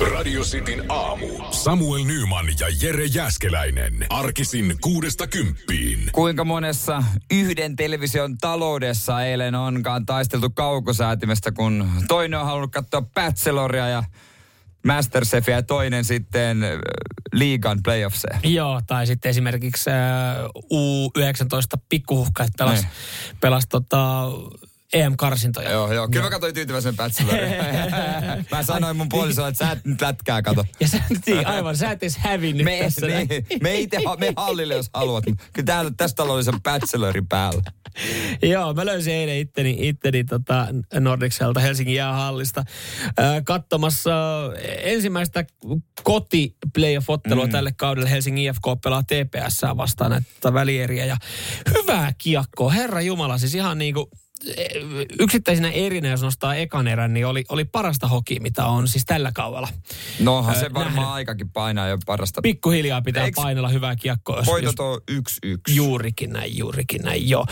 Radio 0.00 0.42
Cityn 0.42 0.84
aamu. 0.88 1.26
Samuel 1.50 2.04
Nyman 2.04 2.46
ja 2.60 2.66
Jere 2.82 3.04
Jäskeläinen. 3.04 4.06
Arkisin 4.10 4.76
kuudesta 4.80 5.26
kymppiin. 5.26 6.10
Kuinka 6.12 6.44
monessa 6.44 7.02
yhden 7.30 7.76
television 7.76 8.38
taloudessa 8.38 9.24
eilen 9.24 9.54
onkaan 9.54 10.06
taisteltu 10.06 10.50
kaukosäätimestä, 10.50 11.52
kun 11.52 11.90
toinen 12.08 12.38
on 12.40 12.46
halunnut 12.46 12.72
katsoa 12.72 13.02
Bacheloria 13.02 13.88
ja 13.88 14.02
Masterchefia 14.86 15.54
ja 15.56 15.62
toinen 15.62 16.04
sitten 16.04 16.62
äh, 16.64 16.70
liigan 17.32 17.78
playoffseja. 17.84 18.38
Joo, 18.44 18.80
tai 18.86 19.06
sitten 19.06 19.30
esimerkiksi 19.30 19.90
äh, 19.90 19.96
U19 20.74 21.80
pikkuhuhkajat 21.88 22.52
pelas, 22.58 22.80
Niin. 22.80 22.90
pelas 23.40 23.64
tota, 23.68 24.24
EM-karsintoja. 24.92 25.70
Joo, 25.70 25.92
joo. 25.92 26.08
Kyllä 26.08 26.24
mä 26.24 26.30
katsoin 26.30 26.54
tyytyväisen 26.54 26.96
Bachelorin. 26.96 27.52
mä 28.52 28.62
sanoin 28.62 28.96
mun 28.96 29.08
puolisolle, 29.08 29.48
että 29.48 29.66
sä 29.66 29.72
et 29.72 29.84
nyt 29.84 30.00
lätkää 30.00 30.42
kato. 30.42 30.64
Ja 30.80 30.88
sä, 30.88 31.02
niin, 31.26 31.46
aivan, 31.46 31.76
sä 31.76 31.90
et 31.90 32.02
edes 32.02 32.16
hävinnyt 32.16 32.64
Me, 32.64 32.78
tässä. 32.82 33.06
niin, 33.06 33.28
me 33.62 33.78
itse 33.78 33.98
me 34.18 34.32
hallille, 34.36 34.74
jos 34.74 34.90
haluat. 34.94 35.24
Kyllä 35.24 35.66
täällä, 35.66 35.90
tässä 35.96 36.16
taloudessa 36.16 36.52
on 36.54 36.62
Bachelorin 36.62 37.28
päällä. 37.28 37.62
Joo, 38.52 38.74
mä 38.74 38.86
löysin 38.86 39.14
eilen 39.14 39.38
itteni, 39.38 39.76
itteni 39.80 40.24
tota 40.24 40.66
Nordicselta 41.00 41.60
Helsingin 41.60 41.94
jäähallista 41.94 42.64
äh, 43.20 43.44
katsomassa 43.44 44.10
ensimmäistä 44.82 45.44
koti 46.02 46.56
playoff-ottelua 46.74 47.46
mm. 47.46 47.52
tälle 47.52 47.72
kaudelle 47.76 48.10
Helsingin 48.10 48.44
IFK 48.44 48.62
pelaa 48.84 49.02
TPS 49.02 49.62
vastaan 49.76 50.10
näitä 50.10 50.52
välieriä 50.52 51.04
ja 51.04 51.16
hyvää 51.78 52.12
kiekkoa, 52.18 52.70
herra 52.70 53.00
Jumala, 53.00 53.38
siis 53.38 53.54
ihan 53.54 53.78
niin 53.78 53.94
kuin 53.94 54.06
yksittäisenä 55.20 55.70
erinä, 55.70 56.08
jos 56.08 56.22
nostaa 56.22 56.54
ekan 56.54 56.88
erän, 56.88 57.14
niin 57.14 57.26
oli, 57.26 57.44
oli 57.48 57.64
parasta 57.64 58.08
hoki, 58.08 58.40
mitä 58.40 58.66
on 58.66 58.88
siis 58.88 59.04
tällä 59.04 59.32
kaudella. 59.34 59.68
Nohan 60.20 60.54
se 60.54 60.74
varmaan 60.74 60.94
nähnyt. 60.94 61.12
aikakin 61.12 61.50
painaa 61.50 61.88
jo 61.88 61.98
parasta. 62.06 62.42
Pikkuhiljaa 62.42 63.02
pitää 63.02 63.26
Eiks- 63.26 63.34
painella 63.36 63.68
hyvää 63.68 63.96
kiekkoa. 63.96 64.42
Voitot 64.46 64.80
on 64.80 65.00
yksi 65.08 65.38
yksi. 65.42 65.76
Juurikin 65.76 66.32
näin, 66.32 66.58
juurikin 66.58 67.02
näin, 67.02 67.28
joo. 67.28 67.46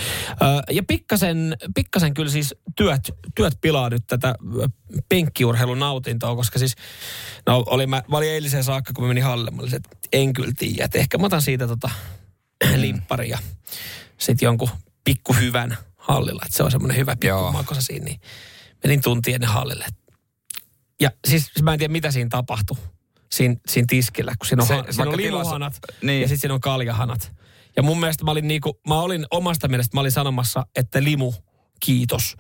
Ja 0.71 0.83
pikkasen, 0.83 1.57
pikkasen 1.75 2.15
kyllä 2.15 2.31
siis 2.31 2.55
työt, 2.77 3.11
työt 3.35 3.59
pilaa 3.61 3.91
nyt 3.91 4.07
tätä 4.07 4.35
penkkiurheilun 5.09 5.79
nautintoa, 5.79 6.37
koska 6.37 6.59
siis, 6.59 6.75
no 7.47 7.65
oli, 7.67 7.87
mä, 7.87 8.03
mä 8.09 8.17
olin 8.17 8.31
eiliseen 8.31 8.65
saakka, 8.65 8.93
kun 8.93 9.05
mä 9.05 9.09
menin 9.09 9.25
hallille, 9.25 9.51
mä 9.51 9.63
olin, 9.63 9.75
että 9.75 9.91
en 10.13 10.33
kyllä 10.33 10.53
tiedä, 10.59 10.85
että 10.85 10.99
ehkä 10.99 11.19
mä 11.19 11.27
otan 11.27 11.43
siitä 11.43 11.67
tota 11.67 11.91
limppari 12.77 13.29
ja 13.29 13.39
sitten 14.19 14.47
jonkun 14.47 14.69
pikkuhyvän 15.05 15.77
hallilla, 16.09 16.43
että 16.47 16.57
se 16.57 16.63
on 16.63 16.71
semmoinen 16.71 16.97
hyvä 16.97 17.17
Joo. 17.25 17.43
pikkumakosa 17.43 17.81
siinä, 17.81 18.05
niin 18.05 18.21
menin 18.85 19.03
tunti 19.03 19.33
ennen 19.33 19.51
hallille. 19.51 19.87
Ja 21.01 21.11
siis 21.29 21.51
mä 21.63 21.73
en 21.73 21.79
tiedä, 21.79 21.93
mitä 21.93 22.11
siinä 22.11 22.29
tapahtui 22.31 22.77
siinä, 23.33 23.57
siinä 23.69 23.87
tiskillä, 23.89 24.33
kun 24.39 24.47
siinä 24.47 24.63
on, 24.63 24.69
Se- 24.69 24.93
siinä 24.93 25.11
on 25.11 25.15
tilas- 25.15 25.17
limuhanat 25.23 25.79
niin. 26.03 26.23
ja 26.23 26.29
sitten 26.29 26.41
siinä 26.41 26.55
on 26.55 26.61
kaljahanat. 26.61 27.33
Ja 27.77 27.83
mun 27.83 28.01
mielestä 28.01 28.25
mä 28.25 28.31
olin, 28.31 28.49
niinku, 28.49 28.81
mä 28.89 29.01
olin 29.01 29.27
omasta 29.31 29.69
mielestä, 29.69 29.97
mä 29.97 30.01
olin 30.01 30.13
sanomassa, 30.13 30.67
että 30.77 31.05
limu, 31.05 31.33
kiitos. 31.81 32.37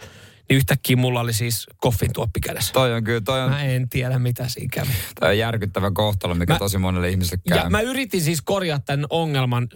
Niin 0.48 0.56
yhtäkkiä 0.56 0.96
mulla 0.96 1.20
oli 1.20 1.32
siis 1.32 1.66
koffin 1.76 2.12
tuoppi 2.12 2.40
kädessä. 2.40 2.72
Toi 2.72 2.92
on 2.94 3.04
kyllä, 3.04 3.20
toi 3.20 3.42
on, 3.42 3.50
Mä 3.50 3.62
en 3.62 3.88
tiedä, 3.88 4.18
mitä 4.18 4.48
siinä 4.48 4.68
kävi. 4.72 4.88
toi 5.20 5.28
on 5.28 5.38
järkyttävä 5.38 5.90
kohtalo, 5.90 6.34
mikä 6.34 6.52
Mä- 6.52 6.58
tosi 6.58 6.78
monelle 6.78 7.08
ihmiselle 7.08 7.42
käy. 7.48 7.58
Ja 7.58 7.70
mä 7.70 7.80
yritin 7.80 8.20
siis 8.20 8.42
korjata 8.42 8.84
tämän 8.84 9.06
ongelman 9.10 9.68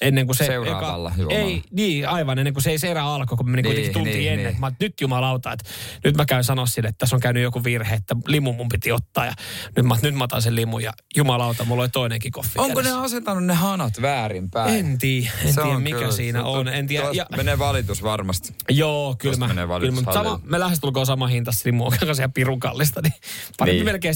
ennen 0.00 0.26
kuin 0.26 0.36
se... 0.36 0.44
Seuraavalla 0.46 1.12
juomalla. 1.18 1.40
Ei, 1.44 1.62
niin, 1.72 2.08
aivan 2.08 2.38
ennen 2.38 2.54
kuin 2.54 2.62
se 2.62 2.70
ei 2.70 2.78
se 2.78 2.90
erä 2.90 3.04
alkoi, 3.04 3.36
kun 3.36 3.46
me 3.46 3.50
meni 3.50 3.62
Niin, 3.62 3.68
kuitenkin 3.68 3.92
tunti 3.92 4.10
niin, 4.18 4.32
ennen. 4.32 4.46
niin. 4.46 4.60
Mä, 4.60 4.72
nyt 4.80 5.00
jumalauta, 5.00 5.52
että 5.52 5.70
nyt 6.04 6.16
mä 6.16 6.24
käyn 6.24 6.44
sanoa 6.44 6.66
sille, 6.66 6.88
että 6.88 6.98
tässä 6.98 7.16
on 7.16 7.20
käynyt 7.20 7.42
joku 7.42 7.64
virhe, 7.64 7.94
että 7.94 8.16
limu 8.26 8.52
mun 8.52 8.68
piti 8.68 8.92
ottaa. 8.92 9.26
Ja 9.26 9.32
nyt 9.76 9.86
mä, 9.86 9.96
nyt 10.02 10.14
mä 10.14 10.24
otan 10.24 10.42
sen 10.42 10.56
limun 10.56 10.82
ja 10.82 10.92
jumalauta, 11.16 11.64
mulla 11.64 11.82
oli 11.82 11.88
toinenkin 11.88 12.32
koffi 12.32 12.58
Onko 12.58 12.80
ne 12.80 12.84
kädessä. 12.88 13.00
asetanut 13.02 13.44
ne 13.44 13.54
hanat 13.54 14.02
väärinpäin? 14.02 14.74
En 14.74 14.98
tiedä, 14.98 15.30
en 15.44 15.54
tiedä 15.54 15.68
on 15.68 15.82
mikä 15.82 15.98
kyllä- 15.98 16.12
siinä 16.12 16.38
se- 16.38 16.44
on. 16.44 16.68
En 16.68 16.86
tiedä. 16.86 17.02
tuosta 17.04 17.16
Ja, 17.32 17.36
Menee 17.36 17.58
valitus 17.58 18.02
varmasti. 18.02 18.54
Joo, 18.70 19.16
kyllä 19.18 19.36
mä, 19.36 19.46
menee 19.46 19.54
kyllä, 19.64 19.68
valitus 19.74 19.94
mutta 19.94 20.12
sama, 20.12 20.40
me 20.44 20.60
lähestulkoon 20.60 21.06
sama 21.06 21.26
hinta 21.26 21.50
limu 21.64 21.84
on 21.86 21.92
ihan 22.18 22.32
pirun 22.32 22.60
kallista, 22.60 23.00
niin 23.02 23.12
parempi 23.58 23.76
Niin. 23.76 23.84
melkein 23.84 24.14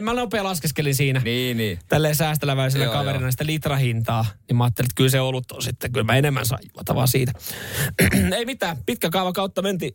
mä, 0.00 0.20
nopea 0.20 0.44
laskeskelin 0.44 0.94
siinä, 0.94 1.20
Niin, 1.24 1.56
niin. 1.56 1.78
tälleen 1.88 2.14
säästeleväisellä 2.16 2.84
Joo, 2.84 2.92
kaverina 2.94 3.30
sitä 3.30 3.46
litrahintaa, 3.46 4.26
niin 4.48 4.56
mä 4.56 4.64
ajattelin, 4.64 4.86
että 4.86 4.94
kyllä 4.96 5.10
se 5.12 5.20
olut 5.20 5.52
on 5.52 5.62
sitten, 5.62 5.92
kyllä 5.92 6.04
mä 6.04 6.16
enemmän 6.16 6.46
saan 6.46 6.62
juota 6.74 6.94
vaan 6.94 7.08
siitä. 7.08 7.32
Ei 8.36 8.44
mitään, 8.44 8.76
pitkä 8.86 9.10
kaava 9.10 9.32
kautta 9.32 9.62
mentiin. 9.62 9.94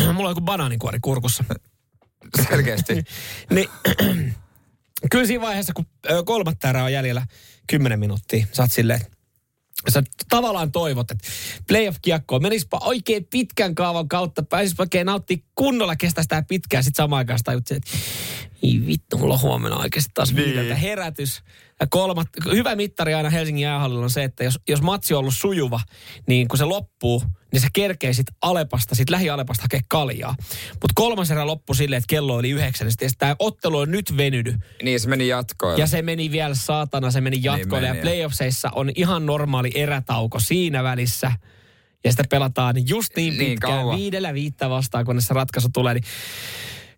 Mulla 0.14 0.28
on 0.28 0.30
joku 0.30 0.40
banaaninkuori 0.40 0.98
kurkussa. 1.02 1.44
Selkeästi. 2.48 2.94
Niin, 3.54 3.68
kyllä 5.10 5.26
siinä 5.26 5.40
vaiheessa, 5.40 5.72
kun 5.72 5.86
kolmatta 6.24 6.68
erää 6.68 6.84
on 6.84 6.92
jäljellä 6.92 7.26
10 7.66 8.00
minuuttia, 8.00 8.46
sä 8.52 8.62
oot 8.62 8.72
silleen, 8.72 9.00
sä 9.88 10.02
tavallaan 10.28 10.72
toivot, 10.72 11.10
että 11.10 11.28
playoff-kiekkoa 11.68 12.38
menisipä 12.38 12.78
oikein 12.80 13.24
pitkän 13.24 13.74
kaavan 13.74 14.08
kautta, 14.08 14.42
pääsisipä 14.42 14.82
oikein 14.82 15.06
nauttia 15.06 15.36
kunnolla, 15.60 15.96
kestää 15.96 16.22
sitä 16.22 16.42
pitkään. 16.48 16.84
Sitten 16.84 17.02
samaan 17.02 17.18
aikaan 17.18 17.38
juttu, 17.52 17.74
että 17.74 17.90
ei 18.62 18.82
vittu, 18.86 19.18
mulla 19.18 19.34
on 19.34 19.40
huomenna 19.40 19.76
oikeasti 19.76 20.10
taas 20.14 20.32
Niin. 20.34 20.76
herätys. 20.76 21.42
Ja 21.80 21.86
kolmat, 21.90 22.26
hyvä 22.52 22.76
mittari 22.76 23.14
aina 23.14 23.30
Helsingin 23.30 23.62
jäähallilla 23.62 24.04
on 24.04 24.10
se, 24.10 24.24
että 24.24 24.44
jos, 24.44 24.58
jos 24.68 24.82
matsi 24.82 25.14
on 25.14 25.18
ollut 25.20 25.34
sujuva, 25.34 25.80
niin 26.26 26.48
kun 26.48 26.58
se 26.58 26.64
loppuu, 26.64 27.22
niin 27.52 27.60
se 27.60 27.68
kerkee 27.72 28.12
sit 28.12 28.26
Alepasta, 28.42 28.94
sit 28.94 29.10
lähi-Alepasta 29.10 29.62
hakee 29.62 29.80
kaljaa. 29.88 30.34
Mutta 30.70 30.92
kolmas 30.94 31.30
erä 31.30 31.46
loppui 31.46 31.76
silleen, 31.76 31.98
että 31.98 32.08
kello 32.08 32.34
oli 32.34 32.50
yhdeksän, 32.50 32.84
niin 32.86 32.92
sitten 32.92 33.10
tämä 33.18 33.36
ottelu 33.38 33.78
on 33.78 33.90
nyt 33.90 34.16
venynyt. 34.16 34.56
niin, 34.82 35.00
se 35.00 35.08
meni 35.08 35.28
jatkoon. 35.28 35.78
Ja 35.78 35.86
se 35.86 36.02
meni 36.02 36.30
vielä 36.30 36.54
saatana, 36.54 37.10
se 37.10 37.20
meni 37.20 37.38
jatkoille. 37.42 37.86
Niin 37.88 37.96
meni, 37.96 37.98
ja 37.98 38.02
playoffseissa 38.02 38.70
on 38.74 38.90
ihan 38.94 39.26
normaali 39.26 39.70
erätauko 39.74 40.40
siinä 40.40 40.82
välissä. 40.82 41.32
Ja 42.04 42.10
sitä 42.10 42.24
pelataan 42.30 42.88
just 42.88 43.16
niin 43.16 43.38
Niin 43.38 43.50
pitkään, 43.50 43.72
kauan. 43.78 43.98
viidellä 43.98 44.34
viittä 44.34 44.70
vastaan, 44.70 45.04
kunnes 45.04 45.26
se 45.26 45.34
ratkaisu 45.34 45.68
tulee. 45.72 45.94
Niin 45.94 46.04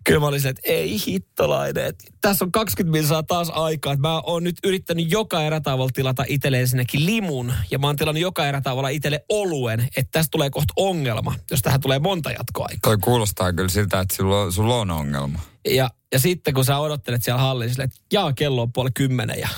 kyllä 0.04 0.20
mä 0.20 0.26
olin 0.26 0.40
silleen, 0.40 0.54
että 0.58 0.68
ei 0.72 0.96
hittolainen. 1.06 1.84
että 1.86 2.04
Tässä 2.20 2.44
on 2.44 2.52
20 2.52 2.98
milsaa 2.98 3.22
taas 3.22 3.50
aikaa. 3.50 3.92
Että 3.92 4.08
mä 4.08 4.20
oon 4.20 4.44
nyt 4.44 4.56
yrittänyt 4.64 5.10
joka 5.10 5.42
erätauolla 5.42 5.90
tilata 5.94 6.24
itselle 6.28 6.60
ensinnäkin 6.60 7.06
limun. 7.06 7.52
Ja 7.70 7.78
mä 7.78 7.86
oon 7.86 7.96
tilannut 7.96 8.20
joka 8.22 8.46
erätauolla 8.46 8.88
itselle 8.88 9.24
oluen. 9.28 9.80
Että 9.96 10.08
tästä 10.12 10.28
tulee 10.30 10.50
kohta 10.50 10.72
ongelma, 10.76 11.34
jos 11.50 11.62
tähän 11.62 11.80
tulee 11.80 11.98
monta 11.98 12.30
jatkoaikaa. 12.30 12.78
Toi 12.82 12.98
kuulostaa 12.98 13.52
kyllä 13.52 13.68
siltä, 13.68 14.00
että 14.00 14.16
sulla, 14.16 14.40
on- 14.42 14.52
sulla 14.52 14.76
on 14.76 14.90
ongelma. 14.90 15.38
Ja, 15.68 15.90
ja 16.12 16.18
sitten 16.18 16.54
kun 16.54 16.64
sä 16.64 16.78
odottelet 16.78 17.24
siellä 17.24 17.68
silleen, 17.68 17.84
että 17.88 18.00
jaa, 18.12 18.32
kello 18.32 18.62
on 18.62 18.72
puoli 18.72 18.90
kymmenen 18.94 19.38
ja 19.40 19.48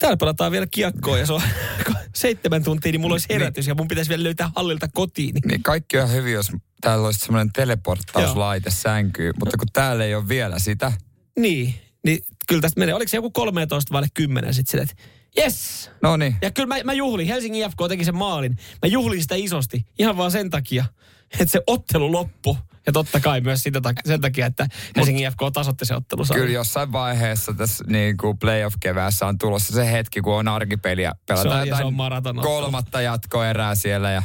täällä 0.00 0.16
pelataan 0.16 0.52
vielä 0.52 0.66
kiekkoa 0.70 1.18
ja 1.18 1.26
se 1.26 1.32
on 1.32 1.42
seitsemän 2.14 2.64
tuntia, 2.64 2.92
niin 2.92 3.00
mulla 3.00 3.14
olisi 3.14 3.26
herätys 3.30 3.66
ja 3.66 3.74
mun 3.74 3.88
pitäisi 3.88 4.08
vielä 4.08 4.22
löytää 4.22 4.50
hallilta 4.56 4.88
kotiin. 4.94 5.34
Niin 5.34 5.42
Niin 5.48 5.62
kaikki 5.62 5.98
on 5.98 6.12
hyvin, 6.12 6.32
jos 6.32 6.52
täällä 6.80 7.06
olisi 7.06 7.20
semmoinen 7.20 7.52
teleporttauslaite 7.52 8.70
sänkyyn, 8.70 9.34
mutta 9.40 9.56
kun 9.56 9.68
täällä 9.72 10.04
ei 10.04 10.14
ole 10.14 10.28
vielä 10.28 10.58
sitä, 10.58 10.92
Niin, 11.38 11.74
niin 12.04 12.18
kyllä 12.48 12.60
tästä 12.60 12.80
menee. 12.80 12.94
Oliko 12.94 13.08
se 13.08 13.16
joku 13.16 13.30
13 13.30 13.92
vai 13.92 14.02
10 14.14 14.54
sitten 14.54 14.82
että 14.82 14.94
yes. 15.38 15.90
no 16.02 16.16
niin, 16.16 16.36
Ja 16.42 16.50
kyllä 16.50 16.66
mä, 16.66 16.84
mä 16.84 16.92
juhlin, 16.92 17.26
Helsingin 17.26 17.64
IFK 17.64 17.78
teki 17.88 18.04
sen 18.04 18.16
maalin. 18.16 18.56
Mä 18.82 18.88
juhlin 18.88 19.22
sitä 19.22 19.34
isosti, 19.34 19.86
ihan 19.98 20.16
vaan 20.16 20.30
sen 20.30 20.50
takia, 20.50 20.84
että 21.32 21.52
se 21.52 21.60
ottelu 21.66 22.12
loppu. 22.12 22.58
Ja 22.86 22.92
totta 22.92 23.20
kai 23.20 23.40
myös 23.40 23.62
sitä 23.62 23.78
tak- 23.78 24.00
sen 24.08 24.20
takia, 24.20 24.46
että 24.46 24.66
Helsingin 24.96 25.26
IFK 25.26 25.38
tasotti 25.52 25.84
se 25.84 25.94
ottelu. 25.94 26.22
kyllä 26.34 26.50
jossain 26.52 26.92
vaiheessa 26.92 27.52
tässä 27.54 27.84
niin 27.88 28.16
kuin 28.16 28.38
playoff-keväässä 28.38 29.26
on 29.26 29.38
tulossa 29.38 29.72
se 29.74 29.92
hetki, 29.92 30.20
kun 30.20 30.34
on 30.34 30.48
arkipeliä. 30.48 31.10
Se 31.26 31.32
on- 31.32 31.38
Pelataan 31.38 31.60
ja 31.60 31.64
se 31.64 31.72
on 31.74 31.78
jotain 31.78 31.94
maratonottelu. 31.94 32.54
kolmatta 32.54 33.00
jatkoerää 33.00 33.74
siellä 33.74 34.10
ja 34.10 34.22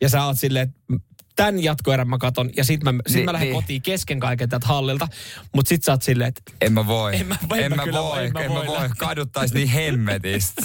Ja 0.00 0.08
sä 0.08 0.24
oot 0.24 0.38
silleen, 0.38 0.68
että 0.68 1.04
tämän 1.36 1.62
jatkoerän 1.62 2.08
mä 2.08 2.18
katon, 2.18 2.50
ja 2.56 2.64
sit 2.64 2.82
mä, 2.84 2.92
sit 3.06 3.14
Niin, 3.16 3.24
mä 3.24 3.32
lähden 3.32 3.48
niin. 3.48 3.54
kotiin 3.62 3.82
kesken 3.82 4.20
kaiken 4.20 4.48
täältä 4.48 4.66
hallilta. 4.66 5.08
Mutta 5.54 5.68
sit 5.68 5.84
sä 5.84 5.92
oot 5.92 6.02
silleen, 6.02 6.28
että 6.28 6.42
en 6.60 6.72
mä 6.72 6.86
voi. 6.86 7.16
En 7.20 7.26
mä- 7.26 7.36
en 7.54 7.64
en 7.64 7.72
mä 7.72 7.76
mä 7.76 7.82
kyllä- 7.84 8.02
voi, 8.02 8.26
en 8.26 8.32
mä 8.32 8.40
en 8.40 8.50
mä 8.50 8.54
voi 8.58 8.66
voi. 8.66 8.74
lähteä. 8.74 8.94
Kaduttais 8.98 9.52
niin 9.54 9.68
hemmetistä. 9.68 10.62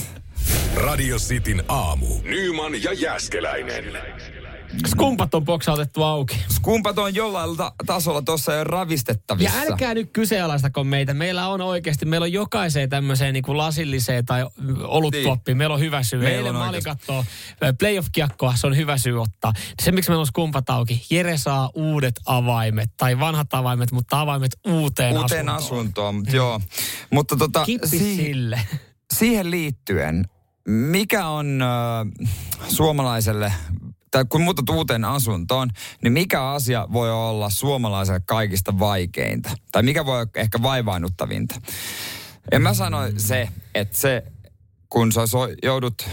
Radio 0.76 1.18
Cityn 1.18 1.64
aamu. 1.68 2.08
Nyman 2.24 2.84
ja 2.84 2.94
Jäskeläinen. 2.94 3.84
Skumpat 4.88 5.34
on 5.36 5.46
boksautettu 5.46 6.04
auki. 6.04 6.36
Kumpat 6.62 6.98
on 6.98 7.16
jollain 7.16 7.58
ta- 7.58 7.72
tasolla 7.86 8.22
tuossa 8.22 8.52
jo 8.52 8.58
Ja 8.58 8.64
ravistettavissa. 8.64 9.60
älkää 9.60 9.94
nyt 9.94 10.10
kyseenalaistako 10.14 10.84
meitä. 10.84 11.14
Meillä 11.14 11.48
on 11.48 11.62
oikeasti, 11.62 12.06
meillä 12.06 12.24
on 12.26 12.34
jokaiseen 12.34 12.90
tämmöiseen 12.90 13.34
niin 13.34 13.44
kuin 13.44 13.58
lasilliseen 13.58 14.26
tai 14.26 14.46
oluttuoppiin. 14.84 15.58
Meillä 15.58 15.74
on 15.74 15.80
hyvä 15.80 16.04
syy. 16.04 16.20
Meillä 16.20 16.36
Eilen 16.38 16.56
on 16.56 16.62
mä 16.62 16.70
olin 16.70 16.84
playoff-kiekkoa, 17.80 18.54
se 18.56 18.68
on 18.68 18.78
hyvä 18.78 18.98
syy 18.98 19.22
ottaa. 19.22 19.54
Se, 19.82 19.92
miksi 19.92 20.10
meillä 20.12 20.22
on 20.22 20.28
skumpat 20.28 20.70
auki, 20.70 21.06
Jere 21.10 21.38
saa 21.38 21.70
uudet 21.74 22.16
avaimet, 22.26 22.90
tai 22.98 23.20
vanhat 23.20 23.54
avaimet, 23.54 23.92
mutta 23.92 24.22
avaimet 24.22 24.52
uuteen, 24.68 25.18
Uuteen 25.18 25.50
asuntoon. 25.50 25.58
asuntoon, 25.78 26.16
mutta 26.16 26.36
joo. 26.36 26.62
Mutta 27.12 27.36
tota, 27.38 27.66
Kippi 27.66 27.88
si- 27.88 28.16
sille. 28.16 28.60
siihen 29.14 29.52
liittyen, 29.52 30.26
mikä 30.68 31.28
on 31.28 31.62
äh, 31.62 32.30
suomalaiselle 32.70 33.54
tai 34.12 34.26
kun 34.30 34.42
muutat 34.42 34.70
uuteen 34.70 35.06
asuntoon, 35.06 35.70
niin 36.04 36.14
mikä 36.14 36.44
asia 36.44 36.88
voi 36.94 37.12
olla 37.12 37.50
suomalaiselle 37.50 38.22
kaikista 38.26 38.80
vaikeinta? 38.80 39.50
Tai 39.72 39.84
mikä 39.84 40.06
voi 40.06 40.22
olla 40.22 40.32
ehkä 40.36 40.62
vaivaannuttavinta? 40.62 41.62
Ja 42.52 42.60
mä 42.60 42.74
sanoin 42.74 43.20
se, 43.20 43.50
että 43.76 43.98
se, 43.98 44.24
kun 44.90 45.12
sä 45.12 45.22
joudut 45.64 46.10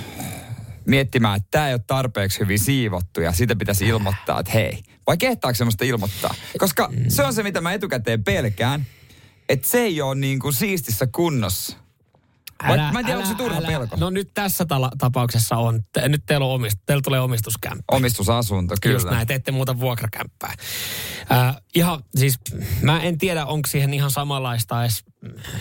miettimään, 0.87 1.37
että 1.37 1.49
tämä 1.51 1.69
ei 1.69 1.75
ole 1.75 1.81
tarpeeksi 1.87 2.41
hyvin 2.41 2.59
siivottu 2.59 3.21
ja 3.21 3.33
sitä 3.33 3.57
pitäisi 3.57 3.87
ilmoittaa, 3.87 4.41
että 4.41 4.53
hei. 4.53 4.83
Vai 5.07 5.17
kehtaako 5.17 5.55
semmoista 5.55 5.85
ilmoittaa? 5.85 6.35
Koska 6.59 6.91
se 7.09 7.23
on 7.23 7.35
se, 7.35 7.43
mitä 7.43 7.61
mä 7.61 7.73
etukäteen 7.73 8.25
pelkään, 8.25 8.87
että 9.49 9.69
se 9.69 9.79
ei 9.79 10.03
ole 10.03 10.15
niin 10.15 10.39
kuin 10.39 10.53
siistissä 10.53 11.07
kunnossa. 11.07 11.77
Vai, 12.69 12.79
Älä- 12.79 12.93
mä 12.93 12.99
en 12.99 13.05
tiedä, 13.05 13.19
onko 13.19 13.27
se 13.29 13.33
älä- 13.35 13.39
turha 13.39 13.59
älä- 13.59 13.67
pelko. 13.69 13.97
No 13.97 14.11
nyt 14.11 14.31
tässä 14.35 14.65
tala- 14.65 14.91
tapauksessa 14.99 15.57
on. 15.57 15.83
Te- 15.93 16.09
Nyt 16.09 16.23
teillä, 16.27 16.47
on 16.47 16.53
omist, 16.55 16.79
teillä 16.87 17.03
tulee 17.03 17.21
omistuskämppä. 17.21 17.85
Omistusasunto, 17.91 18.75
kyllä. 18.83 18.95
Just 18.97 19.11
näin, 19.11 19.27
te 19.27 19.35
ette 19.35 19.53
muuta 19.53 19.81
vuokrakämppää. 19.81 20.55
Äh, 21.33 21.57
ihan, 21.75 22.03
siis 22.17 22.39
mä 22.83 23.01
en 23.01 23.19
tiedä, 23.19 23.47
onko 23.47 23.67
siihen 23.67 23.95
ihan 23.95 24.11
samanlaista 24.11 24.83
edes 24.83 25.05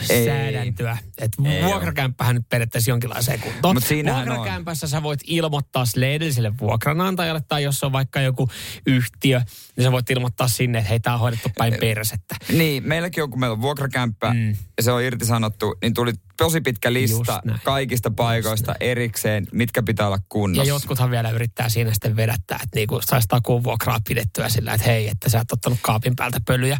Ei. 0.09 0.25
säädäntöä. 0.25 0.97
Että 1.17 1.43
Ei 1.45 1.63
vuokrakämppähän 1.63 2.35
nyt 2.35 2.49
periaatteessa 2.49 2.91
jonkinlaiseen 2.91 3.39
kuntoon. 3.39 3.75
Mut 3.75 3.83
siinähän 3.83 4.29
on. 4.29 4.35
Vuokrakämpässä 4.35 4.87
sä 4.87 5.03
voit 5.03 5.19
ilmoittaa 5.23 5.85
sille 5.85 6.15
edelliselle 6.15 6.57
vuokranantajalle, 6.61 7.41
tai 7.47 7.63
jos 7.63 7.83
on 7.83 7.91
vaikka 7.91 8.21
joku 8.21 8.49
yhtiö, 8.85 9.41
niin 9.77 9.83
sä 9.83 9.91
voit 9.91 10.09
ilmoittaa 10.09 10.47
sinne, 10.47 10.77
että 10.77 10.89
hei, 10.89 10.99
tää 10.99 11.13
on 11.13 11.19
hoidettu 11.19 11.49
päin 11.57 11.73
persettä. 11.79 12.35
Niin, 12.53 12.87
meilläkin 12.87 13.23
on, 13.23 13.29
kun 13.29 13.39
meillä 13.39 13.53
on 13.53 13.61
vuokrakämppä 13.61 14.33
mm. 14.33 14.49
ja 14.77 14.83
se 14.83 14.91
on 14.91 15.01
irtisanottu, 15.01 15.75
niin 15.81 15.93
tuli 15.93 16.13
tosi 16.37 16.61
pitkä 16.61 16.86
lista 16.93 17.17
Just 17.33 17.45
näin. 17.45 17.59
kaikista 17.63 18.11
paikoista 18.11 18.75
erikseen, 18.79 19.47
mitkä 19.51 19.83
pitää 19.83 20.07
olla 20.07 20.15
Ja 20.17 20.25
kunnossa. 20.29 20.69
jotkuthan 20.69 21.11
vielä 21.11 21.29
yrittää 21.29 21.69
siinä 21.69 21.93
sitten 21.93 22.15
vedättää, 22.15 22.59
että 22.63 22.75
niinku 22.75 22.99
saisi 23.01 23.27
takuun 23.27 23.63
vuokraa 23.63 23.99
pidettyä 24.07 24.49
sillä, 24.49 24.73
että 24.73 24.87
hei, 24.87 25.07
että 25.07 25.29
sä 25.29 25.39
et 25.39 25.51
ottanut 25.51 25.79
kaapin 25.81 26.15
päältä 26.15 26.39
pölyjä 26.45 26.77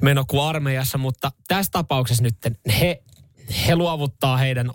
meno 0.00 0.24
kuin 0.28 0.42
armeijassa. 0.42 0.98
Mutta 0.98 1.32
tässä 1.48 1.70
tapauksessa 1.72 2.22
nyt 2.22 2.36
he, 2.80 3.02
he 3.66 3.76
luovuttaa 3.76 4.36
heidän 4.36 4.70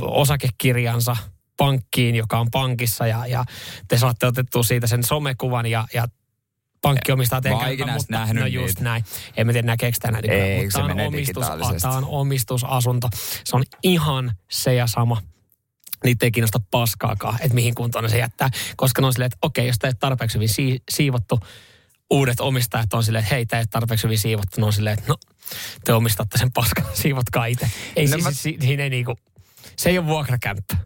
osakekirjansa 0.00 1.16
pankkiin, 1.56 2.14
joka 2.14 2.38
on 2.38 2.50
pankissa 2.50 3.06
ja, 3.06 3.26
ja 3.26 3.44
te 3.88 3.98
saatte 3.98 4.26
otettua 4.26 4.62
siitä 4.62 4.86
sen 4.86 5.04
somekuvan 5.04 5.66
ja, 5.66 5.86
ja 5.94 6.06
pankki 6.88 7.12
omistaa 7.12 7.40
teidän 7.40 7.60
Mä 7.60 7.92
mutta 7.94 8.04
nähnyt 8.08 8.40
no 8.40 8.46
just 8.46 8.66
niitä. 8.66 8.82
näin. 8.84 9.04
En 9.36 9.46
mä 9.46 9.52
tiedä 9.52 9.66
näkeekö 9.66 9.98
tänä 10.00 10.20
nykyään, 10.20 10.40
Ei, 10.48 10.62
mutta 10.62 10.72
se 10.72 10.78
tää 10.78 10.84
on, 10.84 10.90
menee 10.90 11.06
omistus, 11.06 11.44
tää 11.82 11.90
on 11.90 12.04
omistusasunto. 12.04 13.08
Se 13.44 13.56
on 13.56 13.62
ihan 13.82 14.32
se 14.50 14.74
ja 14.74 14.86
sama 14.86 15.22
niitä 16.04 16.26
ei 16.26 16.30
kiinnosta 16.30 16.60
paskaakaan, 16.70 17.34
että 17.40 17.54
mihin 17.54 17.74
kuntoon 17.74 18.10
se 18.10 18.18
jättää. 18.18 18.48
Koska 18.76 19.00
ne 19.02 19.06
on 19.06 19.12
silleen, 19.12 19.26
että 19.26 19.38
okei, 19.42 19.66
jos 19.66 19.78
tämä 19.78 19.88
ei 19.88 19.90
ole 19.90 19.96
tarpeeksi 20.00 20.34
hyvin 20.34 20.48
sii- 20.48 20.82
siivottu, 20.90 21.40
uudet 22.10 22.40
omistajat 22.40 22.94
on 22.94 23.04
silleen, 23.04 23.24
että 23.24 23.34
hei, 23.34 23.46
tämä 23.46 23.58
ei 23.58 23.62
ole 23.62 23.66
tarpeeksi 23.70 24.04
hyvin 24.04 24.18
siivottu. 24.18 24.60
Ne 24.60 24.66
on 24.66 24.72
silleen, 24.72 24.98
että 24.98 25.08
no, 25.08 25.16
te 25.84 25.92
omistatte 25.92 26.38
sen 26.38 26.52
paskan, 26.52 26.84
siivotkaa 27.02 27.46
itse. 27.46 27.70
Ei 27.96 28.04
No 28.06 28.10
siis, 28.12 28.24
mä- 28.24 28.30
si- 28.32 28.56
siinä 28.60 28.82
ei 28.82 28.90
niinku, 28.90 29.14
se 29.78 29.88
ei 29.90 29.98
ole 29.98 30.06
vuokrakämppä. 30.06 30.76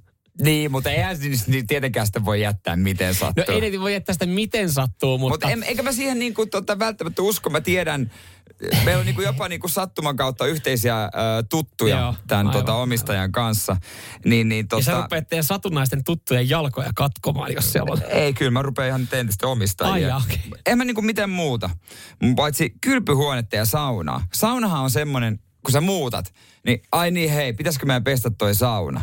Niin, 0.41 0.71
mutta 0.71 0.91
eihän 0.91 1.17
siis 1.17 1.49
niin 1.49 1.67
tietenkään 1.67 2.07
sitä 2.07 2.25
voi 2.25 2.41
jättää 2.41 2.77
miten 2.77 3.15
sattuu. 3.15 3.45
No 3.49 3.55
ei 3.55 3.81
voi 3.81 3.93
jättää 3.93 4.13
sitä 4.13 4.27
miten 4.27 4.73
sattuu, 4.73 5.19
mutta... 5.19 5.35
Mutta 5.35 5.51
en, 5.51 5.63
eikä 5.63 5.83
mä 5.83 5.93
siihen 5.93 6.19
niin 6.19 6.35
kuin, 6.35 6.51
tota, 6.51 6.79
välttämättä 6.79 7.23
usko. 7.23 7.51
Mä 7.51 7.61
tiedän, 7.61 8.11
meillä 8.85 9.01
on 9.01 9.07
niin 9.07 9.15
kuin 9.15 9.25
jopa 9.25 9.49
niin 9.49 9.61
kuin 9.61 9.71
sattuman 9.71 10.17
kautta 10.17 10.47
yhteisiä 10.47 11.05
ö, 11.05 11.09
tuttuja 11.51 11.99
Joo, 11.99 12.15
tämän 12.27 12.47
aivan. 12.47 12.61
tota, 12.61 12.75
omistajan 12.75 13.33
kanssa. 13.33 13.77
Niin, 14.25 14.49
niin, 14.49 14.67
ja 14.73 14.83
sä 14.83 14.91
tota, 14.91 15.03
rupeat 15.03 15.29
teidän 15.29 15.45
satunnaisten 15.45 16.05
tuttujen 16.05 16.49
jalkoja 16.49 16.91
katkomaan, 16.95 17.53
jos 17.53 17.73
siellä 17.73 17.93
on... 17.93 18.03
ei, 18.09 18.33
kyllä 18.33 18.51
mä 18.51 18.63
rupean 18.63 18.89
ihan 18.89 19.09
entistä 19.13 19.47
omistajia. 19.47 20.17
Ai 20.17 20.23
okei. 20.23 20.41
En 20.67 20.79
mä 20.79 20.85
niinku 20.85 21.03
miten 21.03 21.31
muuta. 21.31 21.71
Paitsi 22.37 22.75
kylpyhuonetta 22.81 23.57
ja 23.57 23.65
saunaa. 23.65 24.27
Saunahan 24.33 24.83
on 24.83 24.91
semmonen, 24.91 25.41
kun 25.63 25.73
sä 25.73 25.81
muutat, 25.81 26.35
niin 26.67 26.83
ai 26.93 27.11
niin 27.11 27.31
hei, 27.31 27.53
pitäisikö 27.53 27.87
meidän 27.87 28.05
pestä 28.05 28.31
toi 28.39 28.55
sauna? 28.55 29.01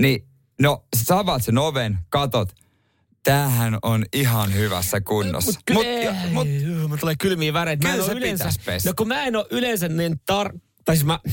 Niin, 0.00 0.24
no 0.60 0.84
sä 1.06 1.18
avaat 1.18 1.42
sen 1.44 1.58
oven, 1.58 1.98
katot, 2.08 2.52
tämähän 3.22 3.78
on 3.82 4.04
ihan 4.12 4.54
hyvässä 4.54 5.00
kunnossa. 5.00 5.60
Mut, 5.70 5.84
mut, 5.84 6.04
ja- 6.04 6.14
mut, 6.32 6.48
mä 6.88 6.96
tulee 6.96 7.14
kylmiä 7.20 7.52
väreitä. 7.52 7.88
Mä 7.88 7.94
en 7.94 8.00
Kyllä 8.00 8.12
yleensä, 8.12 8.50
no 8.86 8.92
kun 8.96 9.08
mä 9.08 9.24
en 9.24 9.36
ole 9.36 9.46
yleensä 9.50 9.88
niin 9.88 10.20
tar... 10.26 10.52
Tai 10.84 10.96
siis 10.96 11.06
mä, 11.06 11.12
mä 11.12 11.30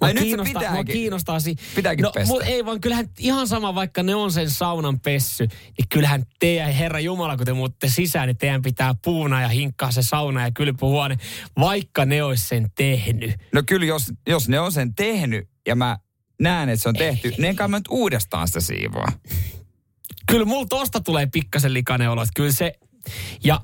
Ai 0.00 0.14
nyt 0.14 0.22
se 0.22 0.24
kiinnostaa, 0.24 0.84
kiinnostaa 0.84 1.40
si- 1.40 1.56
Pitääkin 1.74 2.02
no, 2.02 2.10
pestä. 2.12 2.34
Mut 2.34 2.42
ei 2.42 2.64
vaan 2.64 2.80
kyllähän 2.80 3.08
ihan 3.18 3.48
sama, 3.48 3.74
vaikka 3.74 4.02
ne 4.02 4.14
on 4.14 4.32
sen 4.32 4.50
saunan 4.50 5.00
pessy, 5.00 5.46
niin 5.78 5.88
kyllähän 5.88 6.24
teidän 6.38 6.72
Herra 6.72 7.00
Jumala, 7.00 7.36
kun 7.36 7.46
te 7.46 7.52
muutte 7.52 7.88
sisään, 7.88 8.26
niin 8.26 8.36
teidän 8.36 8.62
pitää 8.62 8.94
puuna 9.04 9.42
ja 9.42 9.48
hinkkaa 9.48 9.90
se 9.90 10.02
sauna 10.02 10.42
ja 10.42 10.50
kylpyhuone, 10.50 11.16
vaikka 11.60 12.04
ne 12.04 12.22
olisi 12.22 12.48
sen 12.48 12.70
tehnyt. 12.74 13.34
no 13.52 13.62
kyllä 13.66 13.86
jos, 13.86 14.12
jos 14.26 14.48
ne 14.48 14.60
on 14.60 14.72
sen 14.72 14.94
tehnyt 14.94 15.48
ja 15.66 15.76
mä 15.76 15.98
näen, 16.40 16.68
että 16.68 16.82
se 16.82 16.88
on 16.88 16.94
tehty, 16.94 17.30
niin 17.30 17.44
enkä 17.44 17.68
mä 17.68 17.78
nyt 17.78 17.88
uudestaan 17.90 18.46
sitä 18.46 18.60
siivoa. 18.60 19.08
Kyllä 20.26 20.44
mulla 20.44 20.66
tosta 20.66 21.00
tulee 21.00 21.26
pikkasen 21.26 21.74
likainen 21.74 22.10
olo, 22.10 22.22
että 22.22 22.32
kyllä 22.36 22.52
se... 22.52 22.72
Ja 23.44 23.60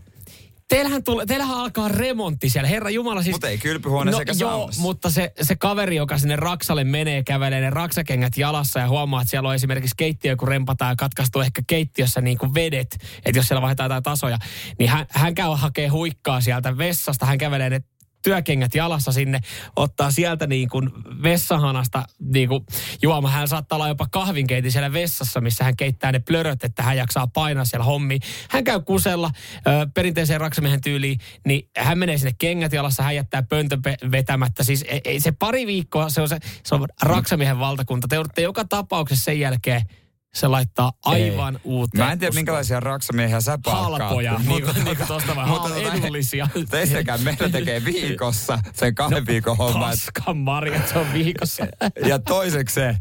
teillähän, 0.69 1.05
tulee, 1.05 1.27
teillähän 1.27 1.57
alkaa 1.57 1.89
remontti 1.89 2.51
siellä, 2.51 2.69
Herra 2.69 2.91
Jumala 2.91 3.23
siis... 3.23 3.35
Mutta 3.35 3.49
ei 3.49 3.59
kylpyhuone 3.59 4.11
no, 4.11 4.19
sekä 4.19 4.33
joo, 4.39 4.51
saunassa. 4.51 4.83
mutta 4.83 5.11
se, 5.11 5.33
se 5.43 5.57
kaveri, 5.57 5.97
joka 5.97 6.19
sinne 6.19 6.37
Raksalle 6.37 6.85
menee, 6.85 7.23
kävelee 7.23 7.61
ne 7.61 7.71
raksakengät 7.71 8.37
jalassa 8.37 8.81
ja 8.81 8.89
huomaa, 8.89 9.23
että 9.23 9.31
siellä 9.31 9.49
on 9.49 9.55
esimerkiksi 9.55 9.95
keittiö, 9.97 10.37
kun 10.37 10.49
rempataan 10.49 10.93
ja 10.93 10.97
katkaistuu 10.97 11.43
ehkä 11.43 11.63
keittiössä 11.67 12.21
niin 12.21 12.39
kuin 12.39 12.55
vedet, 12.55 12.99
että 13.25 13.39
jos 13.39 13.49
siellä 13.49 13.63
vaihdetaan 13.63 13.87
jotain 13.87 14.03
tasoja, 14.03 14.39
niin 14.79 14.91
hän, 14.91 15.07
hän 15.11 15.35
käy 15.35 15.51
hakee 15.55 15.89
huikkaa 15.89 16.41
sieltä 16.41 16.79
vessasta, 16.79 17.27
hän 17.27 17.39
kävelee 17.39 17.71
ne 17.71 17.81
työkengät 18.23 18.75
jalassa 18.75 19.13
sinne, 19.13 19.41
ottaa 19.77 20.11
sieltä 20.11 20.47
niin 20.47 20.69
kuin 20.69 20.91
vessahanasta 21.23 22.05
niin 22.33 22.49
kuin 22.49 22.67
juoma. 23.03 23.31
Hän 23.31 23.49
saattaa 23.49 23.77
olla 23.77 23.89
jopa 23.89 24.07
kahvinkeitin 24.11 24.73
siellä 24.73 24.93
vessassa, 24.93 25.41
missä 25.41 25.65
hän 25.65 25.77
keittää 25.77 26.13
ne 26.13 26.19
plöröt, 26.19 26.65
että 26.65 26.83
hän 26.83 26.97
jaksaa 26.97 27.27
painaa 27.27 27.65
siellä 27.65 27.85
hommi. 27.85 28.19
Hän 28.51 28.65
käy 28.65 28.81
kusella 28.81 29.31
perinteiseen 29.95 30.41
raksamiehen 30.41 30.81
tyyliin, 30.81 31.19
niin 31.47 31.69
hän 31.77 31.99
menee 31.99 32.19
sinne 32.19 32.35
kengät 32.39 32.73
jalassa, 32.73 33.03
hän 33.03 33.17
jättää 33.17 33.43
pöntön 33.43 33.83
pe- 33.83 33.97
vetämättä. 34.11 34.65
Siis 34.65 34.85
ei, 34.89 35.01
ei, 35.05 35.21
se 35.21 35.33
pari 35.33 35.67
viikkoa, 35.67 36.11
se 36.11 36.21
on, 36.21 36.29
se, 36.29 36.39
se 36.65 36.75
on 36.75 36.87
raksamiehen 37.03 37.59
valtakunta. 37.59 38.09
Te 38.09 38.17
joudutte 38.17 38.43
joka 38.43 38.65
tapauksessa 38.65 39.25
sen 39.25 39.41
jälkeen 39.41 39.83
se 40.35 40.49
laittaa 40.49 40.93
aivan 41.05 41.61
uuteen. 41.65 42.05
Mä 42.05 42.13
en 42.13 42.19
tiedä, 42.19 42.29
uskoon. 42.31 42.39
minkälaisia 42.39 42.81
raksamiehiä 42.81 43.41
sä 43.41 43.59
palkkaat. 43.65 44.01
Halpoja, 44.01 44.39
niin 44.39 44.63
kuin, 44.65 44.85
niin 44.85 44.97
kuin 44.97 45.09
tosta 45.09 45.37
vaan, 45.37 45.49
mutta 45.49 45.69
hal- 45.69 45.83
tota, 45.83 45.95
edullisia. 45.95 46.49
Teistäkään 46.71 47.23
meillä 47.23 47.49
tekee 47.49 47.85
viikossa 47.85 48.59
sen 48.75 48.95
kahden 48.95 49.27
viikon 49.27 49.57
homma. 49.57 49.81
Paskan 49.89 50.37
marjat, 50.37 50.89
se 50.89 50.99
on 50.99 51.13
viikossa. 51.13 51.67
Ja 52.07 52.19
toiseksi 52.19 52.75
se, 52.75 52.97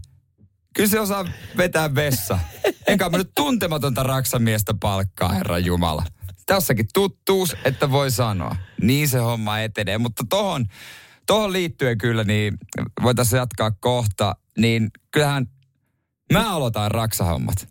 kyllä 0.76 0.90
se 0.90 1.00
osaa 1.00 1.26
vetää 1.58 1.96
vessa. 1.96 2.40
Enkä 2.88 3.10
mä 3.10 3.18
nyt 3.18 3.32
tuntematonta 3.36 4.04
raksamiestä 4.04 4.74
palkkaa, 4.82 5.30
herra 5.32 5.58
Jumala. 5.60 6.04
Tässäkin 6.46 6.86
tuttuus, 6.94 7.56
että 7.66 7.92
voi 7.92 8.12
sanoa. 8.12 8.56
Niin 8.82 9.10
se 9.10 9.18
homma 9.20 9.60
etenee. 9.60 9.98
Mutta 9.98 10.24
tohon, 10.30 10.66
tohon 11.28 11.54
liittyen 11.54 11.98
kyllä, 11.98 12.24
niin 12.24 12.58
voitaisiin 13.04 13.38
jatkaa 13.38 13.72
kohta. 13.72 14.36
Niin 14.58 14.90
kyllähän 15.12 15.46
mä 16.32 16.56
aloitan 16.56 16.92
raksahommat. 16.92 17.68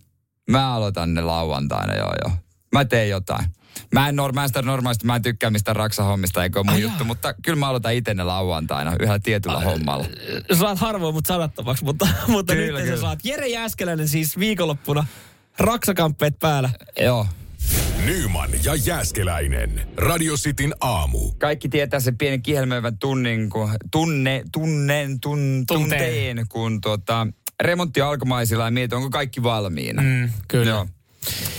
Mä 0.50 0.74
aloitan 0.74 1.14
ne 1.14 1.20
lauantaina, 1.22 1.94
joo 1.94 2.12
joo. 2.24 2.36
Mä 2.72 2.84
teen 2.84 3.08
jotain. 3.08 3.46
Mä 3.92 4.08
en, 4.08 4.16
nor- 4.16 4.32
mä 4.32 4.42
en 4.42 4.48
sitä 4.48 4.62
normaalisti, 4.62 5.06
mä 5.06 5.16
en 5.16 5.22
tykkää 5.22 5.50
mistään 5.50 5.76
raksahommista, 5.76 6.42
eikä 6.44 6.58
ole 6.58 6.64
mun 6.64 6.74
Ai 6.74 6.80
juttu, 6.80 6.96
jaa. 6.98 7.04
mutta 7.06 7.34
kyllä 7.42 7.58
mä 7.58 7.68
aloitan 7.68 7.94
itse 7.94 8.14
ne 8.14 8.22
lauantaina 8.24 8.92
yhdellä 8.92 9.18
tietyllä 9.18 9.60
hommalla. 9.60 10.04
saat 10.58 10.78
harvoin 10.78 11.14
mut 11.14 11.26
sanattomaksi, 11.26 11.84
mutta, 11.84 12.08
mutta 12.28 12.54
Kyllä, 12.54 12.78
nyt 12.78 12.86
sä 12.88 12.92
kyllä. 12.92 13.00
saat. 13.00 13.18
Jere 13.24 13.48
Jääskeläinen 13.48 14.08
siis 14.08 14.38
viikonloppuna 14.38 15.06
raksakamppeet 15.58 16.38
päällä. 16.38 16.70
Joo. 17.00 17.26
Nyman 18.04 18.50
ja 18.64 18.74
Jääskeläinen. 18.74 19.88
Radio 19.96 20.34
Cityn 20.36 20.74
aamu. 20.80 21.32
Kaikki 21.38 21.68
tietää 21.68 22.00
sen 22.00 22.18
pienen 22.18 22.42
kihelmöivän 22.42 22.98
tunnin, 22.98 23.50
kun, 23.50 23.70
tunne, 23.90 24.42
tunnen, 24.52 25.20
tun, 25.20 25.64
Tunteen. 25.66 25.90
tunteen, 25.90 26.46
kun 26.48 26.80
tuota, 26.80 27.26
remontti 27.60 28.02
on 28.02 28.08
alkamaisilla 28.08 28.64
ja 28.64 28.70
mietin, 28.70 28.96
onko 28.96 29.10
kaikki 29.10 29.42
valmiina. 29.42 30.02
Mm, 30.02 30.30
kyllä. 30.48 30.70
Joo. 30.70 30.86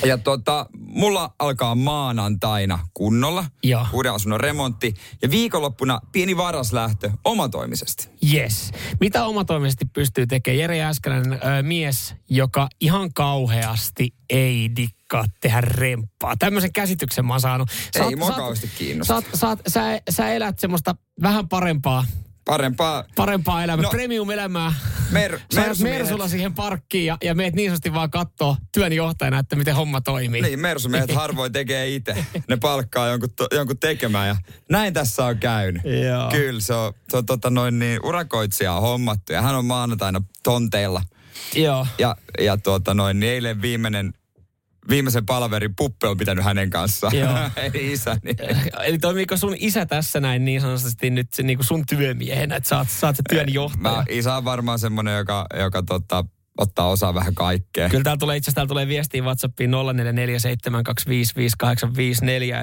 Ja 0.05 0.17
tota, 0.17 0.65
mulla 0.77 1.33
alkaa 1.39 1.75
maanantaina 1.75 2.79
kunnolla 2.93 3.45
Joo. 3.63 3.87
uuden 3.93 4.13
asunnon 4.13 4.39
remontti 4.39 4.93
ja 5.21 5.31
viikonloppuna 5.31 5.99
pieni 6.11 6.37
varaslähtö 6.37 7.11
omatoimisesti. 7.25 8.09
Yes. 8.33 8.71
Mitä 8.99 9.25
omatoimisesti 9.25 9.85
pystyy 9.85 10.27
tekemään? 10.27 10.59
Jere 10.59 10.77
Jääskeläinen, 10.77 11.33
ö, 11.33 11.63
mies, 11.63 12.15
joka 12.29 12.67
ihan 12.79 13.13
kauheasti 13.13 14.13
ei 14.29 14.71
dikkaa 14.75 15.25
tehdä 15.41 15.61
remppaa. 15.61 16.37
Tämmöisen 16.37 16.73
käsityksen 16.73 17.25
mä 17.25 17.33
oon 17.33 17.41
saanut. 17.41 17.69
Ei 17.95 18.15
mua 18.15 18.31
kauheasti 18.31 18.69
kiinnosta. 18.77 19.13
Saat, 19.13 19.25
saat, 19.33 19.59
sä, 19.67 20.01
sä 20.09 20.33
elät 20.33 20.59
semmoista 20.59 20.95
vähän 21.21 21.49
parempaa, 21.49 22.05
Parempaa. 22.45 23.03
parempaa 23.15 23.63
elämää, 23.63 23.83
No. 23.83 23.89
premium-elämää. 23.89 24.73
Mer, 25.11 25.39
Mersumiehet- 25.55 25.83
Mersulla 25.97 26.27
siihen 26.27 26.53
parkkiin 26.53 27.05
ja, 27.05 27.17
ja 27.23 27.35
meet 27.35 27.55
niin 27.55 27.69
sanotusti 27.69 27.93
vaan 27.93 28.11
kattoo 28.11 28.57
työnjohtajana, 28.71 29.39
että 29.39 29.55
miten 29.55 29.75
homma 29.75 30.01
toimii. 30.01 30.41
Niin, 30.41 30.59
mersumiehet 30.59 31.15
harvoin 31.21 31.51
tekee 31.51 31.95
itse. 31.95 32.25
Ne 32.47 32.57
palkkaa 32.57 33.07
jonkun, 33.07 33.29
to, 33.35 33.47
jonkun 33.55 33.77
tekemään 33.77 34.27
ja 34.27 34.35
näin 34.69 34.93
tässä 34.93 35.25
on 35.25 35.37
käynyt. 35.37 35.81
Joo. 35.83 36.29
Kyllä, 36.31 36.61
se 36.61 36.73
on, 36.73 36.93
se 37.09 37.17
on 37.17 37.25
tota 37.25 37.49
noin 37.49 37.79
niin, 37.79 37.99
urakoitsija 38.05 38.73
on 38.73 38.81
hommattu 38.81 39.33
ja 39.33 39.41
hän 39.41 39.55
on 39.55 39.65
maanantaina 39.65 40.21
tonteilla. 40.43 41.01
Joo. 41.55 41.87
Ja, 41.97 42.15
ja 42.39 42.57
tuota 42.57 42.93
noin, 42.93 43.19
niin 43.19 43.33
eilen 43.33 43.61
viimeinen, 43.61 44.13
viimeisen 44.89 45.25
palaverin 45.25 45.75
puppe 45.75 46.07
on 46.07 46.17
pitänyt 46.17 46.45
hänen 46.45 46.69
kanssaan. 46.69 47.17
Joo. 47.17 47.37
Ei 47.73 47.91
isä. 47.91 48.17
Niin. 48.23 48.35
Eli 48.83 48.97
toimiiko 48.97 49.37
sun 49.37 49.55
isä 49.59 49.85
tässä 49.85 50.19
näin 50.19 50.45
niin 50.45 50.61
sanotusti 50.61 51.09
nyt 51.09 51.33
se, 51.33 51.43
niin 51.43 51.57
kuin 51.57 51.65
sun 51.65 51.85
työmiehenä, 51.85 52.55
että 52.55 52.69
sä 52.69 53.07
oot 53.07 53.15
se 53.15 53.23
työnjohtaja? 53.29 53.95
Mä, 53.95 54.03
isä 54.09 54.35
on 54.35 54.45
varmaan 54.45 54.79
semmoinen, 54.79 55.17
joka, 55.17 55.45
joka 55.59 55.83
tota, 55.83 56.25
ottaa 56.57 56.89
osaa 56.89 57.13
vähän 57.13 57.35
kaikkea. 57.35 57.89
Kyllä 57.89 58.03
täällä 58.03 58.19
tulee 58.19 58.37
itse 58.37 58.45
asiassa 58.45 58.55
täällä 58.55 58.67
tulee 58.69 58.87
viestiä 58.87 59.23
WhatsAppiin 59.23 59.71
0447255854, 59.71 59.73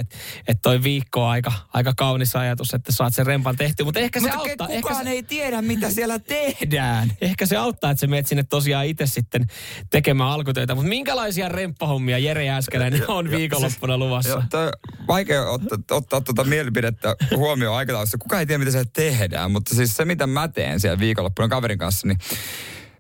että 0.00 0.16
et 0.48 0.58
toi 0.62 0.82
viikko 0.82 1.24
on 1.24 1.30
aika, 1.30 1.52
aika 1.72 1.92
kaunis 1.96 2.36
ajatus, 2.36 2.74
että 2.74 2.92
saat 2.92 3.14
sen 3.14 3.26
rempan 3.26 3.56
tehtyä. 3.56 3.84
Mutta 3.84 4.00
ehkä 4.00 4.20
se 4.20 4.26
Mutta 4.26 4.38
auttaa. 4.38 4.66
kukaan 4.66 4.76
Ehkä 4.76 4.94
se, 5.04 5.10
ei 5.10 5.22
tiedä, 5.22 5.62
mitä 5.62 5.90
siellä 5.90 6.18
tehdään. 6.18 7.12
ehkä 7.20 7.46
se 7.46 7.56
auttaa, 7.56 7.90
että 7.90 8.00
sä 8.00 8.06
menet 8.06 8.26
sinne 8.26 8.42
tosiaan 8.42 8.86
itse 8.86 9.06
sitten 9.06 9.46
tekemään 9.90 10.30
alkutöitä. 10.30 10.74
Mutta 10.74 10.88
minkälaisia 10.88 11.48
remppahommia 11.48 12.18
Jere 12.18 12.44
Jääskeläinen 12.44 13.10
on 13.10 13.30
viikonloppuna 13.30 13.98
luvassa? 13.98 14.30
Joo, 14.30 14.42
toi, 14.50 14.70
vaikea 15.08 15.44
ottaa, 15.50 15.78
ottaa 15.90 16.20
tuota 16.20 16.44
mielipidettä 16.44 17.16
huomioon 17.36 17.76
aikataulussa. 17.76 18.18
Kukaan 18.18 18.40
ei 18.40 18.46
tiedä, 18.46 18.58
mitä 18.58 18.70
siellä 18.70 18.90
tehdään, 18.92 19.50
mutta 19.50 19.74
siis 19.74 19.96
se, 19.96 20.04
mitä 20.04 20.26
mä 20.26 20.48
teen 20.48 20.80
siellä 20.80 20.98
viikonloppuna 20.98 21.48
kaverin 21.48 21.78
kanssa, 21.78 22.06
niin 22.06 22.18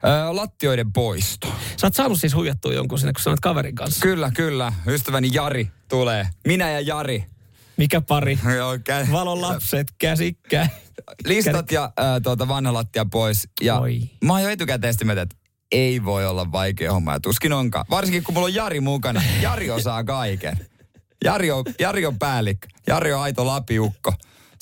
ää, 0.02 0.36
lattioiden 0.36 0.92
poisto. 0.92 1.48
Sä 1.80 1.86
oot 1.86 1.94
saanut 1.94 2.20
siis 2.20 2.34
huijattua 2.34 2.72
jonkun 2.72 2.98
sinne, 2.98 3.12
kun 3.12 3.22
sä 3.22 3.30
olet 3.30 3.40
kaverin 3.40 3.74
kanssa. 3.74 4.00
Kyllä, 4.00 4.30
kyllä. 4.34 4.72
Ystäväni 4.86 5.28
Jari 5.32 5.70
tulee. 5.88 6.28
Minä 6.46 6.70
ja 6.70 6.80
Jari. 6.80 7.24
Mikä 7.76 8.00
pari? 8.00 8.38
Kä- 8.88 9.12
Valon 9.12 9.42
lapset 9.42 9.86
käsikkäin. 9.98 10.70
Listat 11.24 11.72
ja 11.72 11.92
ää, 11.96 12.20
tuota, 12.20 12.48
vanha 12.48 12.72
lattia 12.72 13.04
pois. 13.10 13.48
Ja 13.60 13.78
Oi. 13.78 14.00
mä 14.24 14.32
oon 14.32 14.42
jo 14.42 14.48
etukäteen 14.48 14.92
sitä 14.92 15.04
mieltä, 15.04 15.22
että 15.22 15.36
ei 15.72 16.04
voi 16.04 16.26
olla 16.26 16.52
vaikea 16.52 16.92
homma 16.92 17.12
ja 17.12 17.20
tuskin 17.20 17.52
onkaan. 17.52 17.84
Varsinkin 17.90 18.22
kun 18.24 18.34
mulla 18.34 18.44
on 18.46 18.54
Jari 18.54 18.80
mukana. 18.80 19.22
Jari 19.42 19.70
osaa 19.70 20.04
kaiken. 20.04 20.66
Jari 21.24 21.50
on, 21.50 21.64
Jari 21.80 22.06
on 22.06 22.18
päällikkö. 22.18 22.68
Jari 22.86 23.12
on 23.12 23.20
aito 23.22 23.46
lapiukko. 23.46 24.14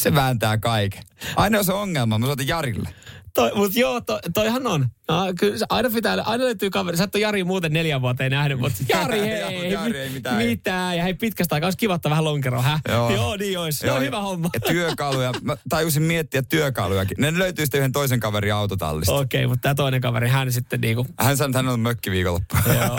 Se 0.02 0.14
vääntää 0.14 0.58
kaiken. 0.58 1.02
Aina 1.36 1.62
se 1.62 1.72
ongelma, 1.72 2.18
mä 2.18 2.26
soitan 2.26 2.46
Jarille. 2.46 2.88
Toi, 3.36 3.52
mut 3.54 3.76
joo, 3.76 4.00
to, 4.00 4.20
toihan 4.34 4.66
on. 4.66 4.86
No, 5.08 5.32
kyllä 5.38 5.58
se 5.58 5.66
aina, 5.68 5.90
pitää, 5.90 6.22
aina 6.24 6.44
löytyy 6.44 6.70
kaveri. 6.70 6.96
Sä 6.96 7.04
et 7.04 7.14
ole 7.14 7.22
Jari 7.22 7.44
muuten 7.44 7.72
neljän 7.72 8.02
vuoteen 8.02 8.30
nähnyt, 8.30 8.58
mutta 8.58 8.78
Jari 8.88 9.20
hei. 9.20 9.40
Joo, 9.40 9.62
Jari 9.62 9.98
ei 9.98 10.10
mitään. 10.10 10.36
mitään. 10.36 10.96
Ja 10.96 11.02
hei, 11.02 11.14
pitkästä 11.14 11.54
aikaa 11.54 11.66
olisi 11.66 11.78
kiva 11.78 11.94
ottaa 11.94 12.10
vähän 12.10 12.24
lonkeroa, 12.24 12.62
hä? 12.62 12.80
Joo. 12.88 13.10
joo 13.10 13.36
niin 13.36 13.58
olisi. 13.58 13.78
Se 13.78 13.92
on 13.92 14.02
hyvä 14.02 14.20
homma. 14.20 14.50
Ja 14.54 14.60
työkaluja. 14.60 15.32
Mä 15.42 15.56
tajusin 15.68 16.02
miettiä 16.02 16.42
työkalujakin. 16.42 17.16
Ne 17.20 17.38
löytyy 17.38 17.66
sitten 17.66 17.78
yhden 17.78 17.92
toisen 17.92 18.20
kaverin 18.20 18.54
autotallista. 18.54 19.14
Okei, 19.14 19.44
okay, 19.44 19.48
mutta 19.48 19.62
tämä 19.62 19.74
toinen 19.74 20.00
kaveri, 20.00 20.28
hän 20.28 20.52
sitten 20.52 20.80
niinku... 20.80 21.06
Hän 21.18 21.36
sanoi, 21.36 21.50
että 21.50 21.58
hän 21.58 21.68
on 21.68 21.80
mökkiviikonloppu. 21.80 22.56
Joo, 22.66 22.98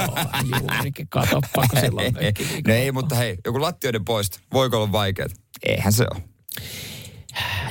juurikin, 0.62 1.08
katoppa, 1.10 1.64
kun 1.70 1.80
silloin 1.82 2.14
mökki 2.24 2.62
no 2.68 2.74
ei, 2.74 2.92
mutta 2.92 3.16
hei, 3.16 3.38
joku 3.46 3.62
lattioiden 3.62 4.06
poisto. 4.06 4.38
Voiko 4.54 4.78
olla 4.78 4.92
vaikeaa? 4.92 5.28
Eihän 5.64 5.94
se 5.94 6.06
ole. 6.14 6.24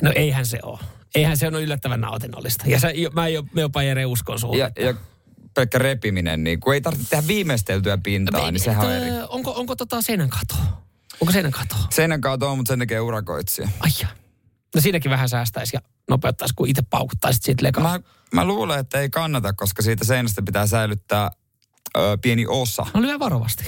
No 0.03 0.13
eihän 0.15 0.47
se 0.47 0.59
ole. 0.63 0.96
Eihän 1.17 1.37
se 1.37 1.49
ole 1.49 1.63
yllättävän 1.63 2.01
nautinnollista. 2.01 2.65
Ja 2.67 2.81
sä, 2.81 2.89
mä, 3.13 3.29
jo, 3.29 3.43
mä 3.53 3.61
jopa 3.61 3.83
Jere 3.83 4.07
uskon 4.07 4.39
suhun. 4.39 4.59
Ja, 4.59 4.71
ja 4.81 4.95
pelkkä 5.55 5.79
repiminen, 5.79 6.45
niin 6.45 6.61
kun 6.61 6.75
ei 6.75 6.81
tarvitse 6.81 7.11
tehdä 7.11 7.27
viimeisteltyä 7.27 7.99
pintaa, 7.99 8.51
niin 8.51 8.61
sehän 8.61 8.87
on 8.87 8.93
eri. 8.93 9.11
Onko, 9.29 9.53
onko 9.57 9.77
tota 9.77 10.03
seinän 10.03 10.31
kato? 10.31 10.55
Onko 11.21 11.33
seinän 11.33 11.53
kato? 11.53 11.77
Seinän 11.91 12.21
kautta 12.21 12.49
on, 12.49 12.57
mutta 12.57 12.69
sen 12.69 12.79
tekee 12.79 13.01
urakoitsija. 13.01 13.69
Ai 13.81 13.91
ja. 14.01 14.09
No 14.75 14.81
siinäkin 14.81 15.11
vähän 15.11 15.29
säästäisi 15.29 15.77
ja 15.77 15.81
nopeuttaisi, 16.11 16.55
kun 16.55 16.69
itse 16.69 16.83
paukuttaisit 16.91 17.43
siitä 17.43 17.65
lekaa. 17.65 17.83
Mä, 17.83 18.01
mä 18.35 18.45
luulen, 18.45 18.81
että 18.81 19.01
ei 19.01 19.11
kannata, 19.11 19.53
koska 19.53 19.83
siitä 19.83 20.05
seinästä 20.05 20.43
pitää 20.43 20.67
säilyttää 20.67 21.31
ö, 21.97 22.19
pieni 22.23 22.47
osa. 22.49 22.87
No 22.95 23.03
lyö 23.03 23.19
varovasti. 23.19 23.65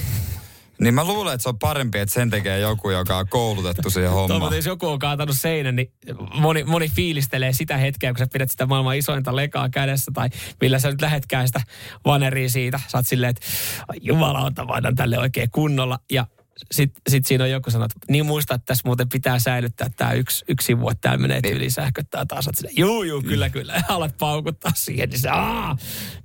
Niin 0.81 0.93
mä 0.93 1.03
luulen, 1.03 1.33
että 1.33 1.43
se 1.43 1.49
on 1.49 1.59
parempi, 1.59 1.99
että 1.99 2.13
sen 2.13 2.29
tekee 2.29 2.59
joku, 2.59 2.89
joka 2.89 3.17
on 3.17 3.27
koulutettu 3.29 3.89
siihen 3.89 4.11
hommaan. 4.11 4.55
jos 4.55 4.65
joku 4.65 4.87
on 4.87 4.99
kaatanut 4.99 5.35
seinän, 5.37 5.75
niin 5.75 5.93
moni, 6.33 6.63
moni 6.63 6.89
fiilistelee 6.89 7.53
sitä 7.53 7.77
hetkeä, 7.77 8.11
kun 8.13 8.19
sä 8.19 8.27
pidät 8.33 8.51
sitä 8.51 8.65
maailman 8.65 8.95
isointa 8.97 9.35
lekaa 9.35 9.69
kädessä, 9.69 10.11
tai 10.13 10.29
millä 10.61 10.79
sä 10.79 10.91
nyt 10.91 11.01
lähetkään 11.01 11.47
sitä 11.47 11.61
vaneria 12.05 12.49
siitä. 12.49 12.79
Sä 12.87 12.97
oot 12.97 13.07
silleen, 13.07 13.29
että 13.29 13.45
"Ai 13.87 13.97
jumalauta, 14.01 14.67
vainan 14.67 14.95
tälle 14.95 15.19
oikein 15.19 15.49
kunnolla. 15.51 15.99
Ja 16.11 16.27
sit, 16.71 16.91
sit 17.09 17.25
siinä 17.25 17.43
on 17.43 17.51
joku 17.51 17.71
sanoo, 17.71 17.85
että 17.85 17.99
niin 18.09 18.25
muista, 18.25 18.55
että 18.55 18.65
tässä 18.65 18.81
muuten 18.85 19.09
pitää 19.09 19.39
säilyttää 19.39 19.89
tämä 19.97 20.13
yksi, 20.13 20.45
yksi 20.47 20.65
sivu, 20.65 20.89
että 20.89 21.01
täällä 21.01 21.21
menee 21.21 21.41
tyyli 21.41 21.69
sähköttää 21.69 22.25
taas. 22.25 22.49
Silleen, 22.53 22.77
juu, 22.77 23.03
juu, 23.03 23.21
kyllä, 23.21 23.49
kyllä. 23.49 23.73
Ja 23.73 23.81
alat 23.95 24.17
paukuttaa 24.17 24.71
siihen, 24.75 25.09
niin 25.09 25.19
se, 25.19 25.29
aah, 25.29 25.77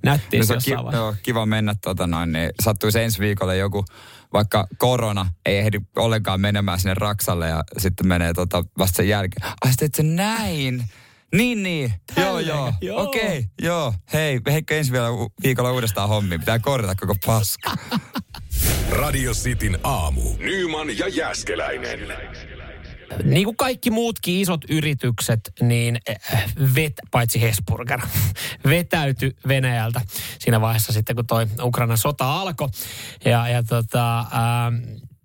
nättiä 0.03 0.39
Niin 0.39 0.47
se 0.47 0.53
on 0.53 0.61
ki- 0.65 0.95
joo, 0.95 1.15
kiva 1.23 1.45
mennä, 1.45 1.75
tota 1.81 2.07
noin, 2.07 2.31
niin 2.31 2.49
sattuisi 2.63 2.99
ensi 2.99 3.19
viikolle 3.19 3.57
joku, 3.57 3.85
vaikka 4.35 4.67
korona 4.77 5.29
ei 5.45 5.57
ehdi 5.57 5.79
ollenkaan 5.95 6.41
menemään 6.41 6.79
sinne 6.79 6.93
Raksalle 6.93 7.49
ja 7.49 7.63
sitten 7.77 8.07
menee 8.07 8.33
tota 8.33 8.63
vasta 8.77 8.97
sen 8.97 9.09
jälkeen. 9.09 9.47
Ai 9.65 9.71
sä 9.71 9.75
teet 9.79 9.95
sen 9.95 10.15
näin? 10.15 10.89
Niin, 11.35 11.63
niin. 11.63 11.93
Joo, 12.17 12.25
Tälleen, 12.25 12.47
joo. 12.47 12.73
joo. 12.81 13.03
Okei, 13.03 13.21
okay, 13.21 13.43
joo. 13.61 13.93
Hei, 14.13 14.39
heikka 14.47 14.75
ensi 14.75 14.91
vielä 14.91 15.07
viikolla 15.43 15.71
uudestaan 15.71 16.09
hommiin. 16.09 16.39
Pitää 16.39 16.59
korjata 16.59 16.95
koko 16.95 17.15
paska. 17.25 17.71
Radio 19.01 19.31
Cityn 19.33 19.79
aamu. 19.83 20.21
Nyman 20.37 20.97
ja 20.97 21.07
Jäskeläinen. 21.07 21.99
Niin 23.23 23.45
kuin 23.45 23.57
kaikki 23.57 23.91
muutkin 23.91 24.41
isot 24.41 24.61
yritykset, 24.69 25.39
niin 25.61 25.97
eh, 26.07 26.19
vet, 26.75 26.93
paitsi 27.11 27.41
Hesburger, 27.41 28.01
vetäytyi 28.69 29.35
Venäjältä 29.47 30.01
siinä 30.39 30.61
vaiheessa 30.61 30.93
sitten, 30.93 31.15
kun 31.15 31.27
toi 31.27 31.47
Ukrainan 31.61 31.97
sota 31.97 32.33
alkoi. 32.41 32.69
Ja, 33.25 33.47
ja 33.49 33.63
tota, 33.63 34.19
ähm, 34.19 34.75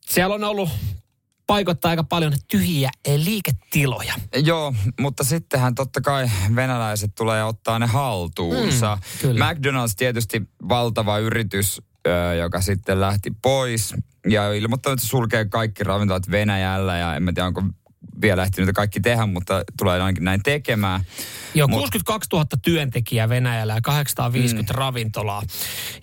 siellä 0.06 0.34
on 0.34 0.44
ollut 0.44 0.68
paikoittaa 1.46 1.90
aika 1.90 2.04
paljon 2.04 2.32
tyhjiä 2.50 2.90
eh, 3.04 3.20
liiketiloja. 3.24 4.14
Joo, 4.44 4.74
mutta 5.00 5.24
sittenhän 5.24 5.74
totta 5.74 6.00
kai 6.00 6.30
venäläiset 6.54 7.14
tulee 7.14 7.44
ottaa 7.44 7.78
ne 7.78 7.86
haltuunsa. 7.86 8.96
Mm, 8.96 9.02
kyllä. 9.20 9.52
McDonald's 9.52 9.94
tietysti 9.96 10.42
valtava 10.68 11.18
yritys, 11.18 11.82
joka 12.38 12.60
sitten 12.60 13.00
lähti 13.00 13.30
pois 13.42 13.94
ja 14.28 14.52
ilmoittanut, 14.52 14.98
että 14.98 15.08
sulkee 15.08 15.44
kaikki 15.44 15.84
ravintolat 15.84 16.30
Venäjällä 16.30 16.98
ja 16.98 17.14
en 17.14 17.22
mä 17.22 17.32
tiedä, 17.32 17.46
onko 17.46 17.62
vielä 18.20 18.42
ehtinyt 18.42 18.74
kaikki 18.74 19.00
tehdä, 19.00 19.26
mutta 19.26 19.64
tulee 19.78 20.02
ainakin 20.02 20.24
näin 20.24 20.42
tekemään. 20.42 21.04
Joo, 21.54 21.68
Mut- 21.68 21.78
62 21.78 22.28
000 22.32 22.46
työntekijää 22.62 23.28
Venäjällä 23.28 23.74
ja 23.74 23.80
850 23.80 24.72
mm. 24.72 24.76
ravintolaa. 24.76 25.42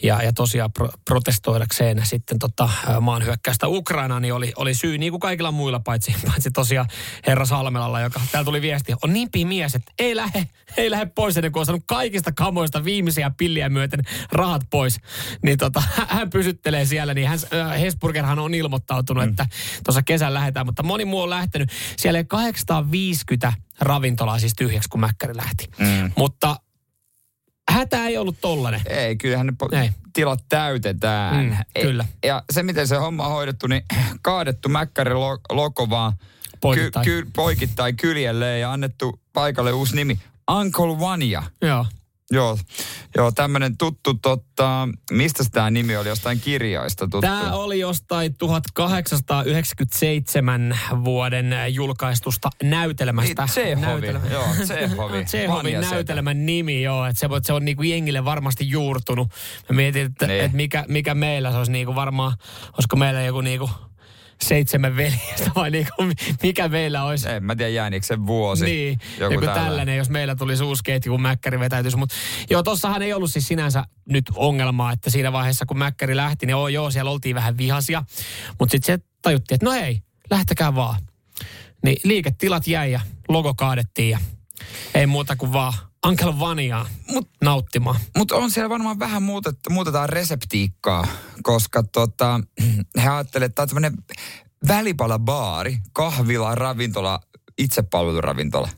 Ja, 0.04 0.22
ja 0.24 0.34
tosiaan 0.34 0.72
pro, 0.72 0.90
protestoidakseen 1.06 2.02
sitten 2.06 2.40
tota, 2.40 2.70
ää, 2.88 3.00
maan 3.00 3.26
hyökkäystä 3.26 3.68
Ukrainaan, 3.68 4.22
niin 4.22 4.34
oli, 4.34 4.54
oli 4.56 4.74
syy 4.74 4.98
niin 4.98 5.12
kuin 5.12 5.20
kaikilla 5.20 5.52
muilla, 5.52 5.80
paitsi, 5.80 6.16
paitsi 6.28 6.52
tosiaan 6.52 6.88
herra 7.28 7.46
Salmelalla, 7.46 8.02
joka 8.02 8.22
täällä 8.32 8.46
tuli 8.46 8.62
viesti, 8.62 8.94
on 9.04 9.14
niin 9.14 9.48
mies, 9.48 9.76
että 9.76 9.92
ei 10.00 10.16
lähde, 10.16 10.48
ei 10.78 10.92
lähde 10.92 11.06
pois 11.06 11.38
ennen 11.38 11.52
kuin 11.52 11.62
on 11.62 11.66
saanut 11.66 11.84
kaikista 11.86 12.32
kamoista 12.32 12.84
viimeisiä 12.84 13.32
pilliä 13.38 13.70
myöten 13.70 14.00
rahat 14.32 14.62
pois. 14.70 15.00
Niin 15.42 15.58
tota, 15.58 15.84
hän 16.08 16.30
pysyttelee 16.30 16.86
siellä, 16.86 17.14
niin 17.14 17.28
hän, 17.28 17.40
Hesburgerhan 17.80 18.40
on 18.40 18.54
ilmoittautunut, 18.54 19.24
mm. 19.24 19.30
että 19.30 19.46
tuossa 19.84 20.02
kesän 20.04 20.34
lähdetään, 20.34 20.66
mutta 20.66 20.84
moni 20.84 21.06
muu 21.06 21.22
on 21.22 21.30
lähtenyt. 21.30 21.70
Siellä 21.98 22.07
ei 22.16 22.26
850 22.26 23.54
ravintolaa 23.80 24.40
siis 24.40 24.54
tyhjäksi, 24.58 24.90
kun 24.90 25.00
Mäkkäri 25.00 25.38
lähti. 25.38 25.68
Mm. 25.80 26.12
Mutta 26.18 26.60
hätä 27.72 28.08
ei 28.08 28.18
ollut 28.18 28.42
tollanen. 28.42 28.82
Ei, 28.90 29.16
kyllähän 29.16 29.48
ne 29.48 29.54
po- 29.64 29.78
Ei. 29.78 29.90
tilat 30.14 30.44
täytetään. 30.50 31.46
Mm, 31.46 31.56
Ei- 31.76 31.84
kyllä. 31.84 32.06
Ja 32.26 32.44
se, 32.54 32.64
miten 32.64 32.88
se 32.88 32.96
homma 32.96 33.26
on 33.26 33.32
hoidettu, 33.32 33.68
niin 33.68 33.82
kaadettu 34.22 34.70
Mäkkärin 34.70 35.20
lo- 35.20 35.40
loko 35.52 35.90
vaan 35.90 36.14
Poikittain. 36.62 37.06
Ky- 37.06 37.24
ky- 37.24 37.32
poikittain 37.36 37.98
kyljelle 37.98 38.60
ja 38.60 38.72
annettu 38.72 39.20
paikalle 39.34 39.72
uusi 39.72 39.96
nimi. 39.96 40.20
Uncle 40.52 41.00
Vania. 41.00 41.44
Joo. 41.62 41.86
Joo, 42.32 42.58
joo 43.18 43.32
tämmöinen 43.32 43.78
tuttu, 43.78 44.14
totta, 44.14 44.90
mistä 45.12 45.44
tämä 45.52 45.72
nimi 45.72 45.98
oli, 45.98 46.10
jostain 46.10 46.40
kirjoista 46.40 47.06
tuttu? 47.06 47.22
Tämä 47.22 47.54
oli 47.54 47.80
jostain 47.80 48.36
1897 48.38 50.80
vuoden 51.04 51.56
julkaistusta 51.70 52.50
näytelmästä. 52.64 53.42
Niin, 53.42 53.50
Tsehovi, 53.50 54.08
joo, 54.32 54.46
Tsehovi. 54.64 55.26
Tsehovin 55.30 55.82
näytelmän 55.82 56.46
nimi, 56.46 56.84
joo. 56.84 57.06
Että 57.06 57.20
se, 57.20 57.28
se 57.42 57.54
on 57.54 57.66
niinku 57.66 57.84
jengille 57.84 58.26
varmasti 58.26 58.70
juurtunut. 58.70 59.28
Mä 59.70 59.76
mietin, 59.76 60.06
että 60.06 60.28
Niin. 60.28 60.44
et 60.44 60.54
mikä, 60.54 60.86
mikä 60.88 61.16
meillä 61.16 61.52
se 61.52 61.58
olisi 61.58 61.72
niinku 61.72 61.96
varmaan, 61.96 62.34
olisiko 62.74 62.96
meillä 62.96 63.22
joku 63.22 63.42
niinku 63.42 63.70
seitsemän 64.44 64.96
veljestä 64.96 65.52
vai 65.56 65.72
niin 65.72 65.88
kuin, 65.96 66.14
mikä 66.44 66.68
meillä 66.68 67.04
olisi. 67.04 67.30
En 67.30 67.44
mä 67.44 67.56
tiedä, 67.56 67.70
jäänikö 67.70 68.06
se 68.06 68.26
vuosi. 68.26 68.66
Niin, 68.66 69.00
joku, 69.20 69.34
joku 69.34 69.46
tällainen. 69.46 69.70
tällainen, 69.70 69.98
jos 69.98 70.10
meillä 70.10 70.36
tulisi 70.36 70.64
uusi 70.64 70.84
ketju, 70.84 71.12
kun 71.12 71.22
Mäkkäri 71.22 71.60
vetäytyisi. 71.60 71.98
Mutta 71.98 72.16
joo, 72.50 72.64
tossahan 72.64 73.02
ei 73.02 73.14
ollut 73.14 73.32
siis 73.32 73.48
sinänsä 73.48 73.84
nyt 74.10 74.26
ongelmaa, 74.36 74.92
että 74.92 75.10
siinä 75.10 75.32
vaiheessa, 75.32 75.66
kun 75.66 75.78
Mäkkäri 75.78 76.16
lähti, 76.16 76.46
niin 76.46 76.52
joo, 76.52 76.68
joo 76.68 76.92
siellä 76.92 77.12
oltiin 77.12 77.36
vähän 77.36 77.58
vihasia. 77.58 78.04
Mutta 78.60 78.72
sitten 78.72 79.00
se 79.00 79.06
tajuttiin, 79.22 79.56
että 79.56 79.66
no 79.66 79.72
hei, 79.72 80.02
lähtekää 80.30 80.76
vaan. 80.76 81.02
Niin 81.84 81.98
liiketilat 82.04 82.68
jäi 82.68 82.92
ja 82.92 83.00
logo 83.30 83.54
kaadettiin 83.54 84.10
ja 84.10 84.20
ei 84.94 85.08
muuta 85.08 85.36
kuin 85.36 85.54
vaan 85.54 85.74
Uncle 86.06 86.40
Vaniaa 86.40 86.90
Mut- 87.12 87.38
nauttimaan. 87.42 88.00
Mutta 88.18 88.36
on 88.36 88.52
siellä 88.52 88.70
varmaan 88.70 89.00
vähän 89.00 89.24
muutet, 89.24 89.58
muutetaan 89.70 90.10
reseptiikkaa, 90.10 91.08
koska 91.44 91.84
tota, 91.84 92.40
he 93.04 93.10
ajattelevat, 93.10 93.50
että 93.52 93.56
tämä 93.56 93.64
on 93.64 93.68
tämmöinen 93.70 94.04
välipalabaari, 94.68 95.78
kahvila, 95.94 96.56
ravintola, 96.56 97.20
itsepalveluravintola. 97.58 98.70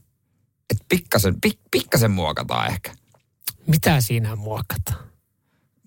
Että 0.70 0.86
pikkasen, 0.90 1.42
pik, 1.42 1.60
pikkasen 1.72 2.12
muokataan 2.12 2.72
ehkä. 2.72 2.92
Mitä 3.68 4.02
siinä 4.02 4.36
muokataan? 4.36 5.10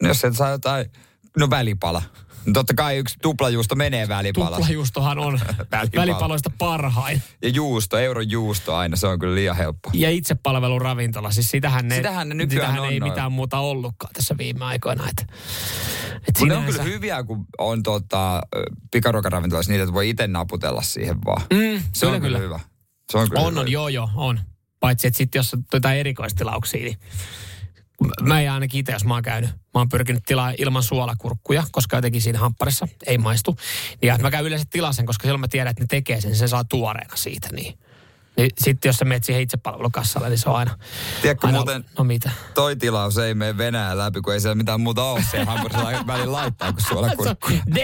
No 0.03 0.09
jos 0.09 0.25
et 0.25 0.37
saa 0.37 0.51
jotain, 0.51 0.87
no 1.39 1.51
välipala. 1.51 2.03
Totta 2.55 2.75
kai 2.75 2.97
yksi 2.97 3.17
tuplajuusto 3.23 3.75
menee 3.75 4.09
välipala. 4.09 4.57
Tuplajuustohan 4.57 5.19
on 5.19 5.41
Välipala. 5.73 6.07
välipaloista 6.07 6.51
parhain. 6.59 7.23
Ja 7.43 7.49
juusto, 7.49 7.99
euron 7.99 8.31
juusto 8.31 8.75
aina, 8.75 8.97
se 8.97 9.07
on 9.07 9.19
kyllä 9.19 9.35
liian 9.35 9.57
helppo. 9.57 9.91
Ja 9.93 10.11
itsepalveluravintola, 10.11 11.31
siis 11.31 11.49
sitähän 11.51 11.89
ne, 11.89 11.97
Sitähän 11.97 12.29
ne 12.29 12.35
nykyään 12.35 12.67
sitähän 12.67 12.81
on 12.87 12.93
ei 12.93 13.01
noin. 13.01 13.13
mitään 13.13 13.33
muuta 13.33 13.59
ollutkaan 13.59 14.13
tässä 14.13 14.35
viime 14.39 14.65
aikoina. 14.65 15.05
Et, 15.09 15.21
et 15.21 15.27
Mutta 16.27 16.47
ne 16.47 16.55
on 16.55 16.61
sinänsä- 16.61 16.79
kyllä 16.79 16.95
hyviä, 16.95 17.23
kun 17.25 17.45
on 17.59 17.83
tota, 17.83 18.43
pikaruokaravintolassa 18.91 19.73
niitä, 19.73 19.83
että 19.83 19.95
voi 19.95 20.09
itse 20.09 20.27
naputella 20.27 20.83
siihen 20.83 21.17
vaan. 21.25 21.43
Mm, 21.53 21.83
Se 21.93 22.07
on 22.07 22.13
kyllä, 22.13 22.21
kyllä, 22.21 22.39
kyllä. 22.39 22.59
hyvä. 22.59 22.61
Se 23.13 23.19
on 23.19 23.29
kyllä 23.29 23.41
On, 23.43 23.51
hyvä. 23.53 23.61
on, 23.61 23.73
joo, 23.73 23.89
joo, 23.89 24.11
on. 24.15 24.41
Paitsi, 24.81 25.07
että 25.07 25.19
sitten 25.19 25.39
jos 25.39 25.55
on 25.55 25.65
jotain 25.73 25.99
erikoistilauksia, 25.99 26.85
niin 26.85 26.99
mä 28.23 28.41
en 28.41 28.53
ainakin 28.53 28.81
itse, 28.81 28.93
jos 28.93 29.05
mä 29.05 29.15
oon 29.15 29.23
käynyt, 29.23 29.51
mä 29.51 29.81
oon 29.81 29.89
pyrkinyt 29.89 30.23
tilaa 30.27 30.53
ilman 30.59 30.83
suolakurkkuja, 30.83 31.65
koska 31.73 31.97
jotenkin 31.97 32.23
siinä 32.23 32.39
hampparissa 32.39 32.89
ei 33.07 33.19
maistu. 33.19 33.57
Ja 34.03 34.19
mä 34.19 34.31
käyn 34.31 34.45
yleensä 34.45 34.67
tilaa 34.71 34.93
sen, 34.93 35.07
koska 35.07 35.23
silloin 35.23 35.41
mä 35.41 35.49
tiedän, 35.49 35.71
että 35.71 35.83
ne 35.83 35.87
tekee 35.87 36.21
sen, 36.21 36.37
se 36.37 36.49
saa 36.49 36.65
tuoreena 36.65 37.17
siitä, 37.17 37.49
niin. 37.53 37.79
Niin 38.37 38.51
sitten 38.59 38.89
jos 38.89 38.97
sä 38.97 39.05
menet 39.05 39.25
siihen 39.25 39.43
itsepalvelukassalle, 39.43 40.29
niin 40.29 40.39
se 40.39 40.51
on 40.51 40.57
aina... 40.57 40.79
Tiedätkö 41.23 41.47
aina 41.47 41.59
muuten, 41.59 41.85
No 41.99 42.05
mitä? 42.05 42.31
toi 42.55 42.77
tilaus 42.77 43.19
ei 43.19 43.35
mene 43.35 43.59
Venäjän 43.59 43.99
läpi, 43.99 44.21
kun 44.21 44.33
ei 44.33 44.41
siellä 44.41 44.55
mitään 44.55 44.81
muuta 44.81 45.05
ole. 45.05 45.25
Se 45.31 45.45
hampurissa 45.45 46.07
välillä 46.07 46.33
laittaa, 46.33 46.73
kun 46.73 46.83
suola 46.89 47.11
kurkku. 47.17 47.49
D. 47.75 47.79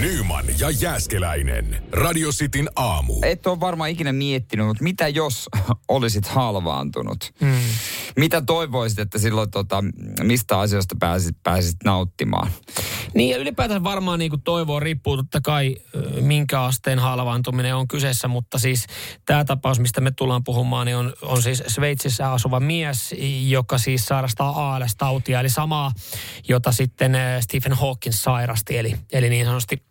Nyman 0.00 0.44
ja 0.58 0.70
Jääskeläinen. 0.70 1.82
Radio 1.92 2.30
Cityn 2.30 2.68
aamu. 2.76 3.14
Et 3.22 3.46
ole 3.46 3.60
varmaan 3.60 3.90
ikinä 3.90 4.12
miettinyt, 4.12 4.66
mutta 4.66 4.82
mitä 4.84 5.08
jos 5.08 5.48
olisit 5.88 6.26
halvaantunut? 6.26 7.32
Mm. 7.40 7.54
Mitä 8.16 8.42
toivoisit, 8.42 8.98
että 8.98 9.18
silloin 9.18 9.50
tota, 9.50 9.84
mistä 10.22 10.58
asioista 10.58 10.94
pääsit, 11.00 11.36
pääsisit 11.42 11.84
nauttimaan? 11.84 12.50
Niin 13.14 13.30
ja 13.30 13.36
ylipäätään 13.36 13.84
varmaan 13.84 14.18
niin 14.18 14.30
kuin 14.30 14.42
toivoa 14.42 14.80
riippuu 14.80 15.16
totta 15.16 15.40
kai 15.40 15.76
minkä 16.20 16.62
asteen 16.62 16.98
halvaantuminen 16.98 17.76
on 17.76 17.88
kyseessä, 17.88 18.28
mutta 18.28 18.58
siis 18.58 18.86
tämä 19.26 19.44
tapaus, 19.44 19.80
mistä 19.80 20.00
me 20.00 20.10
tullaan 20.10 20.44
puhumaan, 20.44 20.86
niin 20.86 20.96
on, 20.96 21.12
on 21.22 21.42
siis 21.42 21.62
Sveitsissä 21.66 22.32
asuva 22.32 22.60
mies, 22.60 23.14
joka 23.48 23.78
siis 23.78 24.06
sairastaa 24.06 24.74
ALS-tautia, 24.74 25.40
eli 25.40 25.48
samaa, 25.48 25.92
jota 26.48 26.72
sitten 26.72 27.14
ö, 27.14 27.18
Stephen 27.40 27.72
Hawking 27.72 28.14
sairasti, 28.14 28.78
eli, 28.78 28.94
eli 29.12 29.28
niin 29.28 29.46
sanotusti 29.46 29.82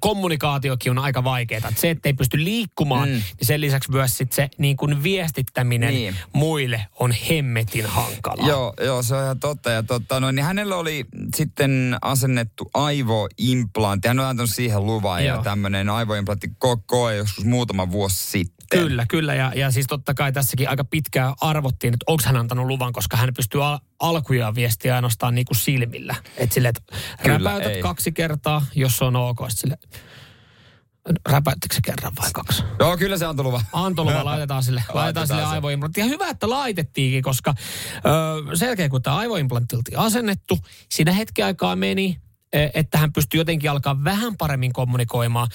kommunikaatiokin 0.00 0.90
on 0.92 0.98
aika 0.98 1.24
vaikeaa. 1.24 1.72
Se, 1.76 1.90
että 1.90 2.08
ei 2.08 2.12
pysty 2.12 2.44
liikkumaan, 2.44 3.08
Mm. 3.08 3.12
niin 3.14 3.24
sen 3.42 3.60
lisäksi 3.60 3.90
myös 3.90 4.18
sit 4.18 4.32
se 4.32 4.48
niin 4.58 4.76
kuin 4.76 5.02
viestittäminen 5.02 5.94
Niin. 5.94 6.16
muille 6.32 6.86
on 7.00 7.12
hemmetin 7.30 7.86
hankalaa. 7.86 8.48
Joo, 8.48 8.74
joo, 8.84 9.02
se 9.02 9.14
on 9.14 9.22
ihan 9.22 9.40
totta. 9.40 9.70
Ja 9.70 9.82
totta, 9.82 10.20
no, 10.20 10.30
niin 10.30 10.44
hänellä 10.44 10.76
oli 10.76 11.04
sitten 11.36 11.96
asennettu 12.02 12.70
aivoimplantti. 12.74 14.08
Hän 14.08 14.20
on 14.20 14.26
antanut 14.26 14.50
siihen 14.50 14.86
luvan 14.86 15.24
ja 15.24 15.32
Joo. 15.34 15.42
tämmöinen 15.42 15.88
aivoimplantti 15.90 16.46
ko- 16.64 16.82
koe 16.86 17.16
joskus 17.16 17.44
muutama 17.44 17.90
vuosi 17.90 18.16
sitten. 18.30 18.57
Kyllä, 18.70 19.06
kyllä. 19.08 19.34
Ja, 19.34 19.52
ja 19.54 19.70
siis 19.70 19.86
totta 19.86 20.14
kai 20.14 20.32
tässäkin 20.32 20.68
aika 20.68 20.84
pitkään 20.84 21.34
arvottiin, 21.40 21.94
että 21.94 22.04
onko 22.06 22.22
hän 22.26 22.36
antanut 22.36 22.66
luvan, 22.66 22.92
koska 22.92 23.16
hän 23.16 23.34
pystyy 23.36 23.64
al- 23.64 23.78
alkujaan 24.00 24.54
viestiä 24.54 24.94
ainoastaan 24.94 25.34
niin 25.34 25.44
kuin 25.44 25.56
silmillä. 25.56 26.14
Että 26.36 26.54
sille, 26.54 26.68
että 26.68 26.82
räpäytät 27.24 27.72
ei. 27.72 27.82
kaksi 27.82 28.12
kertaa, 28.12 28.66
jos 28.74 28.98
se 28.98 29.04
on 29.04 29.16
ok. 29.16 29.38
Sitten 29.48 29.56
sille, 29.60 29.78
räpäyttekö 31.28 31.74
se 31.74 31.80
kerran 31.84 32.12
vai 32.22 32.30
kaksi? 32.34 32.62
Joo, 32.78 32.96
kyllä 32.96 33.18
se 33.18 33.26
antoi 33.26 33.44
luvan. 33.44 33.60
Antoluva 33.72 34.24
laitetaan 34.30 34.62
sille, 34.62 34.80
laitetaan 34.80 35.04
Laitetaan 35.04 35.26
sille 35.26 35.44
aivoimplantti. 35.44 36.00
Ja 36.00 36.06
hyvä, 36.06 36.28
että 36.28 36.50
laitettiinkin, 36.50 37.22
koska 37.22 37.54
ö, 38.50 38.56
sen 38.56 38.66
jälkeen 38.66 38.90
kun 38.90 39.02
tämä 39.02 39.16
aivoimplantti 39.16 39.76
oltiin 39.76 39.98
asennettu, 39.98 40.58
siinä 40.88 41.12
hetki 41.12 41.42
aikaa 41.42 41.76
meni, 41.76 42.20
että 42.52 42.98
hän 42.98 43.12
pystyi 43.12 43.40
jotenkin 43.40 43.70
alkaa 43.70 44.04
vähän 44.04 44.36
paremmin 44.36 44.72
kommunikoimaan. 44.72 45.48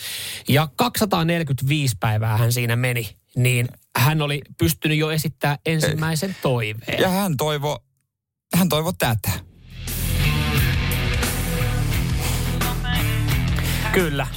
Ja 0.47 0.67
245 0.75 1.95
päivää 1.99 2.37
hän 2.37 2.51
siinä 2.51 2.75
meni, 2.75 3.09
niin 3.35 3.67
hän 3.97 4.21
oli 4.21 4.41
pystynyt 4.57 4.97
jo 4.97 5.11
esittämään 5.11 5.57
ensimmäisen 5.65 6.35
toiveen. 6.41 7.01
Ja 7.01 7.09
hän 7.09 7.37
toivo, 7.37 7.83
hän 8.55 8.69
toivo 8.69 8.91
tätä. 8.91 9.31
Kyllä. 13.91 14.27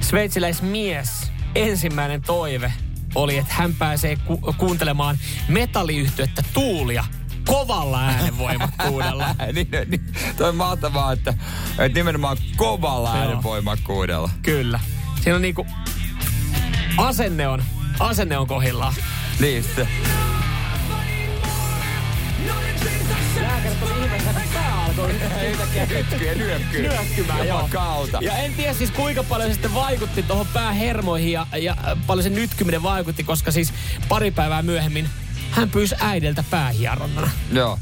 Sveitsiläismies 0.00 1.32
ensimmäinen 1.54 2.22
toive 2.22 2.72
oli, 3.14 3.38
että 3.38 3.54
hän 3.54 3.74
pääsee 3.74 4.16
ku- 4.16 4.54
kuuntelemaan 4.58 5.18
metalliyhtyettä 5.48 6.42
Tuulia 6.54 7.04
kovalla 7.48 8.00
äänenvoimakkuudella. 8.00 9.34
niin, 9.54 9.68
niin, 9.86 10.04
toi 10.36 10.48
on 10.48 10.56
mahtavaa, 10.56 11.12
että, 11.12 11.34
että 11.78 11.98
nimenomaan 11.98 12.36
kovalla 12.56 13.08
Joo. 13.08 13.18
äänenvoimakkuudella. 13.18 14.30
Kyllä. 14.42 14.80
Siinä 15.20 15.36
on 15.36 15.42
niinku, 15.42 15.66
asenne 16.96 17.48
on, 17.48 17.62
asenne 18.00 18.38
on 18.38 18.46
kohillaan. 18.46 18.94
Niin, 19.40 19.64
Nyökkyä, 25.88 26.34
nyökkyä. 26.34 26.82
nyökkymään, 26.82 27.48
joo. 27.48 27.68
Kautta. 27.72 28.18
Ja 28.20 28.36
en 28.36 28.54
tiedä 28.54 28.74
siis 28.74 28.90
kuinka 28.90 29.22
paljon 29.22 29.48
se 29.48 29.52
sitten 29.54 29.74
vaikutti 29.74 30.22
tuohon 30.22 30.46
päähermoihin 30.46 31.32
ja, 31.32 31.46
ja 31.56 31.76
paljon 32.06 32.22
se 32.22 32.30
nytkyminen 32.30 32.82
vaikutti, 32.82 33.24
koska 33.24 33.50
siis 33.50 33.72
pari 34.08 34.30
päivää 34.30 34.62
myöhemmin 34.62 35.08
hän 35.58 35.70
pyysi 35.70 35.94
äideltä 36.00 36.44
päähieronnana. 36.50 37.30
Joo. 37.52 37.78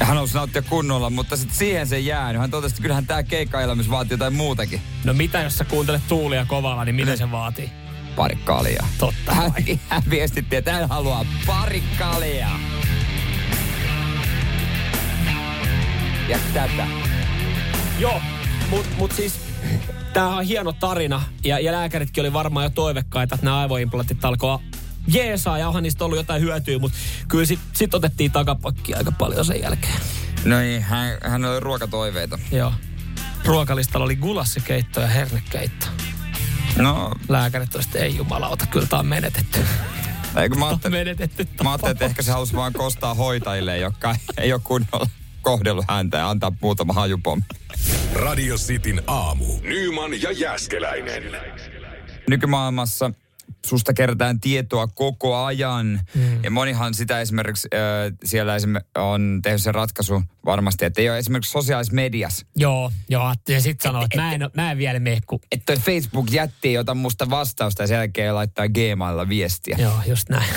Ja 0.00 0.06
hän 0.06 0.16
halusi 0.16 0.34
nauttia 0.34 0.62
kunnolla, 0.62 1.10
mutta 1.10 1.36
sitten 1.36 1.56
siihen 1.56 1.86
se 1.86 1.98
jäänyt. 1.98 2.40
Hän 2.40 2.50
totesi, 2.50 2.72
että 2.72 2.82
kyllähän 2.82 3.06
tämä 3.06 3.22
keikkaelämys 3.22 3.90
vaatii 3.90 4.14
jotain 4.14 4.34
muutakin. 4.34 4.80
No 5.04 5.14
mitä 5.14 5.42
jos 5.42 5.58
sä 5.58 5.64
kuuntelet 5.64 6.02
tuulia 6.08 6.44
kovalla, 6.44 6.84
niin 6.84 6.94
mitä 6.94 7.16
se 7.16 7.30
vaatii? 7.30 7.70
Pari 8.16 8.36
kaljaa. 8.36 8.88
Totta 8.98 9.34
Hän, 9.34 9.52
hän 9.88 10.02
viestitti, 10.10 10.56
että 10.56 10.72
hän 10.72 10.88
haluaa 10.88 11.26
pari 11.46 11.82
kaljaa. 11.98 12.60
Ja 16.28 16.38
tätä. 16.54 16.86
Joo, 17.98 18.20
mutta 18.70 18.96
mut 18.98 19.12
siis 19.12 19.40
tämä 20.12 20.36
on 20.36 20.44
hieno 20.44 20.72
tarina 20.72 21.22
ja, 21.44 21.58
ja 21.58 21.72
lääkäritkin 21.72 22.20
oli 22.20 22.32
varmaan 22.32 22.64
jo 22.64 22.70
toivekkaita, 22.70 23.34
että 23.34 23.44
nämä 23.44 23.58
aivoimplantit 23.58 24.24
alkoi 24.24 24.58
jeesaa 25.08 25.58
ja 25.58 25.68
onhan 25.68 25.82
niistä 25.82 26.04
ollut 26.04 26.18
jotain 26.18 26.42
hyötyä, 26.42 26.78
mutta 26.78 26.98
kyllä 27.28 27.44
sit, 27.44 27.60
sit 27.72 27.94
otettiin 27.94 28.32
takapakki 28.32 28.94
aika 28.94 29.12
paljon 29.12 29.44
sen 29.44 29.60
jälkeen. 29.62 30.00
No 30.44 30.58
niin, 30.58 30.82
hän, 30.82 31.18
hän 31.22 31.44
oli 31.44 31.60
ruokatoiveita. 31.60 32.38
Joo. 32.52 32.72
Ruokalistalla 33.44 34.04
oli 34.04 34.16
gulassikeitto 34.16 35.00
ja 35.00 35.06
hernekeitto. 35.06 35.86
No, 36.76 37.12
Lääkärit 37.28 37.74
oli 37.74 37.82
sitten, 37.82 38.02
ei 38.02 38.16
jumalauta, 38.16 38.66
kyllä 38.66 38.86
tämä 38.86 39.00
on 39.00 39.06
menetetty. 39.06 39.58
eikö 40.36 40.54
mä 40.56 40.68
ajattelin, 40.68 40.98
menetetty 40.98 41.46
mä 41.62 41.70
ajattelin, 41.70 41.92
että 41.92 42.04
ehkä 42.04 42.22
se 42.22 42.32
halusi 42.32 42.56
vaan 42.56 42.72
kostaa 42.72 43.14
hoitajille, 43.14 43.78
jotka 43.78 44.16
ei 44.38 44.52
ole 44.52 44.60
kunnolla 44.64 45.06
kohdellut 45.42 45.84
häntä 45.88 46.16
ja 46.16 46.30
antaa 46.30 46.52
muutama 46.60 46.92
hajupommi. 46.92 47.44
Radio 48.14 48.56
Cityn 48.56 49.02
aamu. 49.06 49.44
Nyman 49.62 50.22
ja 50.22 50.32
Jääskeläinen. 50.32 51.22
nykymaailmassa 52.28 53.10
susta 53.66 53.94
kerätään 53.94 54.40
tietoa 54.40 54.86
koko 54.86 55.36
ajan. 55.36 56.00
Mm. 56.14 56.44
Ja 56.44 56.50
monihan 56.50 56.94
sitä 56.94 57.20
esimerkiksi 57.20 57.68
äh, 57.74 58.16
siellä 58.24 58.56
esimerkiksi 58.56 58.90
on 58.98 59.40
tehnyt 59.42 59.62
sen 59.62 59.74
ratkaisu 59.74 60.22
varmasti, 60.44 60.84
että 60.84 61.00
ei 61.00 61.10
ole 61.10 61.18
esimerkiksi 61.18 61.50
sosiaalisessa 61.50 61.94
mediassa. 61.94 62.46
Joo, 62.56 62.92
joo. 63.08 63.34
Ja 63.48 63.60
sitten 63.60 63.88
sanoo, 63.88 64.04
että 64.04 64.16
mä 64.16 64.34
en, 64.34 64.50
mä 64.54 64.70
en 64.70 64.78
vielä 64.78 64.98
mene, 64.98 65.18
kun... 65.26 65.38
Että 65.52 65.74
toi 65.74 65.82
Facebook 65.82 66.30
jätti 66.30 66.72
jota 66.72 66.94
musta 66.94 67.30
vastausta 67.30 67.82
ja 67.82 67.86
sen 67.86 67.94
jälkeen 67.94 68.34
laittaa 68.34 68.66
Gmaililla 68.68 69.28
viestiä. 69.28 69.76
Joo, 69.80 69.94
just 70.06 70.28
näin. 70.28 70.48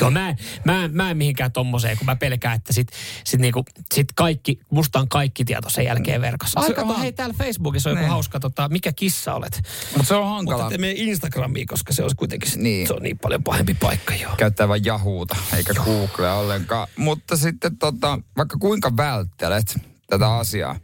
Joo, 0.00 0.10
mä, 0.10 0.28
en- 0.28 0.36
mä, 0.64 0.88
mä 0.92 1.10
en 1.10 1.16
mihinkään 1.16 1.52
tommoseen, 1.52 1.98
kun 1.98 2.06
mä 2.06 2.16
pelkään, 2.16 2.56
että 2.56 2.72
sit, 2.72 2.88
sit, 3.24 3.40
niinku, 3.40 3.64
sit 3.94 4.06
kaikki, 4.14 4.60
musta 4.70 4.98
on 4.98 5.08
kaikki 5.08 5.44
tieto 5.44 5.70
sen 5.70 5.84
jälkeen 5.84 6.20
verkossa. 6.20 6.60
Ai 6.60 6.66
Se 6.68 6.74
kato, 6.74 6.88
on- 6.94 7.00
hei 7.00 7.12
täällä 7.12 7.34
Facebookissa 7.38 7.90
on 7.90 7.92
joku 7.92 8.00
Niin. 8.02 8.10
hauska, 8.10 8.40
tota, 8.40 8.68
mikä 8.68 8.92
kissa 8.92 9.34
olet. 9.34 9.62
Mutta 9.96 10.08
se 10.08 10.14
on 10.14 10.28
hankala. 10.28 10.62
Mutta 10.62 10.78
mene 10.78 10.92
Instagramiin, 10.96 11.66
koska 11.66 11.92
se 11.92 12.02
olisi 12.02 12.16
kuitenkin, 12.16 12.50
Niin. 12.56 12.86
se 12.86 12.92
on 12.94 13.02
niin 13.02 13.18
paljon 13.18 13.44
pahempi 13.44 13.74
paikka 13.74 14.14
joo. 14.14 14.32
käyttää 14.36 14.68
vain 14.68 14.86
Yahoota, 14.86 15.36
eikä 15.56 15.74
Googlea 15.74 16.34
ollenkaan. 16.34 16.88
Mutta 16.96 17.36
sitten 17.36 17.78
tota, 17.78 18.18
vaikka 18.36 18.56
kuinka 18.60 18.96
välttelet 18.96 19.78
tätä 20.06 20.34
asiaa, 20.34 20.76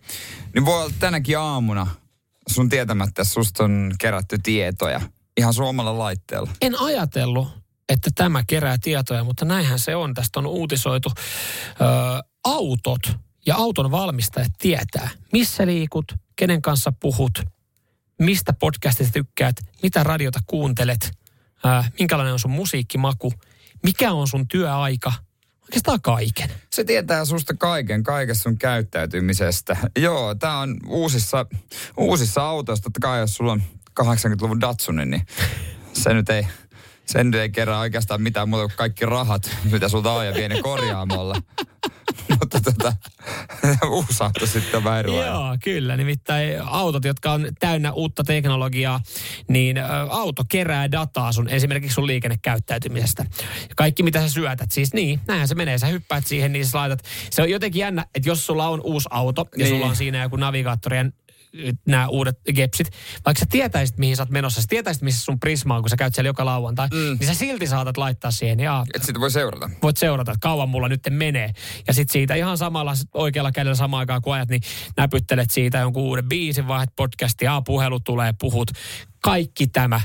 niin 0.54 0.64
voi 0.64 0.82
olla 0.82 0.94
tänäkin 0.98 1.38
aamuna 1.38 1.86
sun 2.48 2.68
tietämättä 2.68 3.08
että 3.22 3.24
susta 3.24 3.64
on 3.64 3.92
kerätty 4.00 4.38
tietoja 4.42 5.00
ihan 5.36 5.54
suomalla 5.54 5.98
laitteella. 5.98 6.50
En 6.62 6.80
ajatellut, 6.80 7.48
että 7.88 8.10
tämä 8.14 8.42
kerää 8.46 8.76
tietoja, 8.82 9.24
mutta 9.24 9.44
näinhän 9.44 9.78
se 9.78 9.96
on. 9.96 10.14
Tästä 10.14 10.40
on 10.40 10.46
uutisoitu. 10.46 11.12
Ö, 11.16 11.84
autot 12.44 13.00
ja 13.46 13.56
auton 13.56 13.90
valmistajat 13.90 14.52
tietää, 14.58 15.08
missä 15.32 15.66
liikut, 15.66 16.04
kenen 16.36 16.62
kanssa 16.62 16.92
puhut, 17.00 17.42
mistä 18.18 18.52
podcastista 18.52 19.12
tykkäät, 19.12 19.56
mitä 19.82 20.02
radiota 20.02 20.40
kuuntelet, 20.46 21.10
ö, 21.64 21.84
minkälainen 21.98 22.32
on 22.32 22.38
sun 22.38 22.50
musiikkimaku, 22.50 23.32
mikä 23.82 24.12
on 24.12 24.28
sun 24.28 24.48
työaika, 24.48 25.12
oikeastaan 25.62 26.00
kaiken. 26.02 26.50
Se 26.70 26.84
tietää 26.84 27.24
susta 27.24 27.54
kaiken, 27.54 28.02
kaikesta 28.02 28.42
sun 28.42 28.58
käyttäytymisestä. 28.58 29.76
Joo, 29.98 30.34
tää 30.34 30.58
on 30.58 30.76
uusissa, 30.86 31.46
uusissa 31.96 32.42
autoissa, 32.42 32.82
totta 32.82 33.00
kai 33.00 33.20
jos 33.20 33.34
sulla 33.34 33.52
on 33.52 33.62
80-luvun 34.00 34.60
Datsunin, 34.60 35.10
niin 35.10 35.26
se 35.92 36.14
nyt 36.14 36.30
ei, 36.30 36.46
sen 37.06 37.34
ei 37.34 37.50
kerran 37.50 37.78
oikeastaan 37.78 38.22
mitään 38.22 38.48
muuta 38.48 38.66
kuin 38.66 38.76
kaikki 38.76 39.06
rahat, 39.06 39.50
mitä 39.70 39.88
sulta 39.88 40.12
on 40.12 40.26
ja 40.26 40.34
vie 40.34 40.48
ne 40.48 40.62
korjaamolla. 40.62 41.34
Mutta 42.40 42.60
tota, 42.60 42.92
uusi 43.90 44.22
auto 44.24 44.46
sitten 44.46 44.84
vähän 44.84 44.98
erilainen. 44.98 45.32
Joo, 45.34 45.56
kyllä. 45.64 45.96
Nimittäin 45.96 46.62
autot, 46.62 47.04
jotka 47.04 47.32
on 47.32 47.46
täynnä 47.58 47.92
uutta 47.92 48.24
teknologiaa, 48.24 49.00
niin 49.48 49.76
auto 50.10 50.44
kerää 50.48 50.92
dataa 50.92 51.32
sun 51.32 51.48
esimerkiksi 51.48 51.94
sun 51.94 52.06
liikennekäyttäytymisestä. 52.06 53.24
Kaikki, 53.76 54.02
mitä 54.02 54.20
sä 54.20 54.28
syötät. 54.28 54.72
Siis 54.72 54.94
niin, 54.94 55.20
näinhän 55.28 55.48
se 55.48 55.54
menee. 55.54 55.78
Sä 55.78 55.86
hyppäät 55.86 56.26
siihen, 56.26 56.52
niin 56.52 56.66
sä 56.66 56.78
laitat. 56.78 57.04
Se 57.30 57.42
on 57.42 57.50
jotenkin 57.50 57.80
jännä, 57.80 58.06
että 58.14 58.28
jos 58.28 58.46
sulla 58.46 58.68
on 58.68 58.80
uusi 58.84 59.08
auto 59.10 59.48
ja 59.52 59.58
Niin. 59.64 59.68
sulla 59.68 59.86
on 59.86 59.96
siinä 59.96 60.22
joku 60.22 60.36
navigaattori 60.36 60.96
ja 60.96 61.04
nämä 61.86 62.08
uudet 62.08 62.38
gepsit, 62.54 62.90
vaikka 63.26 63.40
sä 63.40 63.46
tietäisit, 63.50 63.98
mihin 63.98 64.16
sä 64.16 64.22
oot 64.22 64.30
menossa, 64.30 64.60
sä 64.60 64.66
tietäisit, 64.70 65.02
missä 65.02 65.24
sun 65.24 65.40
prisma 65.40 65.76
on, 65.76 65.82
kun 65.82 65.90
sä 65.90 65.96
käyt 65.96 66.14
siellä 66.14 66.28
joka 66.28 66.44
lauantai, 66.44 66.88
mm. 66.88 67.16
niin 67.20 67.26
sä 67.26 67.34
silti 67.34 67.66
saatat 67.66 67.96
laittaa 67.96 68.30
siihen, 68.30 68.60
ja 68.60 68.84
Että 68.94 69.06
sitä 69.06 69.20
voi 69.20 69.30
seurata. 69.30 69.70
voit 69.82 69.96
seurata, 69.96 70.32
että 70.32 70.42
kauan 70.42 70.68
mulla 70.68 70.88
nyt 70.88 71.00
menee. 71.10 71.50
Ja 71.86 71.94
sitten 71.94 72.12
siitä 72.12 72.34
ihan 72.34 72.58
samalla 72.58 72.94
oikealla 73.14 73.52
kädellä 73.52 73.74
samaan 73.74 74.00
aikaan 74.00 74.22
kun 74.22 74.34
ajat, 74.34 74.48
niin 74.48 74.62
näpyttelet 74.96 75.50
siitä 75.50 75.78
jonkun 75.78 76.02
uuden 76.02 76.28
biisin, 76.28 76.68
vaihdat 76.68 76.96
podcastia, 76.96 77.62
puhelu 77.66 78.00
tulee, 78.00 78.34
puhut. 78.40 78.70
Kaikki 79.22 79.66
tämä 79.66 80.00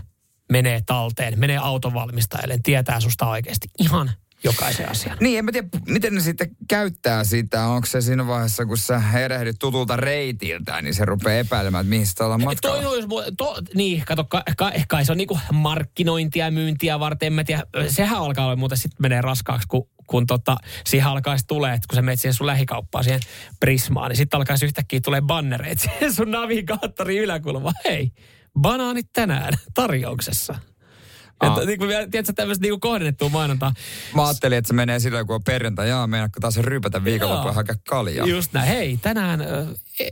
menee 0.52 0.82
talteen, 0.86 1.40
menee 1.40 1.58
autonvalmistajalle, 1.58 2.60
tietää 2.64 3.00
susta 3.00 3.30
oikeasti 3.30 3.68
ihan 3.80 4.12
jokaisen 4.44 4.90
asian. 4.90 5.18
Niin, 5.22 5.40
en 5.40 5.46
mä 5.46 5.52
tiedä, 5.52 5.68
miten 5.88 6.16
ne 6.16 6.22
sitten 6.22 6.56
käyttää 6.68 7.24
sitä. 7.24 7.66
Onko 7.66 7.86
se 7.88 8.02
siinä 8.02 8.28
vaiheessa, 8.28 8.66
kun 8.66 8.78
sä 8.78 9.02
erehdyt 9.24 9.56
tutulta 9.60 9.96
reitiltä, 9.96 10.82
niin 10.82 10.94
se 10.94 11.06
rupeaa 11.06 11.40
epäilemään, 11.40 11.82
että 11.82 11.90
mihin 11.90 12.08
sitä 12.08 12.24
ollaan 12.24 12.44
matkalla. 12.44 12.82
Toi 12.82 12.86
olisi, 12.86 13.08
to, 13.38 13.56
niin, 13.74 14.04
kato, 14.06 14.24
ka, 14.24 14.44
ka, 14.58 14.72
kai 14.88 15.06
se 15.06 15.12
on 15.12 15.18
niinku 15.18 15.40
markkinointia 15.54 16.46
ja 16.46 16.52
myyntiä 16.52 17.00
varten, 17.00 17.28
en 17.28 17.34
mä 17.34 17.44
tiedä. 17.44 17.64
Sehän 17.88 18.18
alkaa 18.18 18.46
olla 18.46 18.56
muuten 18.56 18.78
sitten 18.78 18.98
menee 19.02 19.22
raskaaksi, 19.22 19.68
kun, 19.68 19.90
kun 20.08 20.28
tota, 20.28 20.58
siihen 20.86 21.08
alkaisi 21.08 21.46
tulee, 21.48 21.74
että 21.74 21.88
kun 21.90 21.96
sä 21.96 22.02
menet 22.02 22.20
siihen 22.20 22.34
sun 22.34 22.48
lähikauppaan, 22.48 23.04
siihen 23.04 23.20
Prismaan, 23.60 24.10
niin 24.10 24.18
sitten 24.18 24.38
alkaisi 24.38 24.66
yhtäkkiä 24.66 25.00
tulee 25.04 25.22
bannereita 25.22 25.82
siihen 25.84 26.14
sun 26.14 26.32
navigaattori 26.32 27.18
yläkulmaan. 27.18 27.76
Hei, 27.86 28.12
banaanit 28.62 29.08
tänään 29.14 29.54
tarjouksessa. 29.74 30.60
Että, 31.42 31.66
niin 31.66 31.80
kuin, 31.80 31.90
tiedätkö, 32.12 32.34
tämmöistä 32.34 32.62
niin 32.62 32.80
kohdennettua 32.80 33.30
mainontaa. 33.30 33.74
Mä 34.16 34.28
ajattelin, 34.28 34.58
että 34.58 34.68
se 34.68 34.74
menee 34.74 35.00
silloin, 35.00 35.28
kun 35.28 35.36
on 35.36 35.44
perjantai. 35.44 35.90
Jaa, 35.90 36.08
meinaatko 36.08 36.40
taas 36.40 36.58
rypätä 36.58 37.04
viikonloppua 37.04 37.54
hakea 37.54 37.76
kaljaa? 37.90 38.28
Just 38.28 38.54
näin. 38.54 38.68
Hei, 38.68 38.98
tänään 38.98 39.42
ö, 39.42 39.66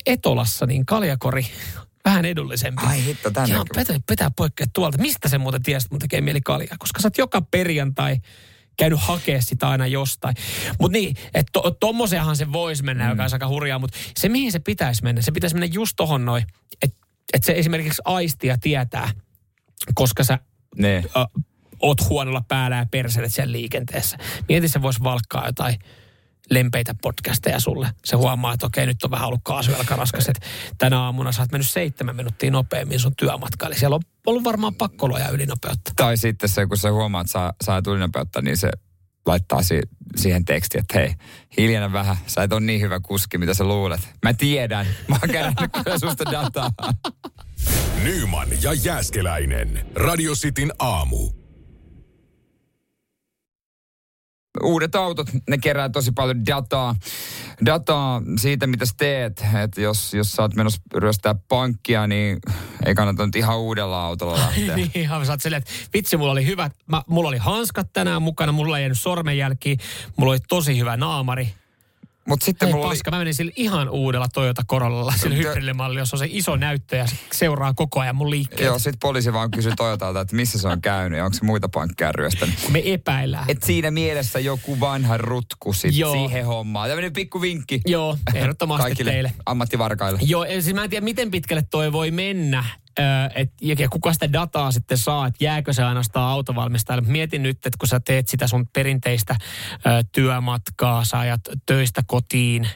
Etolassa 0.05 0.65
niin 0.65 0.85
kaljakori 0.85 1.47
vähän 2.05 2.25
edullisempi. 2.25 2.81
Ai 2.85 3.05
hitto, 3.05 3.31
tänne. 3.31 3.55
Joo, 3.55 3.65
pitää, 3.77 3.99
pitää 4.07 4.31
poikkea 4.35 4.67
tuolta. 4.73 4.97
Mistä 4.97 5.29
se 5.29 5.37
muuten 5.37 5.63
tiesi, 5.63 5.85
että 5.85 5.93
mun 5.93 5.99
tekee 5.99 6.21
mieli 6.21 6.41
kaljaa? 6.41 6.75
Koska 6.79 7.01
sä 7.01 7.07
oot 7.07 7.17
joka 7.17 7.41
perjantai 7.41 8.17
käynyt 8.77 8.99
hakea 9.01 9.41
sitä 9.41 9.69
aina 9.69 9.87
jostain. 9.87 10.35
Mutta 10.79 10.97
niin, 10.97 11.15
että 11.33 11.49
to, 11.53 11.71
tommoseahan 11.71 12.35
se 12.35 12.51
voisi 12.51 12.83
mennä, 12.83 13.03
mm. 13.03 13.09
joka 13.09 13.23
olisi 13.23 13.35
aika 13.35 13.47
hurjaa. 13.47 13.79
Mutta 13.79 13.97
se, 14.17 14.29
mihin 14.29 14.51
se 14.51 14.59
pitäisi 14.59 15.03
mennä, 15.03 15.21
se 15.21 15.31
pitäisi 15.31 15.55
mennä 15.55 15.73
just 15.73 15.93
tohon 15.95 16.25
noin, 16.25 16.45
että 16.81 16.97
et 17.33 17.43
se 17.43 17.53
esimerkiksi 17.53 18.01
aistia 18.05 18.57
tietää, 18.57 19.11
koska 19.95 20.23
sä 20.23 20.39
Niin. 20.77 21.05
ö, 21.17 21.41
oot 21.79 22.09
huonolla 22.09 22.41
päällä 22.47 22.77
ja 22.77 22.85
perselet 22.91 23.33
siellä 23.33 23.51
liikenteessä. 23.51 24.17
Mieti, 24.49 24.67
se 24.67 24.81
voisi 24.81 25.03
valkkaa 25.03 25.45
jotain 25.45 25.75
lempeitä 26.49 26.95
podcasteja 27.01 27.59
sulle. 27.59 27.89
Se 28.05 28.15
huomaa, 28.15 28.53
että 28.53 28.65
okei, 28.65 28.85
nyt 28.85 29.03
on 29.03 29.11
vähän 29.11 29.27
ollut 29.27 29.41
kaasuvelka 29.43 29.95
raskas, 29.95 30.27
että 30.29 30.47
tänä 30.77 30.99
aamuna 31.01 31.31
sä 31.31 31.41
oot 31.41 31.51
mennyt 31.51 31.69
seitsemän 31.69 32.15
minuuttia 32.15 32.51
nopeammin 32.51 32.99
sun 32.99 33.15
työmatkalle. 33.15 33.75
Siellä 33.75 33.95
on 33.95 34.01
ollut 34.25 34.43
varmaan 34.43 34.75
pakkoloja 34.75 35.29
ylinopeutta. 35.29 35.91
Tai 35.95 36.17
sitten 36.17 36.49
se, 36.49 36.65
kun 36.65 36.77
sä 36.77 36.91
huomaat, 36.91 37.25
että 37.25 37.31
saa, 37.31 37.53
saa 37.63 37.81
tulinopeutta, 37.81 38.41
niin 38.41 38.57
se 38.57 38.69
laittaa 39.25 39.63
si- 39.63 39.89
siihen 40.15 40.45
tekstiin, 40.45 40.81
että 40.81 40.99
hei, 40.99 41.13
hiljana 41.57 41.93
vähän, 41.93 42.15
sä 42.27 42.43
et 42.43 42.53
ole 42.53 42.61
niin 42.61 42.81
hyvä 42.81 42.99
kuski, 42.99 43.37
mitä 43.37 43.53
sä 43.53 43.63
luulet. 43.63 44.13
Mä 44.23 44.33
tiedän, 44.33 44.87
mä 45.07 45.17
oon 45.21 45.29
kerännyt 45.31 45.71
kyllä 45.83 45.99
susta 45.99 46.31
dataa. 46.31 46.71
Nyman 48.03 48.47
ja 48.61 48.73
Jääskeläinen. 48.73 49.85
Radio 49.95 50.33
Cityn 50.33 50.71
aamu. 50.79 51.29
Uudet 54.63 54.95
autot, 54.95 55.27
ne 55.49 55.57
kerää 55.57 55.89
tosi 55.89 56.11
paljon 56.11 56.45
dataa, 56.45 56.95
dataa 57.65 58.21
siitä, 58.39 58.67
mitä 58.67 58.85
sä 58.85 58.93
teet. 58.97 59.45
Että 59.63 59.81
jos, 59.81 60.13
jos 60.13 60.31
sä 60.31 60.41
oot 60.41 60.55
menossa 60.55 60.81
ryöstää 60.95 61.35
pankkia, 61.47 62.07
niin 62.07 62.39
ei 62.85 62.95
kannata 62.95 63.25
nyt 63.25 63.35
ihan 63.35 63.59
uudella 63.59 64.05
autolla 64.05 64.37
lähteä. 64.37 64.75
niin, 64.75 64.91
ihan 64.95 65.25
sä 65.25 65.31
oot 65.31 65.41
silleen, 65.41 65.61
että 65.61 65.71
vitsi, 65.93 66.17
mulla 66.17 66.31
oli 66.31 66.45
hyvät, 66.45 66.73
mä, 66.87 67.03
mulla 67.07 67.29
oli 67.29 67.37
hanskat 67.37 67.93
tänään 67.93 68.21
mukana, 68.21 68.51
mulla 68.51 68.77
ei 68.77 68.83
jäänyt 68.83 68.99
sormenjälkiä, 68.99 69.75
mulla 70.17 70.31
oli 70.31 70.39
tosi 70.49 70.79
hyvä 70.79 70.97
naamari. 70.97 71.53
Mutta 72.27 72.45
sitten 72.45 72.65
Hei 72.67 72.73
mulla 72.73 72.87
oli, 72.87 72.95
paska, 72.95 73.11
mä 73.11 73.17
menin 73.17 73.33
sillä 73.33 73.51
ihan 73.55 73.89
uudella 73.89 74.27
Toyota 74.33 74.63
Corollalla, 74.69 75.11
sillä 75.17 75.35
Tö- 75.35 75.47
hybridimallilla, 75.47 76.01
jossa 76.01 76.15
on 76.15 76.19
se 76.19 76.27
iso 76.29 76.55
näyttö 76.55 76.95
ja 76.95 77.07
se 77.07 77.15
seuraa 77.33 77.73
koko 77.73 77.99
ajan 77.99 78.15
mun 78.15 78.29
liikkeet. 78.29 78.61
joo, 78.61 78.79
sit 78.79 78.95
poliisi 79.01 79.33
vaan 79.33 79.51
kysyi 79.51 79.71
Toyotalta, 79.77 80.21
että 80.21 80.35
missä 80.35 80.59
se 80.59 80.67
on 80.67 80.81
käynyt 80.81 81.17
ja 81.17 81.25
onko 81.25 81.37
se 81.37 81.45
muita 81.45 81.69
pankkeja 81.69 82.11
ryöstänyt. 82.11 82.55
Me 82.69 82.81
epäillään. 82.85 83.45
Et 83.47 83.63
siinä 83.63 83.91
mielessä 83.91 84.39
joku 84.39 84.79
vanha 84.79 85.17
rutku 85.17 85.73
sit 85.73 85.95
Joo. 85.97 86.13
siihen 86.13 86.45
hommaan. 86.45 86.89
Tämmöinen 86.89 87.13
pikku 87.13 87.41
vinkki 87.41 87.81
Joo, 87.85 88.17
ehdottomasti 88.33 88.81
kaikille 88.83 89.11
teille. 89.11 89.31
ammattivarkaille. 89.45 90.19
Joo, 90.21 90.45
siis 90.45 90.73
mä 90.73 90.83
en 90.83 90.89
tiedä, 90.89 91.03
miten 91.03 91.31
pitkälle 91.31 91.63
toi 91.71 91.91
voi 91.91 92.11
mennä. 92.11 92.63
Et, 93.35 93.51
ja 93.61 93.75
ja 93.79 93.89
kuka 93.89 94.13
sitä 94.13 94.33
dataa 94.33 94.71
sitten 94.71 94.97
saa, 94.97 95.27
että 95.27 95.43
jääkö 95.43 95.73
se 95.73 95.83
ainoastaan 95.83 96.31
autovalmistajalle. 96.31 97.07
Mietin 97.07 97.43
nyt, 97.43 97.57
että 97.65 97.77
kun 97.79 97.87
sä 97.87 97.99
teet 97.99 98.27
sitä 98.27 98.47
sun 98.47 98.67
perinteistä 98.73 99.35
ö, 99.85 100.03
työmatkaa, 100.11 101.05
sä 101.05 101.19
ajat 101.19 101.41
töistä 101.65 102.01
kotiin, 102.07 102.67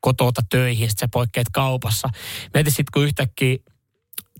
kotota 0.00 0.42
töihin, 0.50 0.90
sit 0.90 0.98
sä 0.98 1.08
poikkeat 1.12 1.46
kaupassa. 1.52 2.08
Mietin 2.54 2.72
sitten, 2.72 2.92
kun 2.92 3.04
yhtäkkiä 3.04 3.56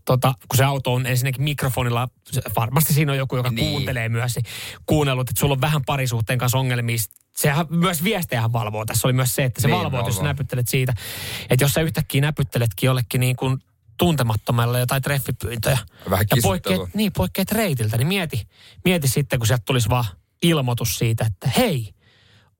tota, 0.04 0.34
kun 0.48 0.56
se 0.56 0.64
auto 0.64 0.94
on 0.94 1.06
ensinnäkin 1.06 1.42
mikrofonilla, 1.42 2.08
varmasti 2.56 2.92
siinä 2.94 3.12
on 3.12 3.18
joku, 3.18 3.36
joka 3.36 3.50
Niin. 3.50 3.70
kuuntelee 3.70 4.08
myös, 4.08 4.36
niin 4.36 4.44
kuunnellut, 4.86 5.30
että 5.30 5.40
sulla 5.40 5.52
on 5.54 5.60
vähän 5.60 5.82
parisuhteen 5.86 6.38
kanssa 6.38 6.58
ongelmia. 6.58 6.96
Sehän 7.36 7.66
myös 7.70 8.04
viestejähän 8.04 8.52
valvoo. 8.52 8.84
Tässä 8.84 9.08
oli 9.08 9.12
myös 9.12 9.34
se, 9.34 9.44
että 9.44 9.60
se 9.60 9.68
Niin, 9.68 9.78
valvoo, 9.78 10.00
että 10.00 10.08
jos 10.08 10.16
sä 10.16 10.20
valvoo. 10.20 10.32
näpyttelet 10.32 10.68
siitä. 10.68 10.94
Että 11.50 11.64
jos 11.64 11.72
sä 11.72 11.80
yhtäkkiä 11.80 12.20
näpytteletkin 12.20 12.86
jollekin 12.86 13.20
niin 13.20 13.36
kuin 13.36 13.58
tuntemattomalle 13.96 14.78
jotain 14.78 15.02
treffipyyntöjä. 15.02 15.78
Vähän 16.10 16.26
ja 16.36 16.42
poikkeat, 16.42 16.94
niin, 16.94 17.12
poikkeat 17.12 17.52
reitiltä, 17.52 17.96
niin 17.96 18.08
mieti, 18.08 18.48
mieti 18.84 19.08
sitten, 19.08 19.38
kun 19.38 19.46
sieltä 19.46 19.62
tulisi 19.66 19.88
vaan 19.88 20.04
ilmoitus 20.42 20.98
siitä, 20.98 21.26
että 21.26 21.48
hei, 21.56 21.94